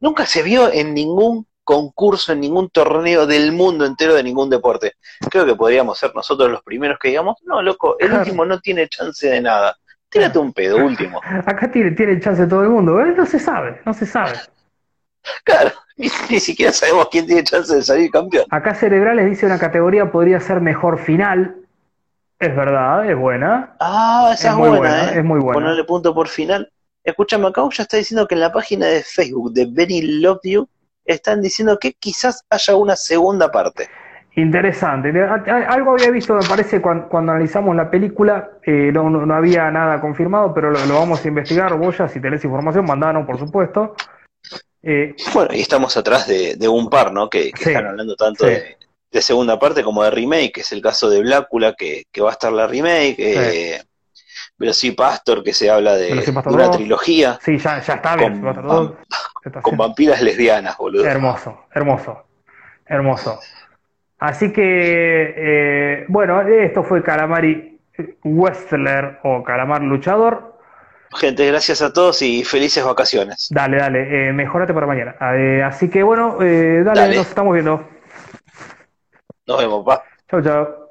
[0.00, 4.94] Nunca se vio en ningún concurso, en ningún torneo del mundo entero de ningún deporte.
[5.30, 8.22] Creo que podríamos ser nosotros los primeros que digamos, no, loco, el Claro.
[8.22, 9.76] último no tiene chance de nada.
[10.08, 11.20] Tírate un pedo último.
[11.22, 13.12] Acá tiene, tiene chance todo el mundo, ¿eh?
[13.14, 14.32] No se sabe, no se sabe.
[15.44, 18.46] Claro, ni, ni siquiera sabemos quién tiene chance de salir campeón.
[18.50, 21.57] Acá Cerebrales dice una categoría podría ser mejor final.
[22.40, 23.74] Es verdad, es buena.
[23.80, 25.18] Ah, esa Es es, muy buena, buena, ¿eh?
[25.18, 25.54] es muy buena.
[25.54, 26.70] Ponerle punto por final.
[27.02, 30.68] Escúchame, acá ya está diciendo que en la página de Facebook de Benny Love You
[31.04, 33.88] están diciendo que quizás haya una segunda parte.
[34.36, 35.10] Interesante.
[35.20, 38.50] Algo había visto, me parece, cuando, cuando analizamos la película.
[38.64, 41.74] eh, no, no, no había nada confirmado, pero lo, lo vamos a investigar.
[41.76, 43.96] Vos ya, si tenés información, mandanos, por supuesto.
[44.82, 47.28] Eh, Bueno, y estamos atrás de, de un par, ¿no?
[47.28, 48.50] Que, que Sí, están hablando tanto sí.
[48.52, 48.76] de,
[49.10, 52.30] de segunda parte como de remake, que es el caso de Blácula, que, que va
[52.30, 53.16] a estar la remake.
[53.18, 53.82] Eh,
[54.56, 56.76] Velocipastor, que se habla de, una 2.
[56.76, 58.32] trilogía sí, ya, ya está bien.
[58.40, 58.92] Con va a estar todo.
[58.92, 58.96] vam-
[59.42, 61.04] Se está con vampiras lesbianas, boludo.
[61.06, 62.24] Hermoso, hermoso,
[62.86, 63.38] hermoso.
[64.18, 67.78] Así que, eh, bueno, esto fue Calamari
[68.24, 70.58] Wrestler o Calamar Luchador.
[71.14, 73.46] Gente, gracias a todos y felices vacaciones.
[73.50, 75.14] Dale, dale, eh, mejorate para mañana.
[75.36, 77.16] Eh, así que, bueno, eh, dale, Dale.
[77.16, 77.88] nos estamos viendo.
[79.47, 80.03] Nos vemos, pa.
[80.29, 80.86] Chau, chau.